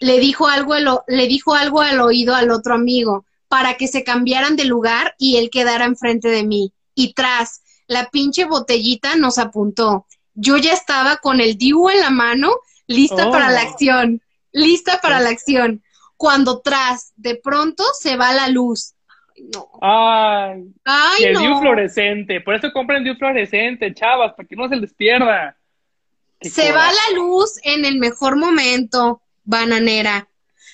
[0.00, 0.74] le dijo algo
[1.06, 5.36] le dijo algo al oído al otro amigo para que se cambiaran de lugar y
[5.36, 6.72] él quedara enfrente de mí.
[6.94, 10.06] Y tras, la pinche botellita nos apuntó.
[10.32, 12.52] Yo ya estaba con el Diu en la mano,
[12.86, 13.30] lista Oh.
[13.32, 15.82] para la acción, lista para la acción.
[16.16, 18.94] Cuando tras, de pronto se va la luz.
[19.42, 19.68] Ay, no.
[19.80, 21.40] Ay, Ay, el no.
[21.40, 22.40] Diu fluorescente.
[22.40, 25.56] Por eso compren Diu fluorescente, chavas, para que no se les pierda.
[26.40, 30.28] Se va la luz en el mejor momento, bananera.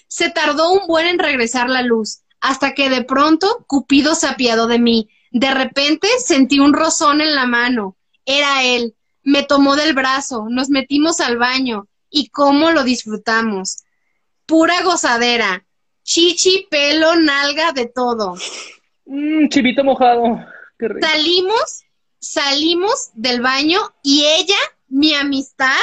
[0.07, 4.67] Se tardó un buen en regresar la luz, hasta que de pronto Cupido se apiadó
[4.67, 5.11] de mí.
[5.31, 7.97] De repente sentí un rozón en la mano.
[8.25, 8.95] Era él.
[9.23, 11.87] Me tomó del brazo, nos metimos al baño.
[12.11, 13.85] ¿Y cómo lo disfrutamos?
[14.47, 15.67] Pura gozadera.
[16.09, 18.35] Chichi, pelo, nalga, de todo.
[19.05, 20.43] Mm, chivito mojado.
[20.79, 21.07] Qué rico.
[21.07, 21.85] Salimos,
[22.19, 24.57] salimos del baño y ella,
[24.89, 25.77] mi amistad,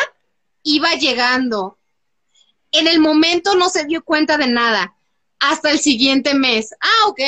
[0.64, 1.78] iba llegando.
[2.72, 4.96] En el momento no se dio cuenta de nada.
[5.40, 6.74] Hasta el siguiente mes.
[6.82, 7.20] Ah, ok.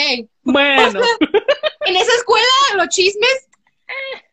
[0.42, 1.00] Bueno,
[1.86, 2.48] En esa escuela
[2.78, 3.48] los chismes
[3.88, 4.24] eh,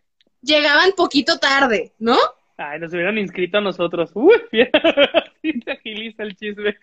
[0.40, 2.16] llegaban poquito tarde, ¿no?
[2.56, 4.10] ay, nos hubieran inscrito a nosotros.
[4.14, 4.36] Uy,
[5.42, 6.78] sí te agiliza el chisme.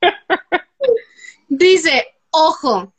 [1.48, 2.92] Dice, ojo,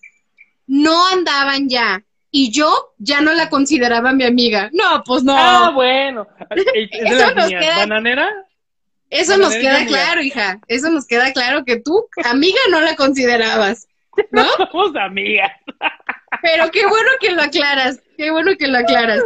[0.68, 2.04] no andaban ya.
[2.32, 4.70] Y yo ya no la consideraba mi amiga.
[4.72, 5.36] No, pues no.
[5.38, 6.28] Ah, bueno.
[6.76, 8.30] Eso nos queda- ¿Bananera?
[9.10, 10.60] Eso nos queda claro, hija.
[10.68, 13.88] Eso nos queda claro que tú, amiga, no la considerabas.
[14.32, 14.46] ¿No?
[14.72, 15.52] Somos amigas.
[16.44, 19.20] Pero qué bueno que lo aclaras, qué bueno que lo aclaras.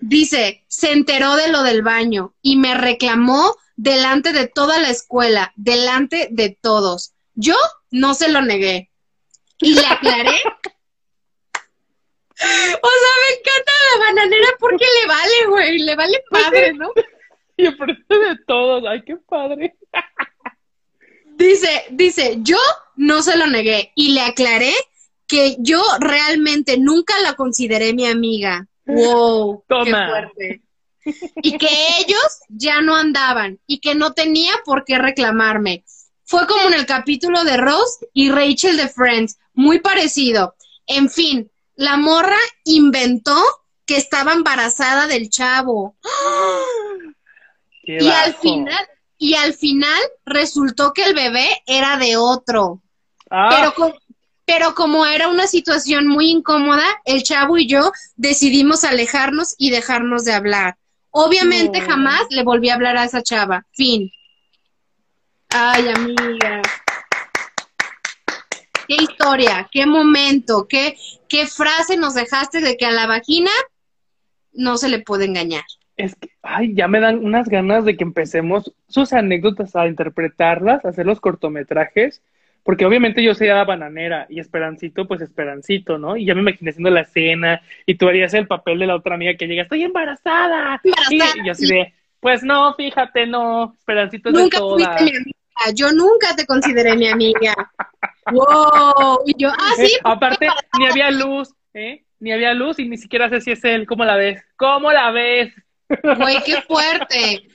[0.00, 5.52] Dice, se enteró de lo del baño y me reclamó delante de toda la escuela,
[5.56, 7.14] delante de todos.
[7.34, 7.54] Yo
[7.92, 8.90] no se lo negué.
[9.60, 10.40] Y le aclaré.
[12.34, 16.90] O sea, me encanta la bananera porque le vale, güey, le vale padre, ¿no?
[17.56, 18.82] Y enfrente de todos.
[18.88, 19.76] Ay, qué padre.
[21.36, 22.58] Dice, dice, yo
[22.96, 24.72] no se lo negué y le aclaré
[25.28, 28.66] que yo realmente nunca la consideré mi amiga.
[28.86, 30.08] Wow, qué Toma.
[30.08, 30.62] fuerte.
[31.42, 31.68] Y que
[32.00, 35.84] ellos ya no andaban y que no tenía por qué reclamarme.
[36.32, 40.54] Fue como en el capítulo de Ross y Rachel de Friends, muy parecido.
[40.86, 43.36] En fin, la morra inventó
[43.84, 45.94] que estaba embarazada del chavo.
[47.84, 48.86] Qué Y al final,
[49.18, 52.80] y al final resultó que el bebé era de otro.
[53.30, 53.94] Ah, Pero,
[54.46, 60.24] pero como era una situación muy incómoda, el chavo y yo decidimos alejarnos y dejarnos
[60.24, 60.78] de hablar.
[61.10, 61.86] Obviamente No.
[61.88, 63.66] jamás le volví a hablar a esa chava.
[63.72, 64.10] Fin.
[65.54, 66.62] Ay, amiga.
[68.88, 70.96] Qué historia, qué momento, qué,
[71.28, 73.50] qué frase nos dejaste de que a la vagina
[74.52, 75.64] no se le puede engañar.
[75.96, 80.84] es que, ay, ya me dan unas ganas de que empecemos sus anécdotas a interpretarlas,
[80.84, 82.22] a hacer los cortometrajes,
[82.64, 86.16] porque obviamente yo sería bananera y Esperancito, pues Esperancito, ¿no?
[86.16, 89.16] Y ya me imaginé haciendo la escena y tú harías el papel de la otra
[89.16, 90.80] amiga que llega, estoy embarazada.
[90.82, 94.76] Y, y yo así de, pues no, fíjate, no, Esperancito es nunca de toda.
[94.76, 95.41] fuiste mi amiga.
[95.74, 97.54] Yo nunca te consideré mi amiga.
[98.30, 99.20] wow.
[99.26, 99.92] Y yo, ah, sí.
[100.04, 100.48] Aparte,
[100.78, 102.04] ni había luz, ¿eh?
[102.20, 103.86] Ni había luz y ni siquiera sé si es él.
[103.86, 104.42] ¿Cómo la ves?
[104.56, 105.52] ¿Cómo la ves?
[105.88, 107.48] Güey, qué fuerte.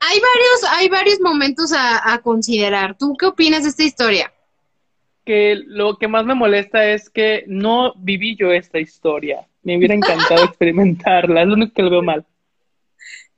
[0.00, 2.96] Hay varios, hay varios momentos a, a considerar.
[2.96, 4.32] ¿Tú qué opinas de esta historia?
[5.24, 9.46] Que lo que más me molesta es que no viví yo esta historia.
[9.62, 11.42] Me hubiera encantado experimentarla.
[11.42, 12.24] Es lo único que lo veo mal.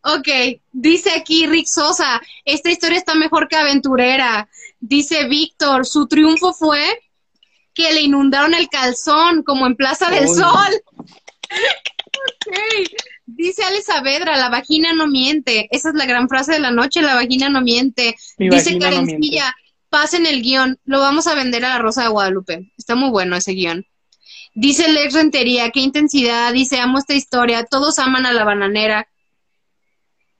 [0.02, 0.28] Ok,
[0.72, 4.48] dice aquí Rick Sosa, esta historia está mejor que aventurera.
[4.80, 6.82] Dice Víctor, su triunfo fue
[7.74, 10.28] que le inundaron el calzón, como en Plaza del.
[10.28, 10.82] Sol.
[11.50, 12.56] ok,
[13.26, 15.68] dice Ale Saavedra, la vagina no miente.
[15.70, 18.16] Esa es la gran frase de la noche, la vagina no miente.
[18.38, 19.56] Mi dice vagina no Karencilla,
[19.90, 22.72] pasen el guion, lo vamos a vender a la Rosa de Guadalupe.
[22.76, 23.86] Está muy bueno ese guion.
[24.54, 29.08] Dice Lex Rentería, qué intensidad, dice, amo esta historia, todos aman a la bananera.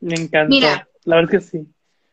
[0.01, 0.55] Me encantó.
[0.55, 0.89] Mira.
[1.05, 1.67] La verdad es que sí.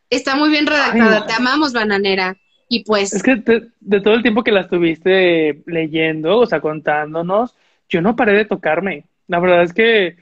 [0.10, 2.36] Está muy bien redactada, Ay, te amamos, bananera.
[2.70, 6.62] Y pues, Es que de, de todo el tiempo que la estuviste leyendo, o sea,
[6.62, 7.56] contándonos,
[7.90, 9.06] yo no paré de tocarme.
[9.28, 10.16] La verdad es que,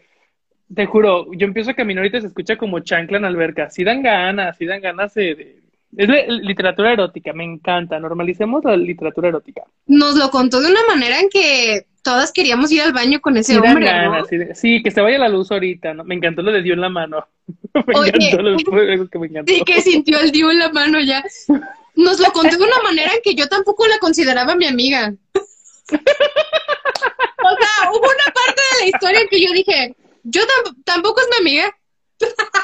[0.74, 3.70] te juro, yo empiezo a caminar y te se escucha como chancla en alberca.
[3.70, 5.36] Sí dan ganas, sí dan ganas de...
[5.36, 5.64] de-
[5.96, 8.00] Es de- literatura erótica, me encanta.
[8.00, 9.62] Normalicemos la literatura erótica.
[9.86, 13.58] nos lo contó de una manera en que todas queríamos ir al baño con ese
[13.58, 14.26] hombre, ¿no?
[14.54, 16.04] sí, que se vaya la luz ahorita, ¿no?
[16.04, 17.26] Me encantó lo de dio en la mano.
[17.74, 18.12] me Oye.
[18.14, 19.52] encantó lo que me encantó.
[19.54, 21.24] Sí, que sintió el dio en la mano ya.
[21.96, 25.14] Nos lo contó de una manera en que yo tampoco la consideraba mi amiga.
[25.92, 31.22] O sea, hubo una parte de la historia en que yo dije, yo tam- tampoco
[31.22, 31.76] es mi amiga.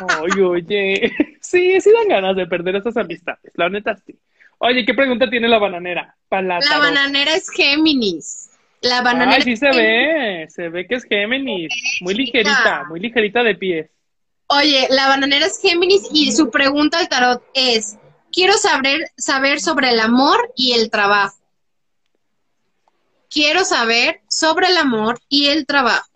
[0.08, 1.12] Ay, oye,
[1.42, 4.18] sí, sí dan ganas de perder esas amistades, la neta sí.
[4.60, 6.16] Oye, ¿qué pregunta tiene la bananera?
[6.28, 8.49] Para la bananera es Géminis.
[8.82, 13.44] La bananera Ay, sí se ve, se ve que es Géminis, muy ligerita, muy ligerita
[13.44, 13.90] de pies.
[14.48, 18.00] Oye, la bananera es Géminis y su pregunta al tarot es,
[18.32, 21.36] quiero saber, saber sobre el amor y el trabajo.
[23.30, 26.08] Quiero saber sobre el amor y el trabajo.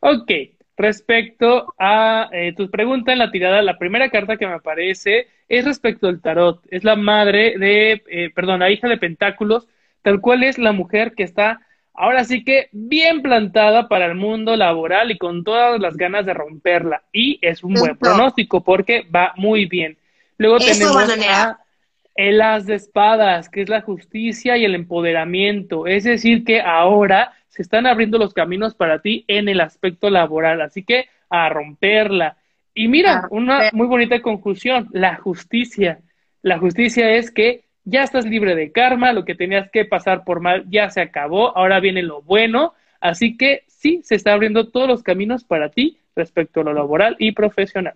[0.00, 0.30] Ok,
[0.76, 5.64] respecto a eh, tu pregunta en la tirada, la primera carta que me aparece es
[5.64, 6.60] respecto al tarot.
[6.70, 9.66] Es la madre de, eh, perdón, la hija de Pentáculos,
[10.02, 11.60] tal cual es la mujer que está
[11.98, 16.32] ahora sí que bien plantada para el mundo laboral y con todas las ganas de
[16.32, 17.02] romperla.
[17.12, 19.98] Y es un buen pronóstico porque va muy bien.
[20.38, 21.58] Luego Eso, tenemos a
[22.14, 25.86] el as de espadas, que es la justicia y el empoderamiento.
[25.86, 30.60] Es decir, que ahora se están abriendo los caminos para ti en el aspecto laboral.
[30.60, 32.36] Así que a romperla.
[32.74, 36.00] Y mira, una muy bonita conjunción, la justicia.
[36.42, 40.40] La justicia es que ya estás libre de karma, lo que tenías que pasar por
[40.40, 42.74] mal ya se acabó, ahora viene lo bueno.
[43.00, 47.16] Así que sí, se está abriendo todos los caminos para ti respecto a lo laboral
[47.18, 47.94] y profesional.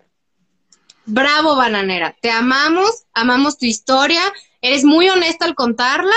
[1.05, 2.15] Bravo, bananera.
[2.21, 4.21] Te amamos, amamos tu historia.
[4.61, 6.15] Eres muy honesta al contarla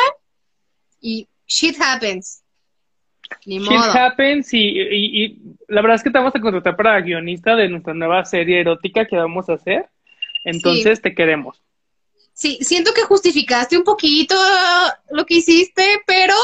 [1.01, 2.43] y shit happens.
[3.45, 3.91] Ni Shit modo.
[3.93, 7.69] happens y, y- y la verdad es que te vamos a contratar para guionista de
[7.69, 9.87] nuestra nueva serie erótica que vamos a hacer.
[10.45, 11.61] Entonces te queremos.
[12.39, 14.35] Sí, siento que justificaste un poquito
[15.11, 16.35] lo que hiciste, pero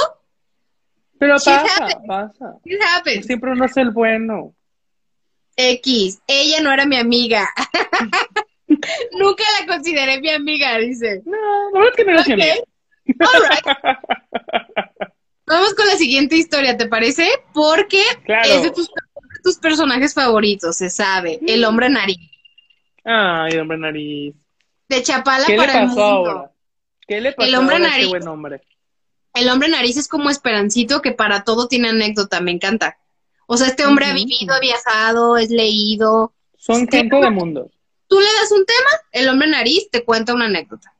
[1.18, 2.56] Pero pasa, pasa.
[3.22, 4.54] Siempre uno es el bueno.
[5.54, 7.46] X, ella no era mi amiga.
[9.18, 11.20] Nunca la consideré mi amiga, dice.
[11.26, 11.36] No,
[11.74, 12.40] verdad es que no eres mi Ok.
[12.40, 12.54] amiga.
[13.20, 13.98] All right.
[15.46, 17.28] Vamos con la siguiente historia, ¿te parece?
[17.52, 18.48] Porque Claro.
[18.48, 21.38] es de tus, de tus personajes favoritos, se sabe.
[21.46, 22.16] El hombre nariz.
[23.04, 24.34] Ay, hombre nariz.
[24.92, 26.02] De Chapala ¿Qué le para el mundo.
[26.02, 26.50] ahora?
[27.08, 28.10] ¿Qué le pasó El hombre ahora a ese nariz.
[28.10, 28.60] buen hombre?
[29.32, 32.98] El hombre nariz es como Esperancito, que para todo tiene anécdota, me encanta.
[33.46, 36.34] O sea, este hombre ha vivido, ha viajado, es leído.
[36.58, 37.70] Son gente de mundo.
[38.06, 40.92] Tú le das un tema, el hombre nariz te cuenta una anécdota.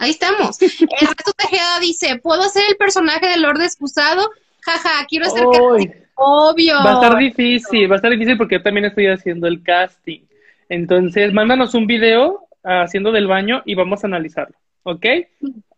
[0.00, 0.60] Ahí estamos.
[0.60, 0.68] El
[1.00, 4.28] resto Tejeda dice, ¿puedo hacer el personaje del Lord Excusado?
[4.62, 6.08] Jaja, quiero que...
[6.16, 6.74] Obvio.
[6.74, 10.22] Va a estar difícil, va a estar difícil porque yo también estoy haciendo el casting.
[10.68, 12.47] Entonces, mándanos un video
[12.82, 15.04] haciendo del baño y vamos a analizarlo, ¿ok?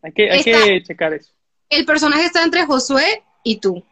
[0.03, 0.87] Hay que, hay que Está.
[0.89, 1.33] checar eso.
[1.69, 3.85] El personaje está entre Josué y tú.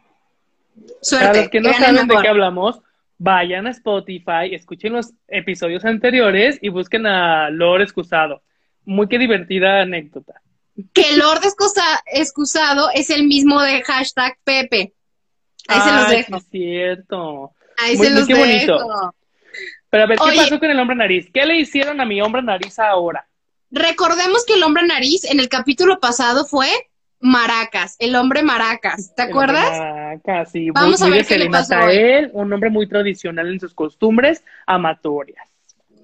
[0.75, 1.39] Para Suerte.
[1.41, 2.81] los que no saben de qué hablamos,
[3.17, 8.41] vayan a Spotify, escuchen los episodios anteriores y busquen a Lord Excusado.
[8.85, 10.41] Muy que divertida anécdota.
[10.93, 14.93] Que Lord Excusa- Excusado es el mismo de hashtag Pepe.
[15.67, 16.37] Ahí se los dejo.
[16.37, 17.51] es cierto.
[17.77, 19.13] Ahí Muy- se muy los qué bonito.
[19.89, 20.37] Pero a ver, ¿qué Oye.
[20.37, 21.29] pasó con el hombre nariz?
[21.33, 23.25] ¿Qué le hicieron a mi hombre nariz ahora?
[23.71, 26.67] recordemos que el hombre nariz en el capítulo pasado fue
[27.19, 29.69] Maracas, el hombre Maracas, ¿te acuerdas?
[29.71, 30.69] Maracas, sí.
[30.71, 33.73] Vamos muy, a ver qué le pasó serenata él, un hombre muy tradicional en sus
[33.73, 35.45] costumbres amatorias.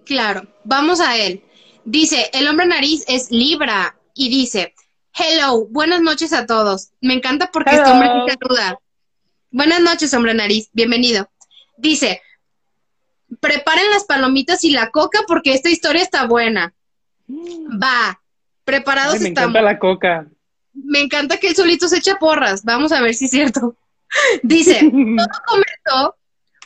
[0.06, 1.42] Claro, vamos a él.
[1.86, 4.74] Dice, el hombre nariz es Libra y dice,
[5.14, 6.90] hello, buenas noches a todos.
[7.02, 7.94] Me encanta porque este Hello.
[7.94, 8.80] hombre sí saluda.
[9.52, 11.30] Buenas noches, hombre nariz, bienvenido.
[11.78, 12.22] Dice,
[13.40, 16.74] preparen las palomitas y la coca porque esta historia está buena.
[17.30, 18.22] Va,
[18.64, 19.50] preparados Ay, me estamos.
[19.50, 20.28] encanta la coca.
[20.74, 22.64] Me encanta que él solito se echa porras.
[22.64, 23.76] Vamos a ver si es cierto.
[24.44, 26.16] Dice, todo comenzó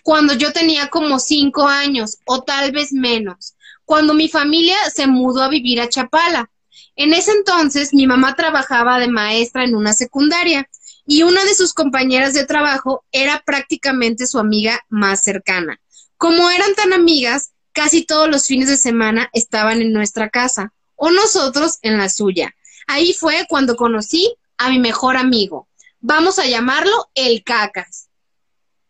[0.04, 3.56] cuando yo tenía como cinco años o tal vez menos,
[3.86, 6.50] cuando mi familia se mudó a vivir a Chapala.
[6.96, 10.68] En ese entonces mi mamá trabajaba de maestra en una secundaria
[11.06, 15.80] y una de sus compañeras de trabajo era prácticamente su amiga más cercana.
[16.20, 21.12] Como eran tan amigas, casi todos los fines de semana estaban en nuestra casa o
[21.12, 22.54] nosotros en la suya.
[22.88, 25.70] Ahí fue cuando conocí a mi mejor amigo.
[26.02, 28.10] Vamos a llamarlo el Cacas.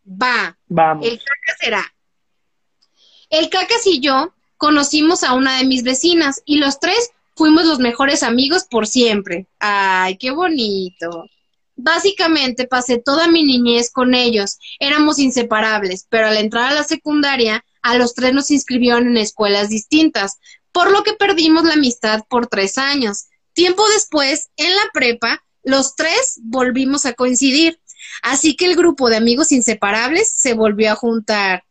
[0.04, 1.06] Va, Vamos.
[1.06, 1.94] el Cacas será.
[3.30, 7.78] El Cacas y yo conocimos a una de mis vecinas y los tres fuimos los
[7.78, 9.46] mejores amigos por siempre.
[9.60, 11.26] Ay, qué bonito.
[11.82, 14.58] Básicamente pasé toda mi niñez con ellos.
[14.80, 19.70] Éramos inseparables, pero al entrar a la secundaria, a los tres nos inscribieron en escuelas
[19.70, 20.40] distintas,
[20.74, 23.28] por lo que perdimos la amistad por tres años.
[23.54, 27.80] Tiempo después, en la prepa, los tres volvimos a coincidir.
[28.22, 31.64] Así que el grupo de amigos inseparables se volvió a juntar.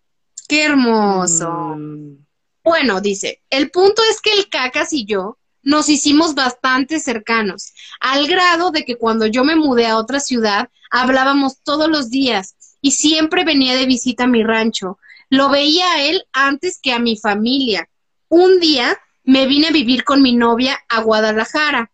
[0.48, 1.50] ¡Qué hermoso!
[1.76, 2.24] Mm,
[2.64, 5.38] Bueno, dice, el punto es que el Cacas y yo
[5.68, 10.70] nos hicimos bastante cercanos, al grado de que cuando yo me mudé a otra ciudad,
[10.90, 14.98] hablábamos todos los días y siempre venía de visita a mi rancho.
[15.28, 17.86] Lo veía a él antes que a mi familia.
[18.30, 21.90] Un día me vine a vivir con mi novia a Guadalajara.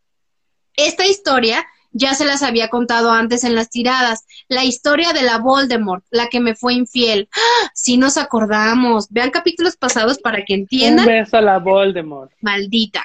[0.77, 5.39] Esta historia ya se las había contado antes en las tiradas, la historia de la
[5.39, 7.29] Voldemort, la que me fue infiel.
[7.35, 7.71] ¡Ah!
[7.75, 9.09] Sí nos acordamos.
[9.11, 12.31] Vean capítulos pasados para que Un entiendan beso a la Voldemort.
[12.41, 13.05] maldita.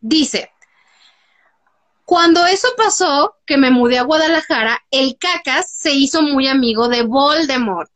[0.00, 0.50] Dice,
[2.04, 7.02] cuando eso pasó, que me mudé a Guadalajara, el Cacas se hizo muy amigo de
[7.02, 7.90] Voldemort,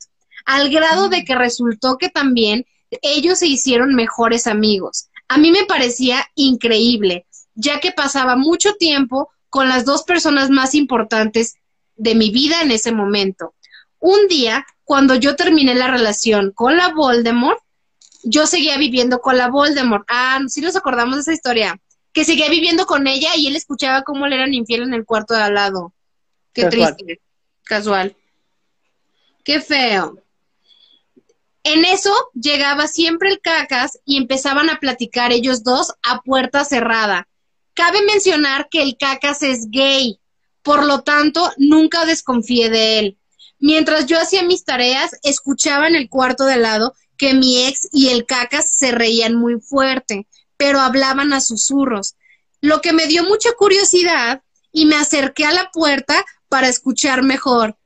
[0.44, 2.66] al grado de que resultó que también
[3.00, 5.08] ellos se hicieron mejores amigos.
[5.28, 10.74] A mí me parecía increíble, ya que pasaba mucho tiempo con las dos personas más
[10.74, 11.54] importantes
[11.96, 13.54] de mi vida en ese momento.
[13.98, 17.60] Un día, cuando yo terminé la relación con la Voldemort,
[18.24, 20.04] yo seguía viviendo con la Voldemort.
[20.08, 21.80] Ah, sí nos acordamos de esa historia.
[22.12, 25.34] Que seguía viviendo con ella y él escuchaba cómo le eran infiel en el cuarto
[25.34, 25.92] de al lado.
[26.52, 26.96] Qué Casual.
[26.96, 27.22] triste.
[27.64, 28.16] Casual.
[29.44, 30.22] Qué feo.
[31.64, 37.28] En eso llegaba siempre el cacas y empezaban a platicar ellos dos a puerta cerrada.
[37.74, 40.18] Cabe mencionar que el cacas es gay,
[40.62, 43.18] por lo tanto nunca desconfié de él.
[43.58, 47.88] Mientras yo hacía mis tareas, escuchaba en el cuarto de al lado que mi ex
[47.92, 50.26] y el cacas se reían muy fuerte,
[50.62, 52.14] pero hablaban a susurros,
[52.60, 57.76] lo que me dio mucha curiosidad y me acerqué a la puerta para escuchar mejor.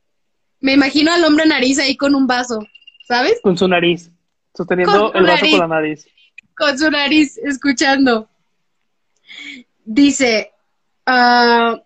[0.60, 2.58] Me imagino al hombre nariz ahí con un vaso,
[3.08, 3.40] ¿sabes?
[3.42, 4.10] Con su nariz.
[4.54, 5.50] Sosteniendo su el vaso nariz.
[5.52, 6.06] con la nariz.
[6.54, 8.28] Con su nariz, escuchando.
[9.86, 10.52] Dice,
[11.06, 11.82] ah,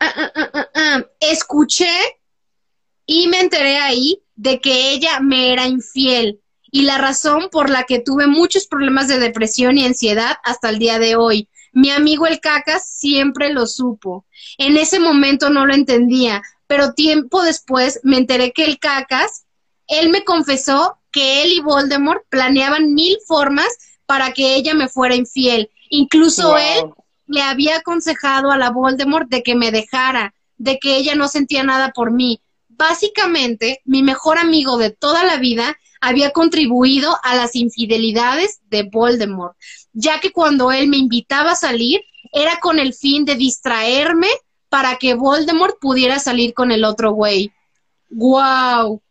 [0.00, 0.32] ah,
[0.74, 1.96] ah, escuché
[3.06, 7.84] y me enteré ahí de que ella me era infiel y la razón por la
[7.84, 11.48] que tuve muchos problemas de depresión y ansiedad hasta el día de hoy.
[11.72, 14.26] Mi amigo el Cacas siempre lo supo.
[14.58, 19.44] En ese momento no lo entendía, pero tiempo después me enteré que el Cacas,
[19.86, 23.68] él me confesó que él y Voldemort planeaban mil formas
[24.06, 25.70] para que ella me fuera infiel.
[25.88, 26.56] Incluso Wow.
[26.56, 26.84] él
[27.26, 31.62] le había aconsejado a la Voldemort de que me dejara, de que ella no sentía
[31.62, 32.40] nada por mí.
[32.68, 39.56] Básicamente, mi mejor amigo de toda la vida había contribuido a las infidelidades de Voldemort,
[39.92, 42.00] ya que cuando él me invitaba a salir
[42.32, 44.28] era con el fin de distraerme
[44.68, 47.52] para que Voldemort pudiera salir con el otro güey.
[48.08, 49.02] ¡Guau!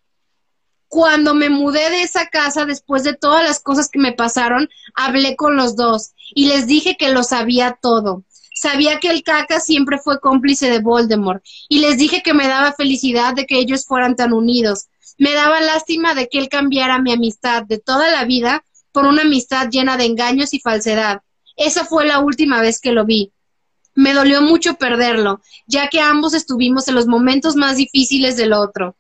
[0.87, 5.35] Cuando me mudé de esa casa, después de todas las cosas que me pasaron, hablé
[5.35, 8.23] con los dos y les dije que lo sabía todo.
[8.55, 12.73] Sabía que el caca siempre fue cómplice de Voldemort y les dije que me daba
[12.73, 14.87] felicidad de que ellos fueran tan unidos.
[15.19, 18.63] Me daba lástima de que él cambiara mi amistad de toda la vida
[18.93, 21.21] por una amistad llena de engaños y falsedad.
[21.57, 23.33] Esa fue la última vez que lo vi.
[23.93, 28.95] Me dolió mucho perderlo, ya que ambos estuvimos en los momentos más difíciles del otro.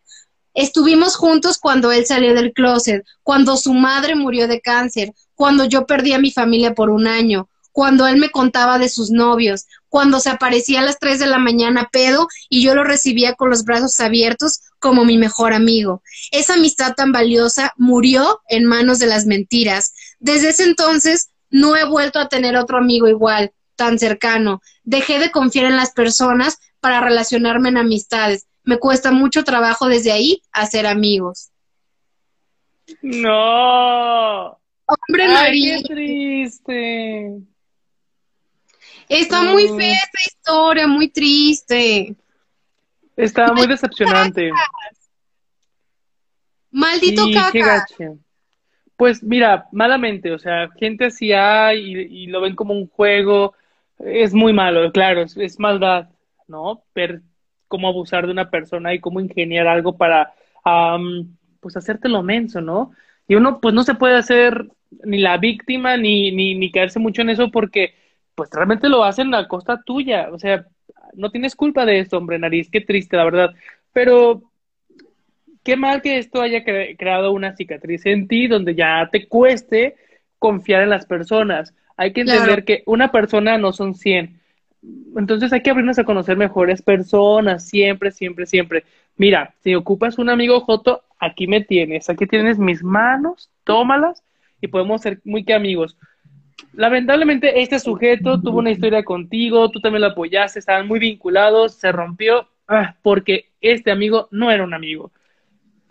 [0.53, 5.85] Estuvimos juntos cuando él salió del closet, cuando su madre murió de cáncer, cuando yo
[5.85, 10.19] perdí a mi familia por un año, cuando él me contaba de sus novios, cuando
[10.19, 13.63] se aparecía a las 3 de la mañana pedo y yo lo recibía con los
[13.63, 16.01] brazos abiertos como mi mejor amigo.
[16.31, 19.93] Esa amistad tan valiosa murió en manos de las mentiras.
[20.19, 24.61] Desde ese entonces no he vuelto a tener otro amigo igual, tan cercano.
[24.83, 28.47] Dejé de confiar en las personas para relacionarme en amistades.
[28.63, 31.51] Me cuesta mucho trabajo desde ahí hacer amigos.
[33.01, 34.59] No.
[34.85, 37.41] Hombre Ay, qué triste.
[39.07, 42.15] Está muy fea esta historia, muy triste.
[43.19, 44.49] Está muy decepcionante.
[46.71, 47.75] Maldito Sí, qué caca.
[47.75, 48.17] gacho.
[48.95, 53.53] Pues mira, malamente, o sea, gente así hay y, y lo ven como un juego,
[53.99, 56.09] es muy malo, claro, es, es maldad,
[56.47, 56.83] ¿no?
[56.95, 57.21] Ver
[57.67, 60.33] cómo abusar de una persona y cómo ingeniar algo para,
[60.63, 62.91] am, pues, hacértelo menso, ¿no?
[63.27, 64.69] Y uno, pues, no se puede hacer
[65.03, 67.95] ni la víctima ni, ni, ni caerse mucho en eso porque,
[68.35, 70.65] pues, realmente lo hacen a costa tuya, o sea,
[71.13, 73.51] no tienes culpa de esto, hombre, nariz, qué triste, la verdad.
[73.93, 74.43] Pero
[75.63, 79.95] qué mal que esto haya cre- creado una cicatriz en ti donde ya te cueste
[80.37, 81.73] confiar en las personas.
[81.97, 82.65] Hay que entender Claro.
[82.65, 84.39] que una persona no son 100.
[85.17, 88.83] Entonces hay que abrirnos a conocer mejores personas, siempre, siempre, siempre.
[89.17, 94.23] Mira, si ocupas un amigo Joto, aquí me tienes, aquí tienes mis manos, tómalas
[94.61, 95.97] y podemos ser muy que amigos.
[96.73, 101.91] Lamentablemente este sujeto tuvo una historia contigo, tú también lo apoyaste, estaban muy vinculados, se
[101.91, 105.11] rompió ah, porque este amigo no era un amigo.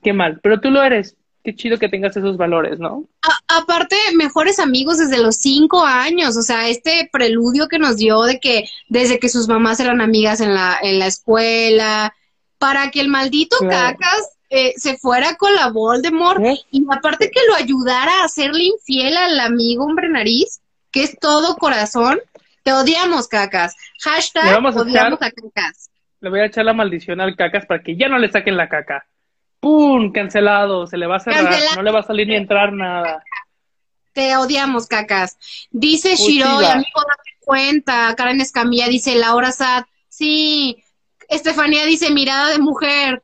[0.02, 1.16] Qué mal, pero tú lo eres.
[1.44, 3.04] Qué chido que tengas esos valores, ¿no?
[3.22, 8.22] A- aparte, mejores amigos desde los cinco años, o sea, este preludio que nos dio
[8.22, 12.12] de que desde que sus mamás eran amigas en la, en la escuela,
[12.58, 13.96] para que el maldito Claro.
[13.96, 16.58] cacas eh, se fuera con la Voldemort ¿Eh?
[16.70, 20.60] y aparte que lo ayudara a hacerle infiel al amigo hombre nariz,
[20.98, 22.18] que es todo corazón.
[22.64, 23.76] Te odiamos, cacas.
[24.02, 25.90] Hashtag vamos a odiamos echar- a cacas.
[26.20, 28.68] Le voy a echar la maldición al cacas para que ya no le saquen la
[28.68, 29.06] caca.
[29.60, 30.10] ¡Pum!
[30.12, 31.76] Cancelado, se le va a cerrar, Cancelado.
[31.76, 33.22] no le va a salir ni entrar nada.
[34.12, 35.36] Te odiamos, cacas.
[35.70, 38.14] Dice Shiro, amigo, date cuenta.
[38.16, 39.84] Karen Escamilla dice, Laura Sad.
[40.08, 40.82] Sí.
[41.28, 43.22] Estefanía dice, mirada de mujer.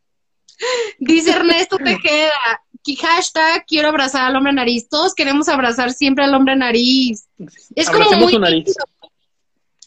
[0.99, 2.63] Dice Ernesto Tejeda.
[2.86, 4.89] Hashtag, quiero abrazar al hombre nariz.
[4.89, 7.27] Todos queremos abrazar siempre al hombre nariz.
[7.74, 8.66] Es como muy nariz.
[8.66, 8.85] lindo.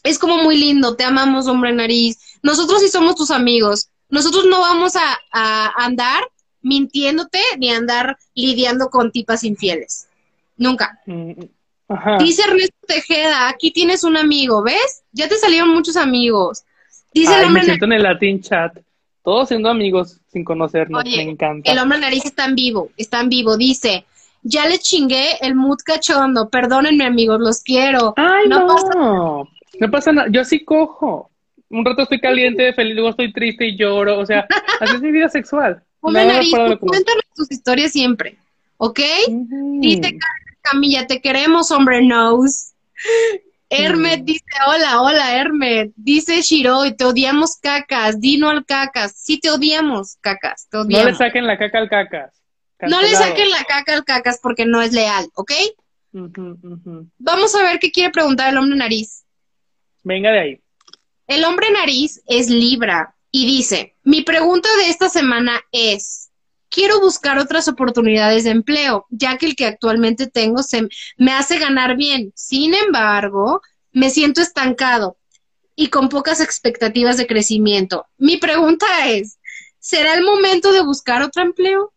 [0.02, 0.96] Es como muy lindo.
[0.96, 2.18] Te amamos, hombre nariz.
[2.42, 3.88] Nosotros sí somos tus amigos.
[4.08, 6.24] Nosotros no vamos a, a andar
[6.62, 10.08] mintiéndote ni andar lidiando con tipas infieles.
[10.56, 11.00] Nunca.
[11.06, 11.32] Mm,
[11.88, 12.18] Ajá.
[12.18, 15.02] Dice Ernesto Tejeda, aquí tienes un amigo, ¿ves?
[15.12, 16.64] Ya te salieron muchos amigos.
[17.14, 18.78] Dice el Ay, me siento en el Latin chat.
[19.22, 21.70] Todos siendo amigos sin conocernos, Oye, me encanta.
[21.70, 23.56] El hombre nariz está en vivo, está en vivo.
[23.56, 24.06] Dice,
[24.42, 26.48] ya le chingué el mood cachondo.
[26.48, 28.14] Perdónenme, amigos, los quiero.
[28.16, 28.66] Ay, no no.
[28.66, 28.98] pasa-
[29.80, 30.28] No pasa nada.
[30.30, 31.30] Yo así cojo.
[31.70, 34.18] Un rato estoy caliente, feliz, luego estoy triste y lloro.
[34.20, 34.46] O sea,
[34.80, 35.82] así es mi vida sexual.
[36.00, 38.38] Hombre Nada nariz, cuéntanos tus historias siempre,
[38.76, 39.00] ¿ok?
[39.28, 39.78] Ujú.
[39.80, 42.72] Dice Karen Camilla, te queremos, hombre nose.
[43.70, 45.92] Hermet dice, hola, hola, Hermet.
[45.96, 48.20] Dice Shiroi, te odiamos cacas.
[48.20, 49.12] Dino al cacas.
[49.16, 50.68] Sí, te odiamos, cacas.
[50.70, 51.06] Te No odiamos.
[51.06, 52.32] le saquen la caca al cacas.
[52.80, 55.52] No le saquen la caca al cacas porque no es leal, ¿ok?
[57.18, 59.24] Vamos a ver qué quiere preguntar el hombre nariz.
[60.02, 60.60] Venga de ahí.
[61.26, 66.27] El hombre nariz es Libra y dice, mi pregunta de esta semana es,
[66.70, 71.58] quiero buscar otras oportunidades de empleo, ya que el que actualmente tengo se me hace
[71.58, 72.32] ganar bien.
[72.34, 73.60] Sin embargo,
[73.92, 75.16] me siento estancado
[75.74, 78.06] y con pocas expectativas de crecimiento.
[78.16, 79.38] Mi pregunta es,
[79.78, 81.92] ¿será el momento de buscar otro empleo?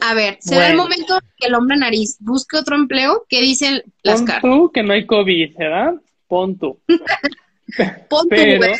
[0.00, 3.24] A ver, ¿será el momento que el hombre nariz busque otro empleo?
[3.28, 4.50] ¿Qué dicen las Pon cartas?
[4.50, 5.94] tú que no hay COVID, ¿verdad?
[6.28, 6.78] Pon tú.
[8.08, 8.74] Pon tú, güey.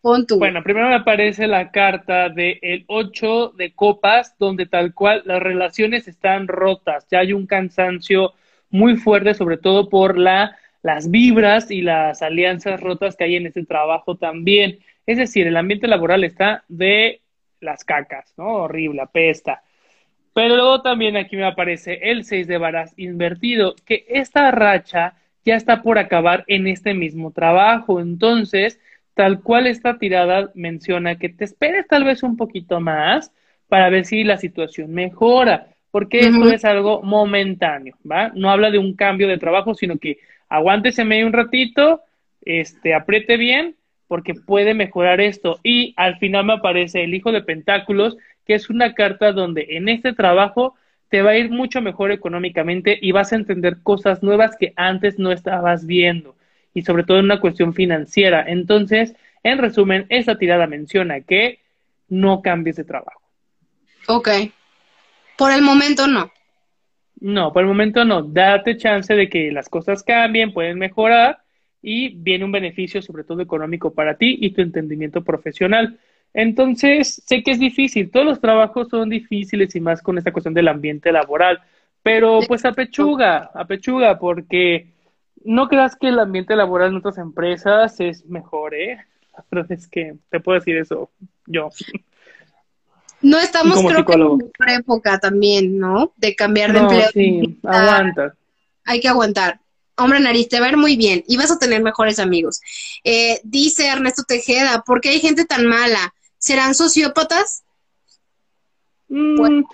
[0.00, 5.42] Bueno, primero me aparece la carta del el 8 de copas, donde tal cual las
[5.42, 7.06] relaciones están rotas.
[7.10, 8.34] Ya hay un cansancio
[8.70, 13.46] muy fuerte, sobre todo por la, las vibras y las alianzas rotas que hay en
[13.46, 14.78] este trabajo también.
[15.04, 17.20] Es decir, el ambiente laboral está de
[17.60, 18.46] las cacas, ¿no?
[18.64, 19.62] Horrible, apesta.
[20.32, 25.14] Pero luego también aquí me aparece el 6 de varas invertido, que esta racha
[25.44, 28.00] ya está por acabar en este mismo trabajo.
[28.00, 28.78] Entonces,
[29.18, 33.32] tal cual esta tirada menciona que te esperes tal vez un poquito más
[33.66, 36.50] para ver si la situación mejora, porque esto Ujú.
[36.50, 38.30] es algo momentáneo, ¿va?
[38.36, 40.18] No habla de un cambio de trabajo, sino que
[40.48, 42.02] aguántese medio un ratito,
[42.42, 43.74] este, apriete bien,
[44.06, 45.58] porque puede mejorar esto.
[45.64, 48.16] Y al final me aparece el hijo de pentáculos,
[48.46, 50.76] que es una carta donde en este trabajo
[51.08, 55.18] te va a ir mucho mejor económicamente y vas a entender cosas nuevas que antes
[55.18, 56.37] no estabas viendo
[56.74, 58.44] y sobre todo en una cuestión financiera.
[58.46, 61.60] Entonces, en resumen, esta tirada menciona que
[62.08, 63.22] no cambies de trabajo.
[64.06, 64.28] Ok.
[65.36, 66.30] Por el momento no.
[67.20, 68.22] No, por el momento no.
[68.22, 71.38] Date chance de que las cosas cambien, pueden mejorar
[71.82, 75.98] y viene un beneficio sobre todo económico para ti y tu entendimiento profesional.
[76.34, 80.54] Entonces, sé que es difícil, todos los trabajos son difíciles y más con esta cuestión
[80.54, 81.60] del ambiente laboral,
[82.02, 84.88] pero pues apechuga, apechuga, porque
[85.44, 88.98] no creas que el ambiente laboral en otras empresas es mejor, ¿eh?
[89.36, 91.10] La verdad es que te puedo decir eso
[91.46, 91.70] yo.
[93.20, 96.12] No estamos, creo que en otra época también, ¿no?
[96.16, 97.08] De cambiar de empleo.
[97.12, 98.34] Sí, aguanta.
[98.84, 99.60] Hay que aguantar.
[99.96, 102.60] Hombre, nariz, te va a ir muy bien y vas a tener mejores amigos.
[103.02, 106.14] Eh, dice Ernesto Tejeda, ¿por qué hay gente tan mala?
[106.38, 107.64] ¿Serán sociópatas?
[109.08, 109.64] Mm,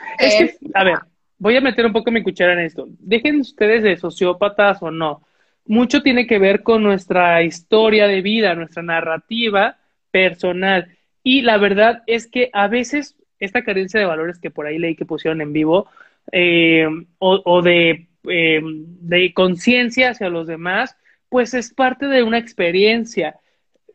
[0.74, 0.99] a ver,
[1.39, 2.86] voy a meter un poco mi cuchara en esto.
[2.99, 5.23] Dejen ustedes de sociópatas o no.
[5.66, 9.78] Mucho tiene que ver con nuestra historia de vida, nuestra narrativa
[10.11, 10.97] personal.
[11.23, 14.95] Y la verdad es que a veces esta carencia de valores que por ahí leí
[14.95, 15.89] que pusieron en vivo,
[16.32, 16.86] eh,
[17.19, 20.97] o, eh, de conciencia hacia los demás,
[21.28, 23.36] pues es parte de una experiencia.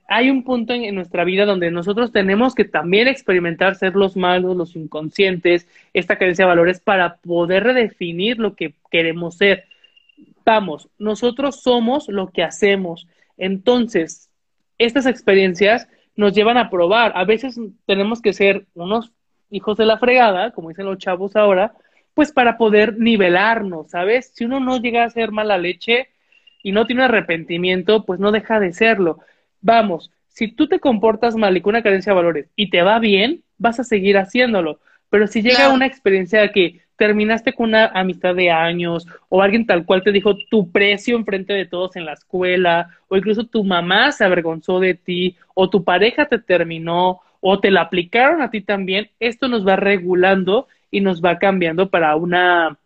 [0.07, 4.57] Hay un punto en, nuestra vida donde nosotros tenemos que también experimentar ser los malos,
[4.57, 9.65] los inconscientes, esta carencia de valores para poder redefinir lo que queremos ser.
[10.49, 13.07] Vamos, nosotros somos lo que hacemos.
[13.37, 14.31] Entonces,
[14.79, 17.11] estas experiencias nos llevan a probar.
[17.13, 19.11] A veces tenemos que ser unos
[19.51, 21.73] hijos de la fregada, como dicen los chavos ahora,
[22.15, 24.31] pues para poder nivelarnos, ¿sabes?
[24.33, 26.07] Si uno no llega a ser mala leche
[26.63, 29.19] y no tiene arrepentimiento, pues no deja de serlo.
[29.61, 32.97] Vamos, si tú te comportas mal y con una carencia de valores y te va
[32.97, 34.79] bien, vas a seguir haciéndolo.
[35.11, 39.85] Pero si llega una experiencia que terminaste con una amistad de años o alguien tal
[39.85, 44.11] cual te dijo tu precio enfrente de todos en la escuela o incluso tu mamá
[44.11, 48.59] se avergonzó de ti o tu pareja te terminó o te la aplicaron a ti
[48.61, 52.77] también, esto nos va regulando y nos va cambiando para una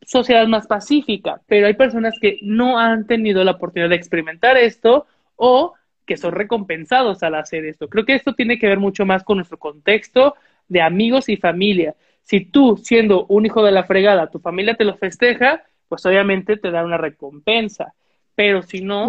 [0.00, 1.42] sociedad más pacífica.
[1.46, 5.74] Pero hay personas que no han tenido la oportunidad de experimentar esto o
[6.06, 7.88] que son recompensados al hacer esto.
[7.88, 10.36] Creo que esto tiene que ver mucho más con nuestro contexto
[10.68, 11.94] de amigos y familia.
[12.28, 16.58] Si tú, siendo un hijo de la fregada, tu familia te lo festeja, pues obviamente
[16.58, 17.94] te da una recompensa.
[18.34, 19.06] Pero si no,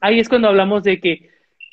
[0.00, 1.28] ahí es cuando hablamos de que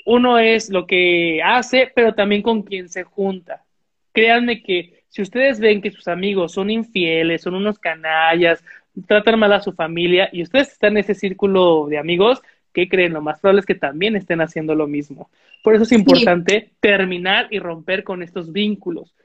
[0.05, 3.63] uno es lo que hace, pero también con quien se junta.
[4.11, 8.61] Créanme que si ustedes ven que sus amigos son infieles, son unos canallas,
[9.07, 12.41] tratan mal a su familia y ustedes están en ese círculo de amigos,
[12.73, 13.13] ¿qué creen?
[13.13, 15.29] Lo más probable es que también estén haciendo lo mismo.
[15.63, 19.15] Por eso es importante terminar y romper con estos vínculos.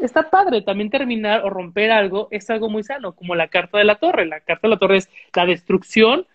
[0.00, 3.84] Está padre, también terminar o romper algo es algo muy sano, como la carta de
[3.84, 4.26] la torre.
[4.26, 6.26] La carta de la torre es la destrucción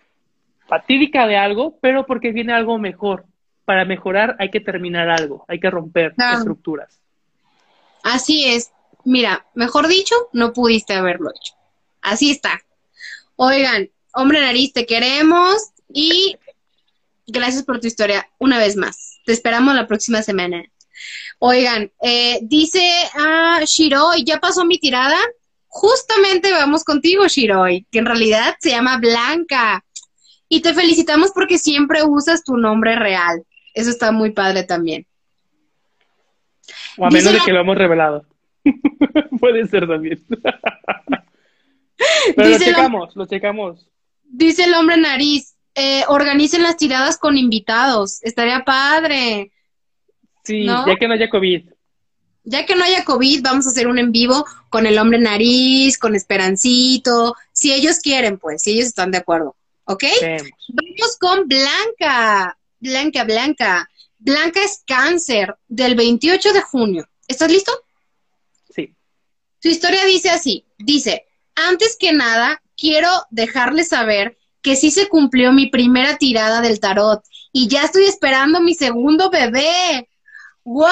[0.68, 3.26] fatídica de algo, pero porque viene algo mejor
[3.66, 7.00] para mejorar hay que terminar algo, hay que romper estructuras.
[8.04, 8.72] Así es.
[9.06, 11.54] Mira, mejor dicho, no pudiste haberlo hecho.
[12.02, 12.62] Así está.
[13.36, 16.38] Oigan, hombre nariz, te queremos y
[17.28, 19.20] gracias por tu historia una vez más.
[19.26, 20.64] Te esperamos la próxima semana.
[21.40, 22.82] Oigan, eh, dice
[23.16, 25.18] ah, Shiroi, ¿ya pasó mi tirada?
[25.68, 29.84] Justamente vamos contigo, Shiroi, que en realidad se llama Blanca.
[30.48, 33.44] Y te felicitamos porque siempre usas tu nombre real.
[33.74, 35.08] Eso está muy padre también.
[36.98, 38.26] O a menos de que lo hemos revelado.
[39.40, 40.24] Puede ser también.
[42.36, 43.90] Pero lo checamos, lo checamos.
[44.24, 48.22] Dice el hombre nariz, eh, organicen las tiradas con invitados.
[48.24, 49.52] Estaría padre.
[50.44, 51.64] Sí, ya que no haya COVID.
[52.46, 55.98] Ya que no haya COVID, vamos a hacer un en vivo con el hombre nariz,
[55.98, 59.56] con Esperancito, si ellos quieren, pues, si ellos están de acuerdo.
[59.86, 60.04] ¿Ok?
[60.70, 62.58] Vamos con Blanca.
[62.80, 63.90] Blanca, Blanca.
[64.18, 67.08] Blanca es cáncer del 28 de junio.
[67.28, 67.72] ¿Estás listo?
[68.74, 68.94] Sí.
[69.62, 70.66] Su historia dice así.
[70.78, 71.26] Dice,
[71.56, 77.24] antes que nada, quiero dejarles saber que sí se cumplió mi primera tirada del tarot
[77.52, 80.10] y ya estoy esperando mi segundo bebé.
[80.64, 80.90] ¡Wow!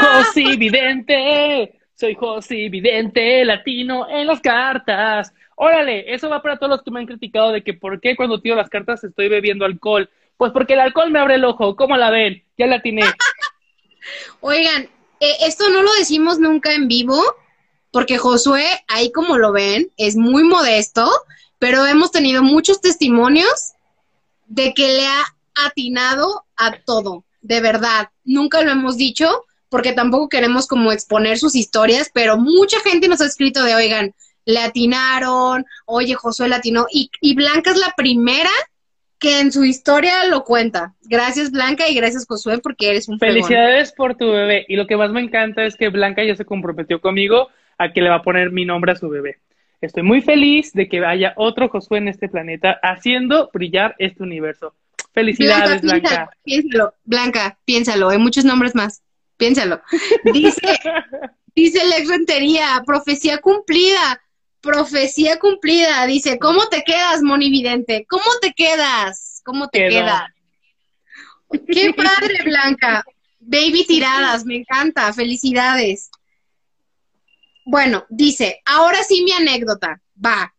[0.00, 5.32] José Vidente, soy José Vidente, latino en las cartas.
[5.56, 8.40] Órale, eso va para todos los que me han criticado de que por qué cuando
[8.40, 10.08] tiro las cartas estoy bebiendo alcohol.
[10.36, 11.74] Pues porque el alcohol me abre el ojo.
[11.74, 12.44] ¿Cómo la ven?
[12.56, 13.02] Ya la tiene.
[14.40, 14.88] Oigan,
[15.20, 17.20] eh, esto no lo decimos nunca en vivo,
[17.90, 21.10] porque Josué, ahí como lo ven, es muy modesto,
[21.58, 23.72] pero hemos tenido muchos testimonios
[24.46, 25.24] de que le ha
[25.66, 28.08] atinado a todo, de verdad.
[28.24, 33.20] Nunca lo hemos dicho, porque tampoco queremos como exponer sus historias, pero mucha gente nos
[33.20, 38.50] ha escrito de, oigan, le atinaron, oye, Josué latinó, y, y Blanca es la primera
[39.18, 40.94] que en su historia lo cuenta.
[41.02, 43.18] Gracias Blanca y gracias Josué porque eres un.
[43.18, 44.64] Felicidades por tu bebé.
[44.68, 47.48] Y lo que más me encanta es que Blanca ya se comprometió conmigo
[47.78, 49.38] a que le va a poner mi nombre a su bebé.
[49.80, 54.74] Estoy muy feliz de que haya otro Josué en este planeta haciendo brillar este universo.
[55.18, 56.08] Felicidades, Blanca.
[56.08, 56.30] Blanca.
[56.44, 59.02] Piénsalo, Blanca, piénsalo, hay muchos nombres más.
[59.36, 59.82] Piénsalo.
[60.32, 60.60] Dice,
[61.56, 64.22] dice Lex Rentería, profecía cumplida,
[64.60, 66.06] profecía cumplida.
[66.06, 68.06] Dice, ¿cómo te quedas, monividente?
[68.08, 69.42] ¿Cómo te quedas?
[69.44, 69.90] ¿Cómo te Quedó.
[69.90, 70.22] quedas?
[71.72, 73.04] Qué padre, Blanca.
[73.40, 75.12] Baby tiradas, me encanta.
[75.12, 76.10] Felicidades.
[77.64, 80.00] Bueno, dice, ahora sí mi anécdota.
[80.24, 80.54] Va.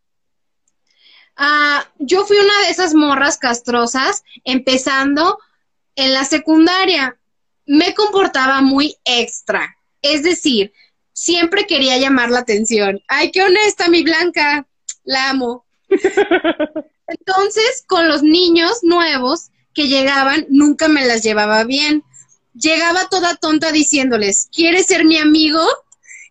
[1.41, 5.39] Ah, yo fui una de esas morras castrosas empezando
[5.95, 7.17] en la secundaria.
[7.65, 9.77] Me comportaba muy extra.
[10.01, 10.73] Es decir,
[11.13, 13.01] siempre quería llamar la atención.
[13.07, 14.67] Ay, qué honesta, mi Blanca.
[15.05, 15.65] La amo.
[17.07, 22.03] Entonces, con los niños nuevos que llegaban, nunca me las llevaba bien.
[22.53, 25.65] Llegaba toda tonta diciéndoles, ¿quieres ser mi amigo?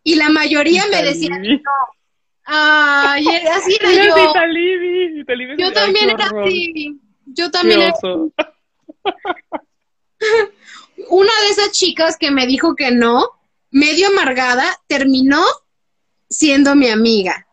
[0.02, 1.62] Y la mayoría me decía, Italibi.
[2.50, 4.30] Ay, así era yo.
[4.30, 5.54] Italibi, Italibi.
[5.62, 7.00] Yo también era así.
[7.26, 7.92] Yo también era
[11.10, 13.28] una de esas chicas que me dijo que no,
[13.70, 15.42] medio amargada, terminó
[16.28, 17.46] siendo mi amiga.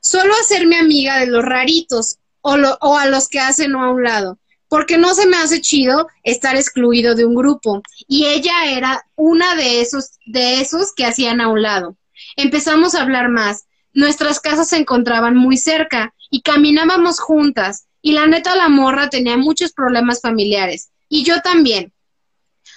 [0.00, 3.90] Solo hacerme amiga de los raritos o, lo- o a los que hacen o a
[3.90, 4.38] un lado,
[4.68, 7.82] porque no se me hace chido estar excluido de un grupo.
[8.08, 11.96] Y ella era una de esos, de esos que hacían a un lado.
[12.36, 13.66] Empezamos a hablar más.
[13.94, 17.86] Nuestras casas se encontraban muy cerca y caminábamos juntas.
[18.00, 20.90] Y la neta, la morra tenía muchos problemas familiares.
[21.08, 21.92] Y yo también.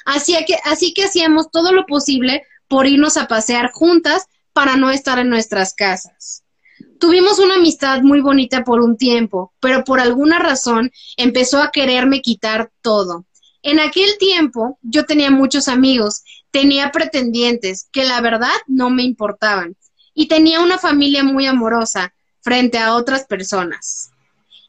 [0.06, 4.92] Así que, así que hacíamos todo lo posible por irnos a pasear juntas para no
[4.92, 6.44] estar en nuestras casas.
[7.00, 12.22] Tuvimos una amistad muy bonita por un tiempo, pero por alguna razón empezó a quererme
[12.22, 13.26] quitar todo.
[13.62, 19.76] En aquel tiempo yo tenía muchos amigos, tenía pretendientes que la verdad no me importaban
[20.16, 24.10] y tenía una familia muy amorosa frente a otras personas.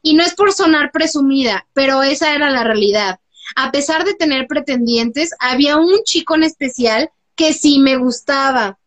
[0.03, 3.19] Y no es por sonar presumida, pero esa era la realidad.
[3.55, 8.77] A pesar de tener pretendientes, había un chico en especial que sí me gustaba.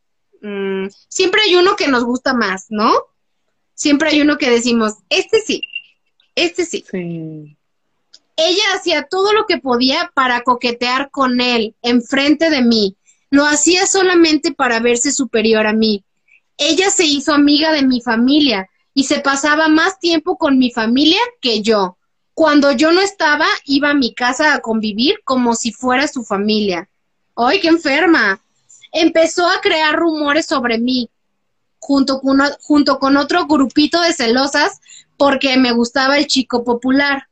[0.43, 2.93] Mm, siempre hay uno que nos gusta más, ¿no?
[3.75, 5.63] Siempre hay uno que decimos, este sí,
[6.35, 6.85] este sí.
[6.91, 7.57] Sí.
[8.37, 12.97] Ella hacía todo lo que podía para coquetear con él enfrente de mí.
[13.31, 16.05] Lo hacía solamente para verse superior a mí.
[16.63, 21.19] Ella se hizo amiga de mi familia y se pasaba más tiempo con mi familia
[21.41, 21.97] que yo.
[22.35, 26.91] Cuando yo no estaba, iba a mi casa a convivir como si fuera su familia.
[27.35, 28.43] ¡Ay, qué enferma!
[28.93, 31.09] Empezó a crear rumores sobre mí,
[31.79, 34.83] junto con, otro grupito de celosas,
[35.17, 37.23] porque me gustaba el chico popular.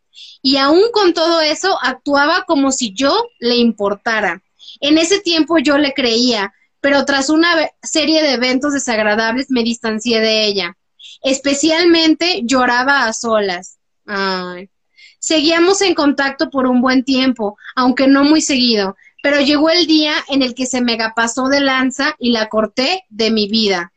[0.41, 4.43] Y aún con todo eso, actuaba como si yo le importara.
[4.81, 7.49] En ese tiempo yo le creía, pero tras una
[7.83, 10.77] serie de eventos desagradables me distancié de ella.
[11.23, 13.79] Especialmente lloraba a solas.
[14.07, 14.71] Ay.
[15.19, 20.15] Seguíamos en contacto por un buen tiempo, aunque no muy seguido, pero llegó el día
[20.29, 23.93] en el que se megapasó de lanza y la corté de mi vida.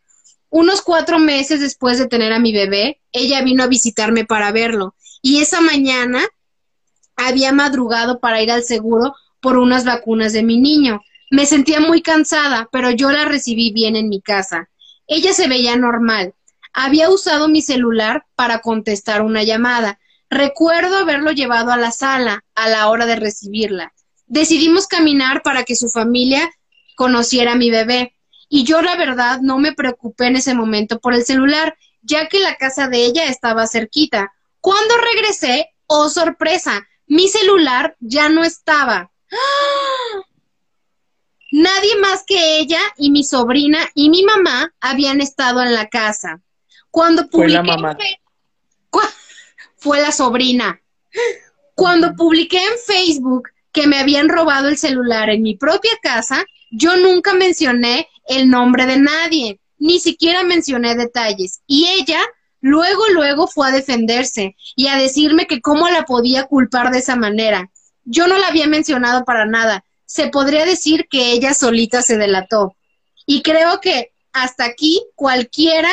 [0.49, 4.95] Unos cuatro meses después de tener a mi bebé, ella vino a visitarme para verlo,
[5.21, 6.21] y esa mañana
[7.15, 11.01] había madrugado para ir al seguro por unas vacunas de mi niño.
[11.31, 14.69] Me sentía muy cansada, pero yo la recibí bien en mi casa.
[15.07, 16.35] Ella se veía normal.
[16.73, 19.97] Había usado mi celular para contestar una llamada.
[20.29, 23.93] Recuerdo haberlo llevado a la sala a la hora de recibirla.
[24.27, 26.51] Decidimos caminar para que su familia
[26.97, 28.13] conociera a mi bebé.
[28.49, 32.41] Y yo, la verdad, no me preocupé en ese momento por el celular, ya que
[32.41, 34.33] la casa de ella estaba cerquita.
[34.59, 39.11] Cuando regresé, oh sorpresa, mi celular ya no estaba.
[39.31, 40.30] ¡Ah!
[41.51, 46.41] Nadie más que ella y mi sobrina y mi mamá habían estado en la casa.
[46.89, 47.97] Cuando Fue la publiqué mamá.
[49.77, 50.81] Fue la sobrina.
[51.75, 56.95] Cuando publiqué en Facebook que me habían robado el celular en mi propia casa, yo
[56.97, 61.61] nunca mencioné el nombre de nadie, ni siquiera mencioné detalles.
[61.65, 62.19] Y ella
[62.61, 67.15] luego, luego fue a defenderse y a decirme que cómo la podía culpar de esa
[67.15, 67.71] manera.
[68.03, 69.83] Yo no la había mencionado para nada.
[70.11, 72.75] Se podría decir que ella solita se delató.
[73.25, 75.89] Y creo que hasta aquí cualquiera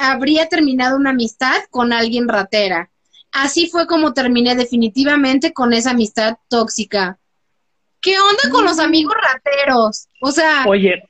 [0.00, 2.90] habría terminado una amistad con alguien ratera.
[3.30, 7.18] Así fue como terminé definitivamente con esa amistad tóxica.
[8.00, 10.08] ¿Qué onda con los amigos rateros?
[10.22, 10.64] O sea.
[10.66, 11.02] Oye,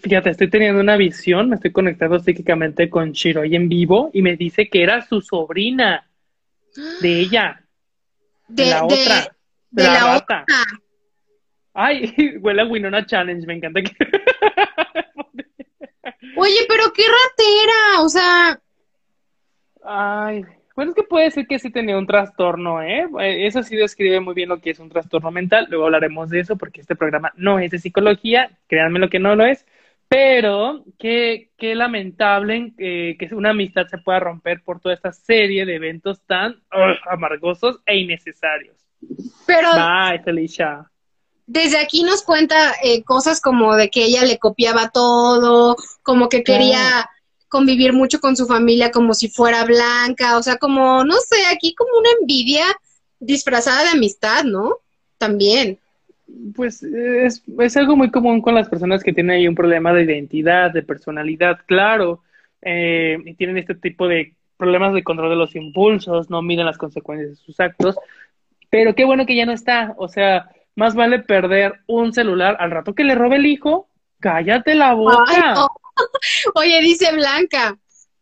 [0.00, 4.36] fíjate, estoy teniendo una visión, me estoy conectando psíquicamente con Shiroy en vivo y me
[4.36, 6.08] dice que era su sobrina
[7.00, 7.64] de ella.
[8.46, 9.36] De, la otra.
[9.70, 10.46] De, la, otra.
[11.74, 13.90] Ay, huele a Winona Challenge, me encanta que.
[16.36, 18.60] Oye, pero qué ratera, o sea.
[19.84, 20.44] Ay,
[20.74, 23.06] bueno, es que puede ser que sí tenía un trastorno, ¿eh?
[23.20, 23.46] ¿eh?
[23.46, 25.66] Eso sí describe muy bien lo que es un trastorno mental.
[25.68, 29.36] Luego hablaremos de eso porque este programa no es de psicología, créanme lo que no
[29.36, 29.66] lo es.
[30.08, 35.64] Pero qué, qué lamentable eh, que una amistad se pueda romper por toda esta serie
[35.64, 36.62] de eventos tan
[37.10, 38.76] amargosos e innecesarios.
[39.46, 39.68] Pero.
[39.74, 40.91] Bye, Felicia
[41.52, 46.42] desde aquí nos cuenta eh, cosas como de que ella le copiaba todo, como que
[46.42, 47.10] quería
[47.48, 51.74] convivir mucho con su familia como si fuera blanca, o sea, como, no sé, aquí
[51.74, 52.64] como una envidia
[53.20, 54.78] disfrazada de amistad, ¿no?
[55.18, 55.78] También.
[56.54, 60.04] Pues es, es algo muy común con las personas que tienen ahí un problema de
[60.04, 62.22] identidad, de personalidad, claro,
[62.62, 66.78] eh, y tienen este tipo de problemas de control de los impulsos, no miden las
[66.78, 67.96] consecuencias de sus actos,
[68.70, 72.70] pero qué bueno que ya no está, o sea, más vale perder un celular al
[72.70, 73.88] rato que le robe el hijo.
[74.20, 75.66] Cállate la boca.
[76.54, 77.78] Oye, dice Blanca,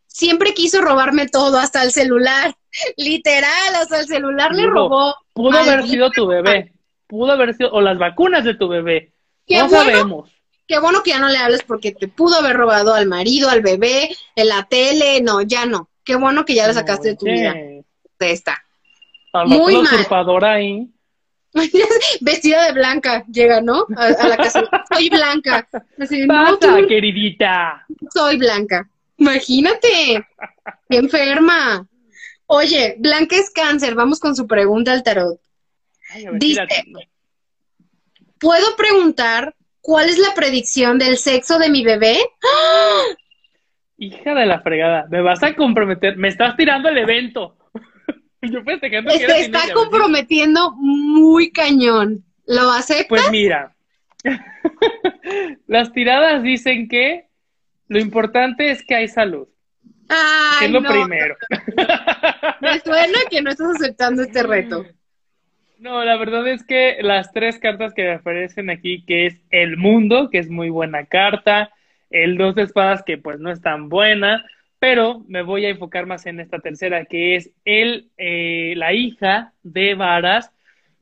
[0.06, 2.54] siempre quiso robarme todo, hasta el celular.
[2.96, 5.14] Literal, hasta el celular le robó.
[5.32, 6.72] Pudo haber sido tu bebé.
[7.06, 9.12] Pudo haber sido, o las vacunas de tu bebé.
[9.48, 10.30] no sabemos.
[10.66, 13.60] Qué bueno que ya no le hables porque te pudo haber robado al marido, al
[13.60, 15.20] bebé, en la tele.
[15.20, 15.88] No, ya no.
[16.04, 17.52] Qué bueno que ya le sacaste de tu vida.
[17.52, 18.62] De esta.
[19.46, 20.44] Muy mal.
[20.44, 20.88] ahí.
[22.20, 23.86] Vestida de blanca, llega, ¿no?
[23.96, 24.62] A, la casa.
[24.92, 25.68] Soy blanca.
[25.98, 27.86] Así, Pasa, queridita.
[28.14, 28.88] Soy blanca.
[29.16, 30.26] Imagínate.
[30.88, 31.86] Qué enferma.
[32.46, 33.94] Oye, Blanca es cáncer.
[33.94, 35.40] Vamos con su pregunta al tarot.
[36.32, 36.66] Dice,
[38.40, 42.18] ¿puedo preguntar cuál es la predicción del sexo de mi bebé?
[43.98, 47.56] Hija de la fregada, me vas a comprometer, me estás tirando el evento.
[48.42, 52.24] Yo Se está comprometiendo muy cañón.
[52.46, 53.06] ¿Lo aceptas?
[53.08, 53.74] Pues mira,
[55.66, 57.26] las tiradas dicen que
[57.88, 59.46] lo importante es que hay salud.
[60.08, 61.36] Ay, es lo primero.
[62.60, 64.84] Me suena que no estás aceptando este reto.
[65.78, 70.28] No, la verdad es que las tres cartas que aparecen aquí, que es el mundo,
[70.30, 71.70] que es muy buena carta,
[72.10, 74.44] el dos de espadas, que pues no es tan buena,
[74.80, 79.52] pero me voy a enfocar más en esta tercera, que es el, eh, la hija
[79.62, 80.50] de Varas,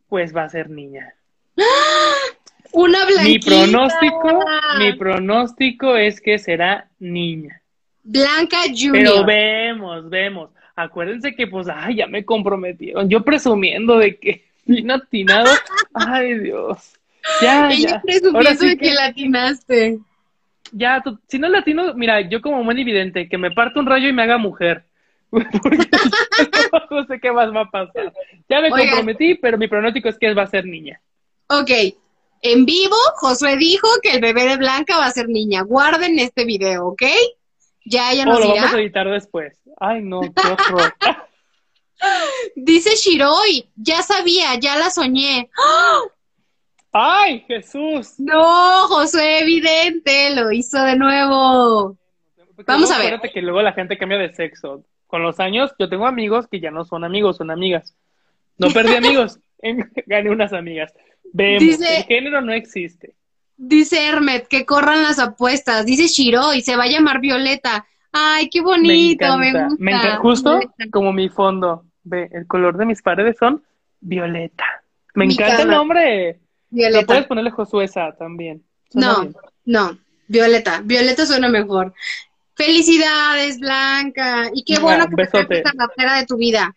[0.09, 1.15] pues va a ser niña.
[2.73, 3.25] Una blanquita.
[3.25, 4.45] Mi pronóstico,
[4.79, 7.63] mi pronóstico es que será niña.
[8.03, 8.93] Blanca Junior.
[8.93, 10.51] Pero vemos, vemos.
[10.75, 13.09] Acuérdense que, pues, ay, ya me comprometieron.
[13.09, 15.51] Yo presumiendo de que vino atinado.
[15.95, 16.95] Ay, Dios.
[17.41, 18.03] Ya, ya.
[18.03, 19.99] presumiendo de que latinaste
[20.73, 24.09] ya, si no es latino, mira, yo como buen evidente, que me parte un rayo
[24.09, 24.85] y me haga mujer.
[25.31, 25.47] Porque
[26.91, 28.13] no sé qué más va a pasar.
[28.49, 31.01] Ya me comprometí, pero mi pronóstico es que va a ser niña.
[31.49, 31.71] Ok.
[32.41, 35.63] En vivo, Josué dijo que el bebé de Blanca va a ser niña.
[35.63, 37.03] Guarden este video, ¿ok?
[37.85, 39.59] Ya ella nos oh, lo vamos a editar después.
[39.79, 40.95] Ay, no, qué horror.
[42.55, 45.51] Dice Shiroi, ya sabía, ya la soñé.
[45.59, 46.01] ¡Ah!
[47.01, 48.19] ¡Ay, Jesús!
[48.19, 51.97] No, José, evidente, lo hizo de nuevo.
[52.67, 53.07] Vamos a ver.
[53.07, 54.83] Acuérdate que luego la gente cambia de sexo.
[55.07, 57.95] Con los años, yo tengo amigos que ya no son amigos, son amigas.
[58.57, 59.39] No perdí amigos,
[60.07, 60.93] gané unas amigas.
[61.33, 63.15] Vemos, el género no existe.
[63.57, 65.87] Dice Hermet, que corran las apuestas.
[65.87, 67.87] Dice Shiro y se va a llamar Violeta.
[68.11, 69.77] Ay, qué bonito, me, gusta.
[69.79, 70.61] Me encanta, justo
[70.91, 71.85] como mi fondo.
[72.03, 73.63] Ve, el color de mis paredes son
[74.01, 74.65] violeta.
[75.15, 76.41] Me encanta el nombre.
[76.71, 77.07] Violeta.
[77.07, 78.65] puedes ponerle Josuesa también.
[78.95, 79.33] no,
[79.65, 80.83] no, Violeta.
[80.85, 81.95] Violeta suena mejor.
[82.55, 84.51] Felicidades, Blanca.
[84.53, 86.75] Y qué bueno que te esta rapera de tu vida.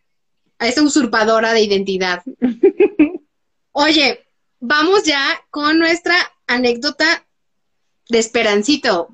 [0.60, 2.24] A esa usurpadora de identidad.
[3.72, 4.20] Oye,
[4.60, 6.16] vamos ya con nuestra
[6.48, 7.26] anécdota
[8.10, 9.10] de Esperancito.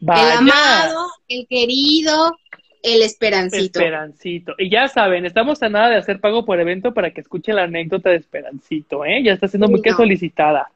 [0.00, 2.36] El amado, el querido,
[2.82, 3.80] el Esperancito.
[3.80, 4.54] Esperancito.
[4.58, 7.64] Y ya saben, estamos a nada de hacer pago por evento para que escuchen la
[7.64, 9.22] anécdota de Esperancito, ¿eh?
[9.22, 10.70] Ya está siendo muy que solicitada.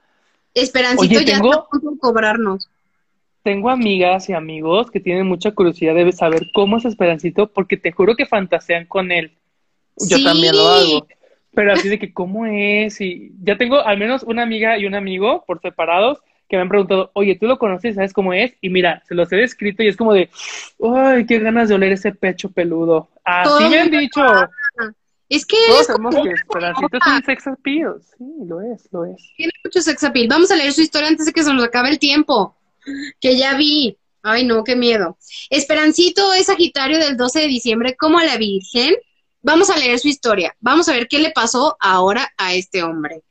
[0.55, 2.69] Esperancito ya está de cobrarnos.
[3.43, 7.91] Tengo amigas y amigos que tienen mucha curiosidad de saber cómo es Esperancito, porque te
[7.91, 9.33] juro que fantasean con él.
[10.09, 11.07] Yo también lo hago.
[11.55, 14.95] Pero así de que cómo es, y ya tengo al menos una amiga y un
[14.95, 16.19] amigo por separados
[16.53, 17.95] que me han preguntado, oye, ¿tú lo conoces?
[17.95, 18.53] ¿Sabes cómo es?
[18.61, 20.29] Y mira, se los he descrito y es como de,
[20.95, 23.09] ay, qué ganas de oler ese pecho peludo.
[23.25, 24.21] Así me han dicho.
[25.31, 27.95] Es que Todos es sabemos como- que Esperancito es un sex appeal.
[28.03, 29.17] Sí, lo es, lo es.
[29.35, 30.27] tiene mucho sex appeal.
[30.29, 32.55] Vamos a leer su historia antes de que se nos acabe el tiempo.
[33.19, 33.97] Que ya vi.
[34.23, 35.17] Ay, no, qué miedo.
[35.49, 38.95] Esperancito es Sagitario del 12 de diciembre, como la Virgen.
[39.41, 40.55] Vamos a leer su historia.
[40.61, 43.23] Vamos a ver qué le pasó ahora a este hombre.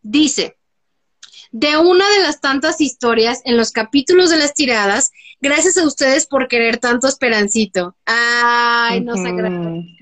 [0.00, 0.57] Dice,
[1.50, 6.26] de una de las tantas historias en los capítulos de las tiradas, gracias a ustedes
[6.26, 7.96] por querer tanto Esperancito.
[8.06, 9.28] Ay, nos Ujú.
[9.28, 9.96] agradece.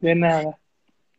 [0.00, 0.58] De nada.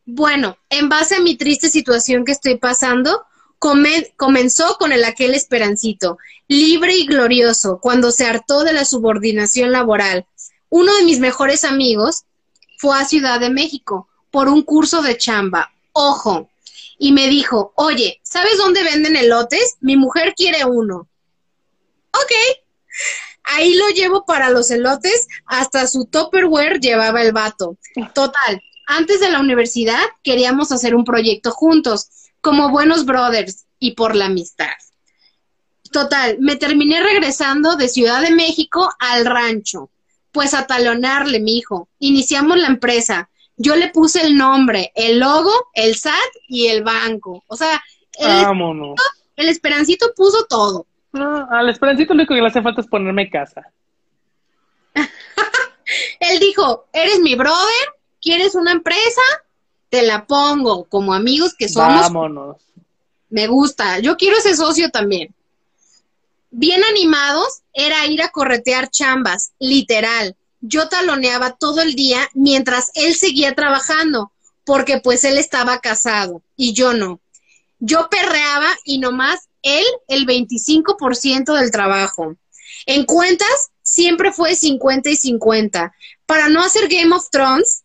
[0.06, 3.24] Bueno, en base a mi triste situación que estoy pasando,
[3.58, 9.72] comen- comenzó con el aquel esperancito, libre y glorioso, cuando se hartó de la subordinación
[9.72, 10.26] laboral.
[10.68, 12.24] Uno de mis mejores amigos
[12.78, 15.72] fue a Ciudad de México por un curso de chamba.
[15.92, 16.50] Ojo.
[16.98, 19.76] Y me dijo, oye, ¿sabes dónde venden elotes?
[19.80, 21.08] Mi mujer quiere uno.
[22.12, 22.32] Ok.
[23.44, 27.76] Ahí lo llevo para los elotes, hasta su Tupperware llevaba el vato.
[28.14, 32.08] Total, antes de la universidad queríamos hacer un proyecto juntos,
[32.40, 34.72] como buenos brothers y por la amistad.
[35.92, 39.90] Total, me terminé regresando de Ciudad de México al rancho,
[40.32, 41.88] pues a talonarle, mi hijo.
[41.98, 43.30] Iniciamos la empresa.
[43.56, 46.14] Yo le puse el nombre, el logo, el SAT
[46.48, 47.44] y el banco.
[47.46, 47.82] O sea,
[48.18, 48.94] el, Vámonos.
[49.36, 50.86] el Esperancito puso todo.
[51.12, 53.62] No, al Esperancito lo único que le hace falta es ponerme casa.
[56.20, 57.88] Él dijo, eres mi brother,
[58.20, 59.22] ¿quieres una empresa?
[59.88, 62.00] Te la pongo como amigos que somos.
[62.00, 62.56] Vámonos.
[63.28, 64.00] Me gusta.
[64.00, 65.34] Yo quiero ese socio también.
[66.50, 70.36] Bien animados era ir a corretear chambas, literal.
[70.66, 74.32] Yo taloneaba todo el día mientras él seguía trabajando,
[74.64, 77.20] porque pues él estaba casado y yo no.
[77.80, 82.36] Yo perreaba y nomás él el 25% del trabajo.
[82.86, 85.92] En cuentas siempre fue 50 y 50.
[86.24, 87.82] Para no hacer Game of Thrones,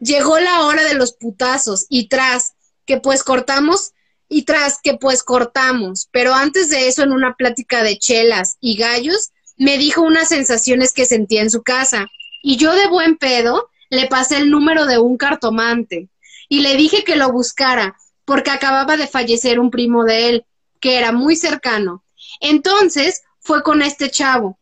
[0.00, 2.54] llegó la hora de los putazos y tras
[2.84, 3.92] que pues cortamos
[4.28, 8.76] y tras que pues cortamos, pero antes de eso en una plática de chelas y
[8.76, 9.30] gallos,
[9.62, 12.10] me dijo unas sensaciones que sentía en su casa
[12.42, 16.08] y yo de buen pedo le pasé el número de un cartomante
[16.48, 20.46] y le dije que lo buscara porque acababa de fallecer un primo de él,
[20.80, 22.02] que era muy cercano.
[22.40, 24.58] Entonces fue con este chavo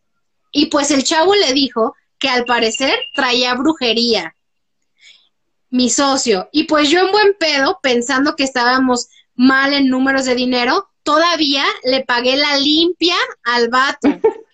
[0.52, 4.36] y pues el chavo le dijo que al parecer traía brujería
[5.70, 6.51] mi socio.
[6.52, 11.64] Y pues yo en buen pedo, pensando que estábamos mal en números de dinero, todavía
[11.85, 14.09] le pagué la limpia al vato.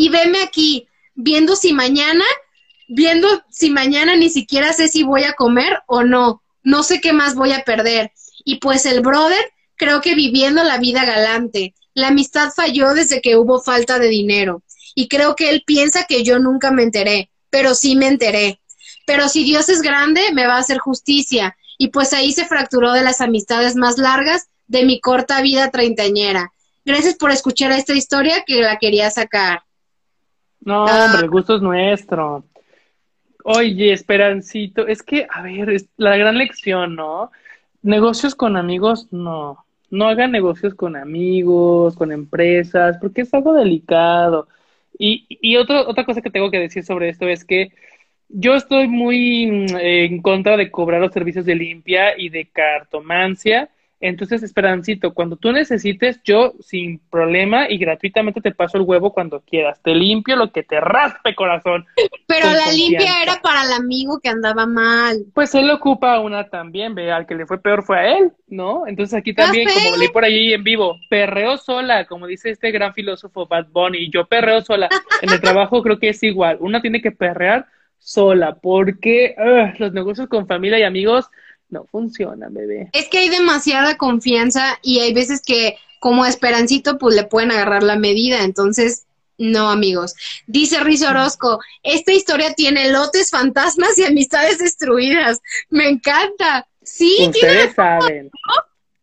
[0.00, 2.24] Y veme aquí, viendo si mañana,
[2.88, 6.42] viendo si mañana ni siquiera sé si voy a comer o no.
[6.62, 8.10] No sé qué más voy a perder.
[8.42, 11.74] Y pues el brother, creo que viviendo la vida galante.
[11.92, 14.62] La amistad falló desde que hubo falta de dinero.
[14.94, 18.58] Y creo que él piensa que yo nunca me enteré, pero sí me enteré.
[19.04, 21.58] Pero si Dios es grande, me va a hacer justicia.
[21.76, 26.54] Y pues ahí se fracturó de las amistades más largas de mi corta vida treintañera.
[26.86, 29.64] Gracias por escuchar esta historia que la quería sacar.
[30.62, 31.06] No, Ah.
[31.06, 32.44] hombre, el gusto es nuestro.
[33.44, 37.30] Oye, Esperancito, es que, a ver, es la gran lección, ¿no?
[37.82, 39.64] Negocios con amigos, no.
[39.90, 44.48] No hagan negocios con amigos, con empresas, porque es algo delicado.
[44.98, 47.72] Y, y otro, otra cosa que tengo que decir sobre esto es que
[48.28, 53.70] yo estoy muy mm, en contra de cobrar los servicios de limpia y de cartomancia.
[54.00, 59.40] Entonces, Esperancito, cuando tú necesites, yo sin problema y gratuitamente te paso el huevo cuando
[59.40, 59.78] quieras.
[59.82, 61.86] Te limpio lo que te raspe, corazón.
[62.26, 65.26] Pero la limpia era para el amigo que andaba mal.
[65.34, 68.86] Pues él ocupa una también, ve, al que le fue peor fue a él, ¿no?
[68.86, 69.84] Entonces aquí también, sé.
[69.84, 74.10] como leí por ahí en vivo, perreo sola, como dice este gran filósofo Bad Bunny,
[74.10, 74.88] yo perreo sola.
[75.22, 77.66] En el trabajo creo que es igual, una tiene que perrear
[77.98, 81.28] sola, porque ugh, los negocios con familia y amigos
[81.70, 82.90] no funcionan, bebé.
[82.92, 87.82] Es que hay demasiada confianza y hay veces que como Esperancito pues le pueden agarrar
[87.82, 89.06] la medida, entonces
[89.38, 90.14] no amigos.
[90.46, 95.40] Dice Riz Orozco, esta historia tiene lotes, fantasmas y amistades destruidas.
[95.70, 96.66] Me encanta.
[96.82, 98.30] Sí, Ustedes saben.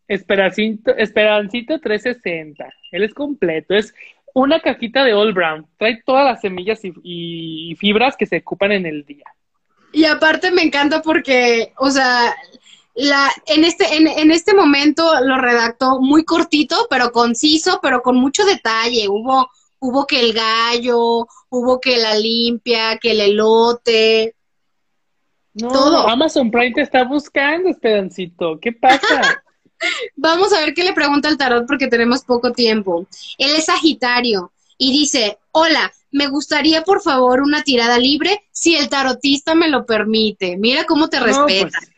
[0.06, 2.68] Esperancito, Esperancito 360.
[2.92, 3.74] Él es completo.
[3.74, 3.94] Es
[4.32, 5.66] una cajita de All Brown.
[5.76, 9.24] Trae todas las semillas y, y fibras que se ocupan en el día.
[9.92, 12.34] Y aparte me encanta porque, o sea,
[13.00, 18.16] la, en, este, en, en este momento lo redactó muy cortito, pero conciso, pero con
[18.16, 19.08] mucho detalle.
[19.08, 19.48] Hubo,
[19.78, 24.34] hubo que el gallo, hubo que la limpia, que el elote.
[25.54, 26.08] No, Todo.
[26.08, 28.58] Amazon Prime te está buscando, Esperancito.
[28.60, 29.44] ¿Qué pasa?
[30.16, 33.06] Vamos a ver qué le pregunta el tarot porque tenemos poco tiempo.
[33.38, 38.88] Él es Sagitario y dice, hola, me gustaría por favor una tirada libre si el
[38.88, 40.56] tarotista me lo permite.
[40.56, 41.78] Mira cómo te No, respeta.
[41.78, 41.90] pues,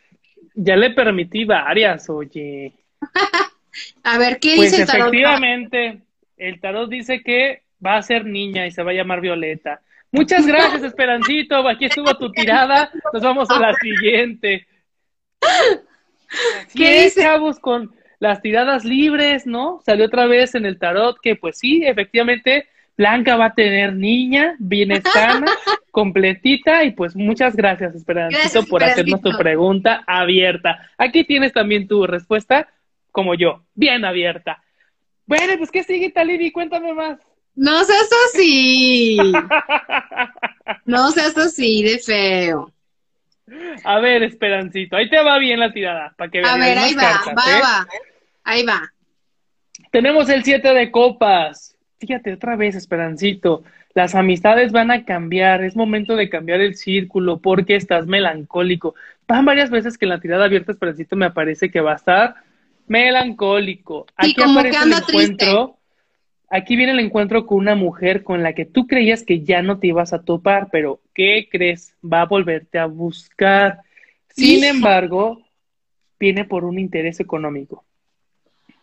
[0.55, 2.73] Ya le permití varias, oye.
[4.03, 5.09] a ver, ¿qué pues dice el tarot?
[5.09, 6.03] Efectivamente,
[6.37, 9.81] el tarot dice que va a ser niña y se va a llamar Violeta.
[10.13, 11.67] Muchas gracias, Esperancito.
[11.69, 12.91] Aquí estuvo tu tirada.
[13.13, 14.67] Nos vamos a la siguiente.
[16.75, 17.59] ¿Qué es, chavos?
[17.59, 19.81] Con las tiradas libres, ¿no?
[19.85, 22.67] Salió otra vez en el tarot que, pues sí, efectivamente,
[23.01, 25.51] Blanca va a tener niña, bien sana,
[25.91, 30.91] completita, y pues muchas gracias, Esperancito, por hacernos tu pregunta abierta.
[30.99, 32.69] Aquí tienes también tu respuesta,
[33.11, 34.63] como yo, bien abierta.
[35.25, 36.53] Bueno, pues ¿qué sigue, Talibi?
[36.53, 37.19] Cuéntame más.
[37.55, 39.17] No seas así.
[40.85, 42.71] no seas así de feo.
[43.83, 46.53] A ver, Esperancito, ahí te va bien la tirada, para que veas.
[46.53, 47.61] A ver, ahí va, va, ¿eh?
[47.63, 47.87] va.
[48.45, 48.93] Ahí va.
[49.91, 51.70] Tenemos el siete de copas.
[52.01, 53.63] Fíjate otra vez, Esperancito.
[53.93, 55.63] Las amistades van a cambiar.
[55.63, 58.95] Es momento de cambiar el círculo porque estás melancólico.
[59.29, 62.37] Van varias veces que en la tirada abierta, Esperancito, me aparece que va a estar
[62.87, 64.07] melancólico.
[64.17, 65.77] Aquí aparece el encuentro.
[66.49, 69.79] Aquí viene el encuentro con una mujer con la que tú creías que ya no
[69.79, 71.95] te ibas a topar, pero ¿qué crees?
[72.03, 73.83] Va a volverte a buscar.
[74.31, 75.43] Sin embargo,
[76.19, 77.85] viene por un interés económico.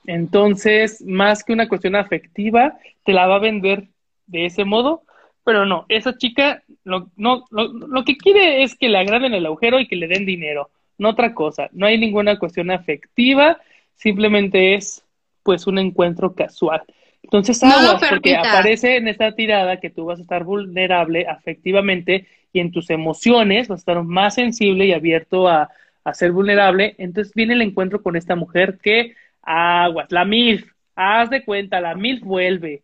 [0.08, 3.90] Entonces, más que una cuestión afectiva, te la va a vender
[4.26, 5.04] de ese modo,
[5.44, 9.80] pero no, esa chica lo, no, lo, que quiere es que le agraden el agujero
[9.80, 11.70] y que le den dinero, no otra cosa.
[11.74, 13.60] No hay ninguna cuestión afectiva,
[13.96, 15.04] simplemente es
[15.44, 16.84] pues un encuentro casual.
[17.22, 22.62] Entonces, aguas, porque aparece en esta tirada que tú vas a estar vulnerable afectivamente y
[22.62, 25.70] en tus emociones vas a estar más sensible y abierto a,
[26.06, 26.96] a ser vulnerable.
[26.98, 29.14] Entonces viene el encuentro con esta mujer que,
[29.48, 32.84] aguas, la MILF, haz de cuenta, la MILF vuelve.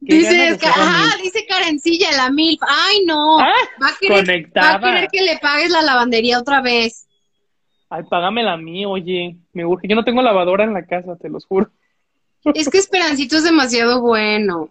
[0.00, 2.60] Dice, ajá, dice Karencilla, la MILF.
[2.66, 3.38] Ay, no.
[3.38, 7.06] Ah, va, a querer, va a querer que le pagues la lavandería otra vez.
[7.90, 9.36] Ay, págamela a mí, oye.
[9.52, 9.86] Me urge.
[9.88, 11.70] Yo no tengo lavadora en la casa, te los juro.
[12.54, 14.70] Es que Esperancito es demasiado bueno.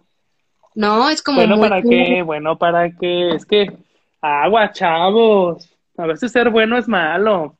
[0.74, 1.36] No, es como.
[1.36, 2.22] Bueno, ¿para qué?
[2.22, 3.30] Bueno, ¿para qué?
[3.30, 3.70] Es que.
[4.20, 5.68] Agua, chavos.
[5.96, 7.56] A veces ser bueno es malo.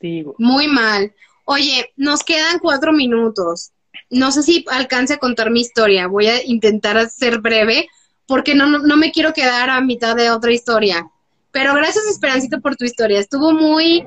[0.00, 0.34] Digo.
[0.38, 1.12] Muy mal.
[1.44, 3.72] Oye, nos quedan cuatro minutos.
[4.10, 6.06] No sé si alcance a contar mi historia.
[6.06, 7.88] Voy a intentar ser breve
[8.26, 11.10] porque no, no, me quiero quedar a mitad de otra historia.
[11.52, 13.20] Pero gracias, Esperancito, por tu historia.
[13.20, 14.04] Estuvo muy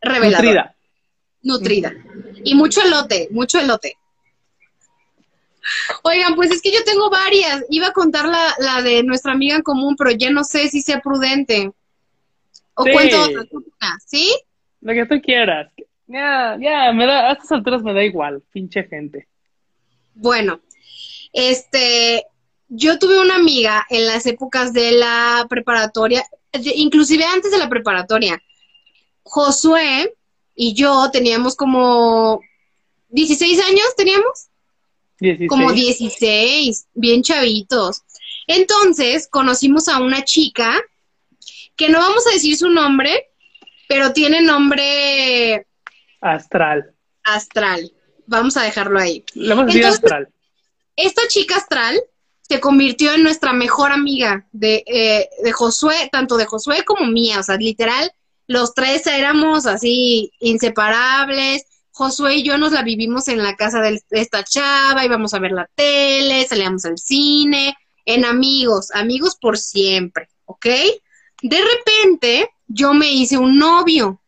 [0.00, 0.76] reveladora.
[1.42, 1.92] Nutrida.
[1.92, 2.42] Nutrida.
[2.44, 3.96] Y mucho elote, mucho elote.
[6.02, 7.64] Oigan, pues es que yo tengo varias.
[7.70, 10.80] Iba a contar la, la de nuestra amiga en común, pero ya no sé si
[10.80, 11.72] sea prudente.
[12.74, 14.32] O cuento otra, ¿sí?
[14.80, 15.72] Lo que tú quieras.
[16.06, 19.26] Ya, ya, me da, a estas alturas me da igual, pinche gente.
[20.14, 20.60] Bueno,
[21.32, 22.24] este,
[22.68, 28.40] yo tuve una amiga en las épocas de la preparatoria, inclusive antes de la preparatoria.
[29.22, 30.14] Josué
[30.54, 32.40] y yo teníamos como
[33.08, 34.48] 16 años, teníamos.
[35.48, 38.02] Como 16, bien chavitos.
[38.46, 40.80] Entonces conocimos a una chica
[41.74, 43.28] que no vamos a decir su nombre,
[43.88, 45.66] pero tiene nombre
[46.20, 46.94] astral.
[47.24, 47.92] Astral.
[48.26, 49.24] Vamos a dejarlo ahí.
[49.34, 50.28] Le a decir astral.
[50.96, 52.00] Esta chica astral
[52.42, 57.40] se convirtió en nuestra mejor amiga de, eh, de Josué, tanto de Josué como mía,
[57.40, 58.12] o sea, literal,
[58.46, 61.66] los tres éramos así inseparables
[61.96, 65.52] Josué y yo nos la vivimos en la casa de esta chava, íbamos a ver
[65.52, 67.74] la tele, salíamos al cine,
[68.04, 70.66] en amigos, amigos por siempre, ¿ok?
[71.42, 74.20] De repente yo me hice un novio.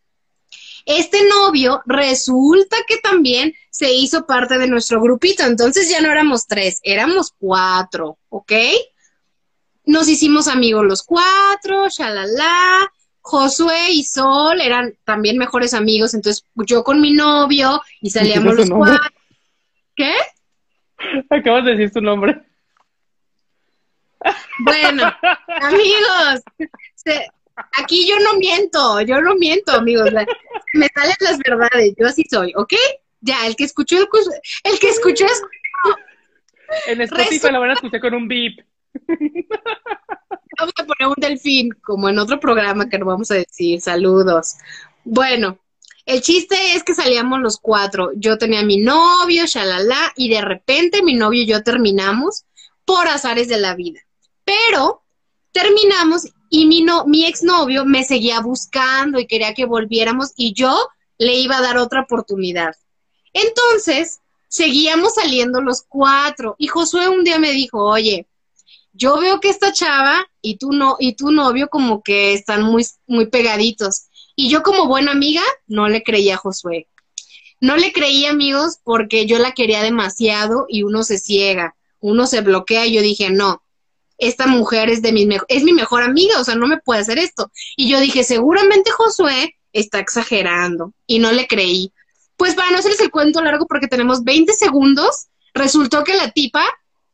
[0.89, 6.47] Este novio resulta que también se hizo parte de nuestro grupito, entonces ya no éramos
[6.47, 8.53] tres, éramos cuatro, ¿ok?
[9.85, 12.91] Nos hicimos amigos los cuatro, shalala,
[13.21, 18.71] Josué y Sol eran también mejores amigos, entonces yo con mi novio y salíamos los
[18.71, 19.11] cuatro.
[19.95, 20.15] ¿Qué?
[21.29, 22.41] Acabas de decir su nombre.
[24.61, 25.13] Bueno,
[25.61, 26.43] amigos,
[27.73, 30.11] aquí yo no miento, yo no miento, amigos.
[30.75, 32.75] Me salen las verdades, yo así soy, ¿ok?
[33.21, 35.27] Ya, el que escuchó, el que escuchó,
[36.87, 38.65] En Spotify la van a escuchar con un beep.
[40.59, 43.81] Vamos a poner un delfín, como en otro programa que no vamos a decir.
[43.81, 44.55] Saludos.
[45.05, 45.59] Bueno,
[46.05, 48.11] el chiste es que salíamos los cuatro.
[48.17, 52.45] Yo tenía a mi novio, shalala, y de repente mi novio y yo terminamos
[52.85, 54.01] por azares de la vida.
[54.45, 55.03] Pero
[55.53, 60.77] terminamos y mi, no, mi exnovio me seguía buscando y quería que volviéramos y yo
[61.19, 62.75] le iba a dar otra oportunidad.
[63.33, 68.27] Entonces, seguíamos saliendo los cuatro y Josué un día me dijo, oye,
[68.93, 72.85] yo veo que esta chava y tu, no, y tu novio como que están muy,
[73.07, 74.07] muy pegaditos.
[74.35, 76.89] Y yo como buena amiga no le creía a Josué.
[77.61, 82.41] No le creí, amigos, porque yo la quería demasiado y uno se ciega, uno se
[82.41, 83.63] bloquea y yo dije, no,
[84.19, 87.51] esta mujer es, de es mi mejor amiga, o sea, no me puede hacer esto.
[87.77, 91.93] Y yo dije, seguramente Josué está exagerando y no le creí.
[92.37, 96.65] Pues para no hacerles el cuento largo porque tenemos 20 segundos, resultó que la tipa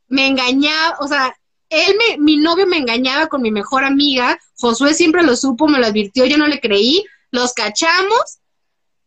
[0.08, 1.34] me engañaba, o sea,
[1.70, 5.78] él me, mi novio me engañaba con mi mejor amiga, Josué siempre lo supo, me
[5.78, 8.38] lo advirtió, yo no le creí, los cachamos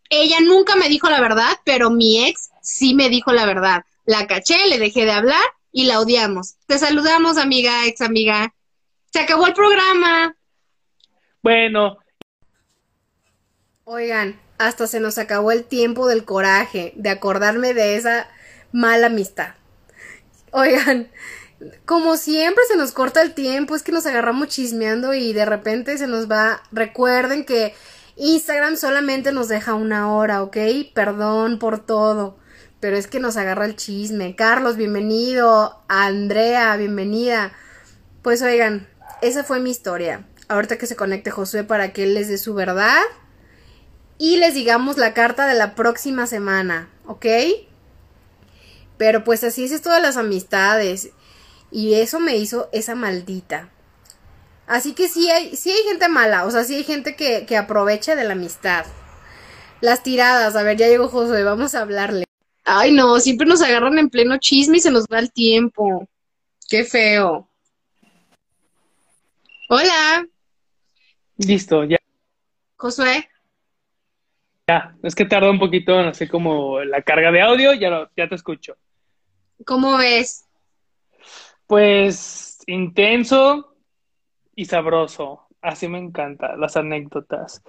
[0.10, 3.84] ella nunca me dijo la verdad, pero mi ex sí me dijo la verdad.
[4.06, 6.56] La caché, le dejé de hablar y la odiamos.
[6.66, 8.54] Te saludamos, amiga, ex amiga.
[9.12, 10.36] Se acabó el programa.
[11.42, 11.98] Bueno.
[13.84, 18.28] Oigan, hasta se nos acabó el tiempo del coraje, de acordarme de esa
[18.72, 19.56] mala amistad.
[20.52, 21.10] Oigan,
[21.86, 25.98] como siempre se nos corta el tiempo, es que nos agarramos chismeando y de repente
[25.98, 26.62] se nos va.
[26.72, 27.74] Recuerden que
[28.16, 30.58] Instagram solamente nos deja una hora, ¿ok?
[30.94, 32.38] Perdón por todo.
[32.80, 34.36] Pero es que nos agarra el chisme.
[34.36, 35.82] Carlos, bienvenido.
[35.88, 37.52] Andrea, bienvenida.
[38.22, 38.88] Pues oigan,
[39.22, 40.28] esa fue mi historia.
[40.48, 43.02] Ahorita que se conecte Josué para que él les dé su verdad.
[44.20, 47.26] Y les digamos la carta de la próxima semana, ¿ok?
[48.98, 51.10] Pero pues así es esto de las amistades.
[51.72, 53.70] Y eso me hizo esa maldita.
[54.68, 57.58] Así que sí hay, sí hay gente mala, o sea, sí hay gente que, que
[57.58, 58.86] aprovecha de la amistad.
[59.80, 62.27] Las tiradas, a ver, ya llegó José, vamos a hablarle.
[62.70, 66.06] Ay, no, siempre nos agarran en pleno chisme y se nos va el tiempo.
[66.70, 67.50] Qué feo.
[69.70, 70.28] Hola.
[71.38, 71.98] Listo, ya.
[72.76, 73.30] Josué.
[74.68, 78.28] Ya, es que tardó un poquito, no sé, como la carga de audio, ya, ya
[78.28, 78.76] te escucho.
[79.66, 80.46] ¿Cómo ves?
[81.68, 83.78] Pues intenso,
[84.56, 85.48] y sabroso.
[85.62, 87.64] Así me encanta, las anécdotas.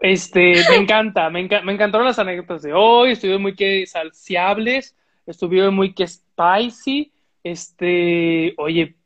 [0.00, 4.96] Este, me encanta, me, me encantaron las anécdotas de hoy, estuvieron muy que salciables,
[5.26, 7.12] estuvieron muy que spicy.
[7.42, 8.96] Este, oye,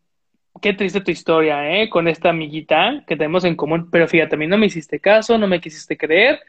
[0.61, 1.89] qué triste tu historia, ¿eh?
[1.89, 5.47] Con esta amiguita que tenemos en común, pero fíjate, a no me hiciste caso, no
[5.47, 6.41] me quisiste creer,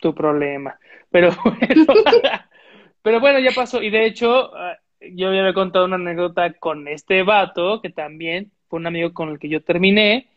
[0.00, 0.78] tu problema.
[1.10, 1.86] Pero bueno,
[3.02, 3.82] pero bueno, ya pasó.
[3.82, 8.80] Y de hecho, ah, yo había contado una anécdota con este vato que también fue
[8.80, 10.28] un amigo con el que yo terminé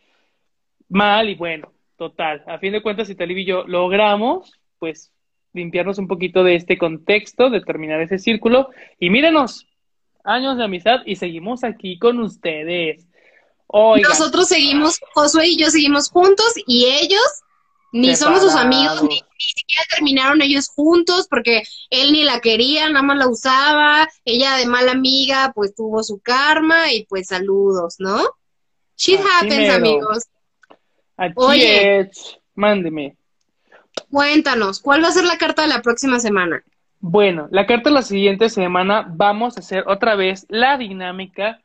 [0.89, 5.11] mal y bueno, total, a fin de cuentas, si Talib y yo logramos, pues,
[5.53, 8.69] limpiarnos un poquito de este contexto, de terminar ese círculo
[8.99, 9.67] y mírenos,
[10.23, 13.05] años de amistad y seguimos aquí con ustedes.
[13.71, 17.21] Nosotros seguimos, Josué y yo seguimos juntos y ellos
[17.91, 21.61] ni somos sus amigos, ni, siquiera terminaron ellos juntos porque
[21.91, 26.19] él ni la quería, nada más la usaba, ella de mala amiga pues tuvo su
[26.19, 28.23] karma y pues saludos, ¿no?
[28.97, 30.30] Shit happens, amigos.
[31.35, 32.09] Oye,
[32.55, 33.15] mándeme.
[34.09, 36.63] Cuéntanos, ¿cuál va a ser la carta de la próxima semana?
[36.99, 41.61] Bueno, la carta de la siguiente semana vamos a hacer otra vez la dinámica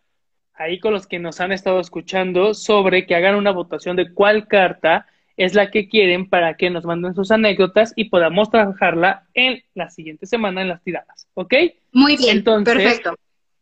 [0.54, 4.48] ahí con los que nos han estado escuchando sobre que hagan una votación de cuál
[4.48, 5.06] carta
[5.36, 9.90] es la que quieren para que nos manden sus anécdotas y podamos trabajarla en la
[9.90, 11.54] siguiente semana en las tiradas, ¿ok?
[11.92, 13.14] Muy bien, Entonces, perfecto.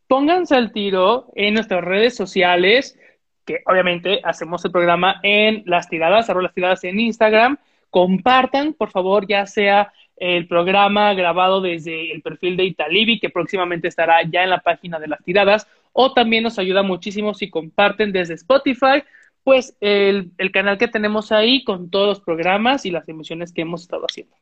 [0.07, 2.97] Pónganse al tiro en nuestras redes sociales,
[3.45, 7.57] que obviamente hacemos el programa en las tiradas, arroba las tiradas en Instagram.
[7.89, 13.87] Compartan, por favor, ya sea el programa grabado desde el perfil de Italibi, que próximamente
[13.87, 18.11] estará ya en la página de las tiradas, o también nos ayuda muchísimo si comparten
[18.11, 19.03] desde Spotify
[19.45, 23.83] pues el, canal que tenemos ahí con todos los programas y las emisiones que hemos
[23.83, 24.35] estado haciendo.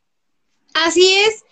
[0.74, 1.44] Así es.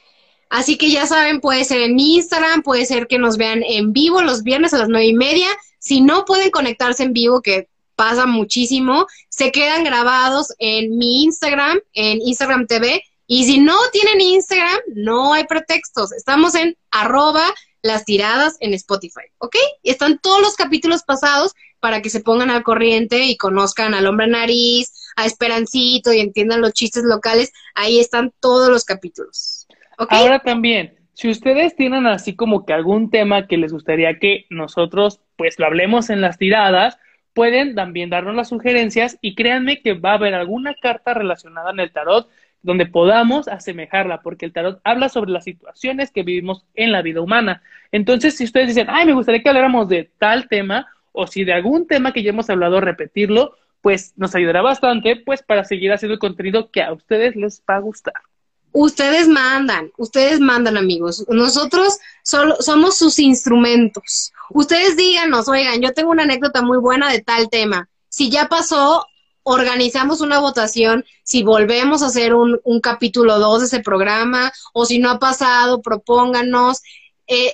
[0.50, 4.22] Así que ya saben, puede ser en Instagram, puede ser que nos vean en vivo
[4.22, 5.48] los viernes a las nueve y media.
[5.82, 11.80] Si no pueden conectarse en vivo, que pasa muchísimo, se quedan grabados en mi Instagram,
[11.94, 13.04] en Instagram TV.
[13.26, 16.12] Y si no tienen Instagram, no hay pretextos.
[16.12, 17.44] Estamos en arroba
[17.82, 19.56] las tiradas en Spotify, ¿ok?
[19.82, 24.28] Están todos los capítulos pasados para que se pongan al corriente y conozcan al hombre
[24.28, 27.52] nariz, a Esperancito y entiendan los chistes locales.
[27.74, 29.66] Ahí están todos los capítulos.
[29.98, 35.22] Ahora también, si ustedes tienen así como que algún tema que les gustaría que nosotros
[35.36, 36.98] pues lo hablemos en las tiradas,
[37.36, 41.80] pueden también darnos las sugerencias y créanme que va a haber alguna carta relacionada en
[41.80, 42.28] el tarot
[42.64, 47.22] donde podamos asemejarla, porque el tarot habla sobre las situaciones que vivimos en la vida
[47.22, 47.62] humana.
[47.92, 51.54] Entonces, si ustedes dicen, ay, me gustaría que habláramos de tal tema, o si de
[51.54, 56.14] algún tema que ya hemos hablado, repetirlo, pues nos ayudará bastante, pues para seguir haciendo
[56.14, 58.31] el contenido que a ustedes les va a gustar.
[58.74, 61.26] Ustedes mandan, ustedes mandan amigos.
[61.28, 64.32] Nosotros solo somos sus instrumentos.
[64.50, 67.90] Ustedes díganos, oigan, yo tengo una anécdota muy buena de tal tema.
[68.08, 69.06] Si ya pasó,
[69.44, 74.86] organizamos una votación si volvemos a hacer un, un capítulo 2 de ese programa o
[74.86, 76.82] si no ha pasado, propónganos.
[77.28, 77.54] Eh,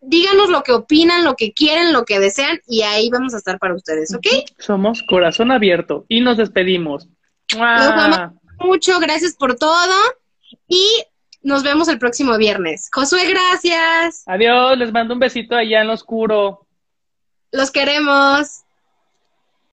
[0.00, 3.58] díganos lo que opinan, lo que quieren, lo que desean y ahí vamos a estar
[3.58, 4.26] para ustedes, ¿ok?
[4.58, 7.08] Somos corazón abierto y nos despedimos.
[7.52, 9.72] Los amamos mucho, gracias por todo
[10.66, 10.86] y
[11.42, 12.88] nos vemos el próximo viernes.
[12.92, 14.22] Josué, gracias.
[14.26, 16.66] Adiós, les mando un besito allá en lo oscuro.
[17.52, 18.64] Los queremos.